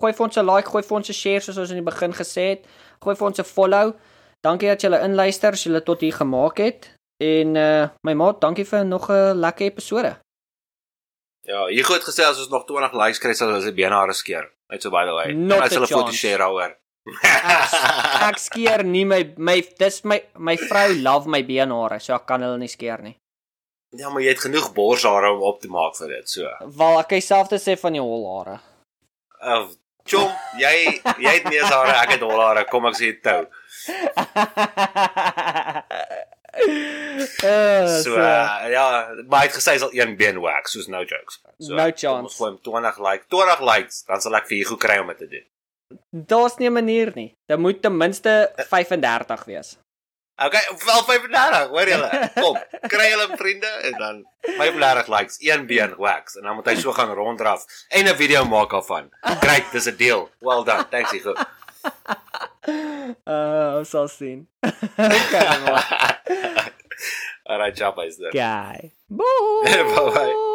gooi 0.00 0.12
vir 0.12 0.26
ons 0.26 0.36
'n 0.36 0.46
like, 0.46 0.68
gooi 0.70 0.82
vir 0.82 0.96
ons 0.96 1.08
'n 1.08 1.12
share 1.12 1.40
soos 1.40 1.58
ons 1.58 1.70
in 1.70 1.82
die 1.82 1.90
begin 1.92 2.12
gesê 2.12 2.44
het. 2.52 2.66
Gooi 3.00 3.16
vir 3.16 3.26
ons 3.26 3.38
'n 3.38 3.44
follow. 3.44 3.94
Dankie 4.40 4.68
dat 4.68 4.80
julle 4.80 5.00
inluister, 5.00 5.52
as 5.52 5.64
julle 5.64 5.82
tot 5.82 6.00
hier 6.00 6.12
gemaak 6.12 6.58
het. 6.58 6.90
En 7.22 7.56
uh 7.56 7.88
my 8.02 8.14
maat, 8.14 8.40
dankie 8.40 8.64
vir 8.64 8.84
nog 8.84 9.08
'n 9.10 9.34
lekker 9.40 9.66
episode. 9.66 10.16
Ja, 11.42 11.66
hier 11.66 11.84
goed 11.84 12.02
gesê 12.02 12.24
as 12.26 12.38
ons 12.38 12.48
nog 12.48 12.64
20 12.66 12.92
likes 12.92 13.18
kry 13.18 13.32
sal 13.32 13.54
ons 13.54 13.64
die 13.64 13.72
benehare 13.72 14.12
skeer. 14.12 14.50
Net 14.68 14.82
so 14.82 14.90
by 14.90 15.04
the 15.06 15.14
way. 15.14 15.32
Not 15.32 15.62
Ons 15.62 15.72
sal 15.72 15.82
a 15.82 15.86
'n 15.86 15.88
foto 15.88 16.12
share 16.12 16.38
daaroor. 16.38 16.76
Ek 18.26 18.38
skeer 18.38 18.82
nie 18.84 19.04
my 19.04 19.20
my 19.38 19.60
dis 19.78 20.02
my 20.04 20.18
my 20.36 20.56
vrou 20.56 20.94
love 21.02 21.28
my 21.30 21.42
beenhare, 21.46 22.00
so 22.00 22.14
ek 22.14 22.26
kan 22.26 22.42
hulle 22.42 22.58
nie 22.58 22.68
skeer 22.68 23.02
nie. 23.02 23.14
Ja, 23.98 24.08
maar 24.10 24.22
jy 24.22 24.28
het 24.34 24.40
genoeg 24.44 24.72
borshare 24.74 25.30
om 25.32 25.42
op 25.42 25.60
te 25.60 25.68
maak 25.68 25.96
vir 25.96 26.08
dit, 26.08 26.28
so. 26.30 26.42
Wel, 26.76 26.98
ek 27.00 27.08
kan 27.08 27.20
selfde 27.20 27.58
sê 27.62 27.76
van 27.78 27.92
die 27.92 28.00
holhare. 28.02 28.58
Uh, 29.42 29.66
chom, 30.08 30.30
jy 30.58 31.00
jy 31.18 31.32
het 31.38 31.44
neushare, 31.50 31.92
ek 32.02 32.10
het 32.16 32.20
holhare. 32.26 32.64
Kom 32.70 32.86
ek 32.86 32.94
sê 32.98 33.12
tou. 33.22 33.46
uh, 36.56 38.00
So 38.04 38.16
uh, 38.16 38.66
ja, 38.72 38.84
maar 39.28 39.40
hy 39.44 39.48
het 39.48 39.56
gesê 39.58 39.74
hy 39.76 39.80
sal 39.82 39.92
een 39.94 40.16
been 40.18 40.38
wax, 40.40 40.72
soos 40.76 40.88
no 40.92 41.02
jokes. 41.04 41.40
So, 41.60 41.74
No 41.76 41.90
chance. 41.92 42.22
ons 42.22 42.36
gooi 42.38 42.50
hom 42.54 42.60
20 42.64 43.00
like, 43.04 43.26
20 43.32 43.60
likes, 43.66 44.02
dan 44.08 44.20
sal 44.24 44.36
ek 44.38 44.48
vir 44.50 44.62
Hugo 44.62 44.76
kry 44.80 44.96
om 45.02 45.10
dit 45.12 45.18
te 45.24 45.28
doen. 45.34 45.46
Daar's 46.32 46.56
nie 46.58 46.68
'n 46.68 46.72
manier 46.72 47.12
nie. 47.14 47.34
Dit 47.48 47.58
moet 47.58 47.82
ten 47.82 47.96
minste 47.96 48.52
35 48.70 49.44
wees. 49.44 49.76
Okay, 50.36 50.60
wel 50.84 51.02
35, 51.02 51.68
hoor 51.68 51.88
julle. 51.88 52.10
Kom, 52.42 52.58
kry 52.92 53.06
julle 53.08 53.28
vriende 53.40 53.70
en 53.88 53.94
dan 53.98 54.18
35 54.40 55.08
likes, 55.08 55.36
een 55.40 55.66
been 55.66 55.94
wax 55.96 56.36
en 56.36 56.42
dan 56.42 56.58
moet 56.58 56.66
hy 56.68 56.74
so 56.76 56.92
gaan 56.92 57.14
ronddraf 57.16 57.64
en 57.88 58.04
'n 58.04 58.16
video 58.16 58.44
maak 58.44 58.70
daarvan. 58.70 59.08
Great, 59.40 59.72
dis 59.72 59.88
'n 59.88 59.96
deal. 59.96 60.28
Well 60.44 60.64
done. 60.64 60.84
Thanks 60.90 61.10
Hugo. 61.10 61.32
Uh, 63.24 63.78
ons 63.78 63.90
sal 63.90 64.08
sien. 64.08 64.48
okay, 64.98 65.58
man. 65.64 65.82
Alright, 67.46 67.76
chop 67.78 67.98
is 68.04 68.16
there. 68.16 68.32
Guy. 68.32 68.92
Bye. 69.08 69.62
Bye-bye. 69.64 70.52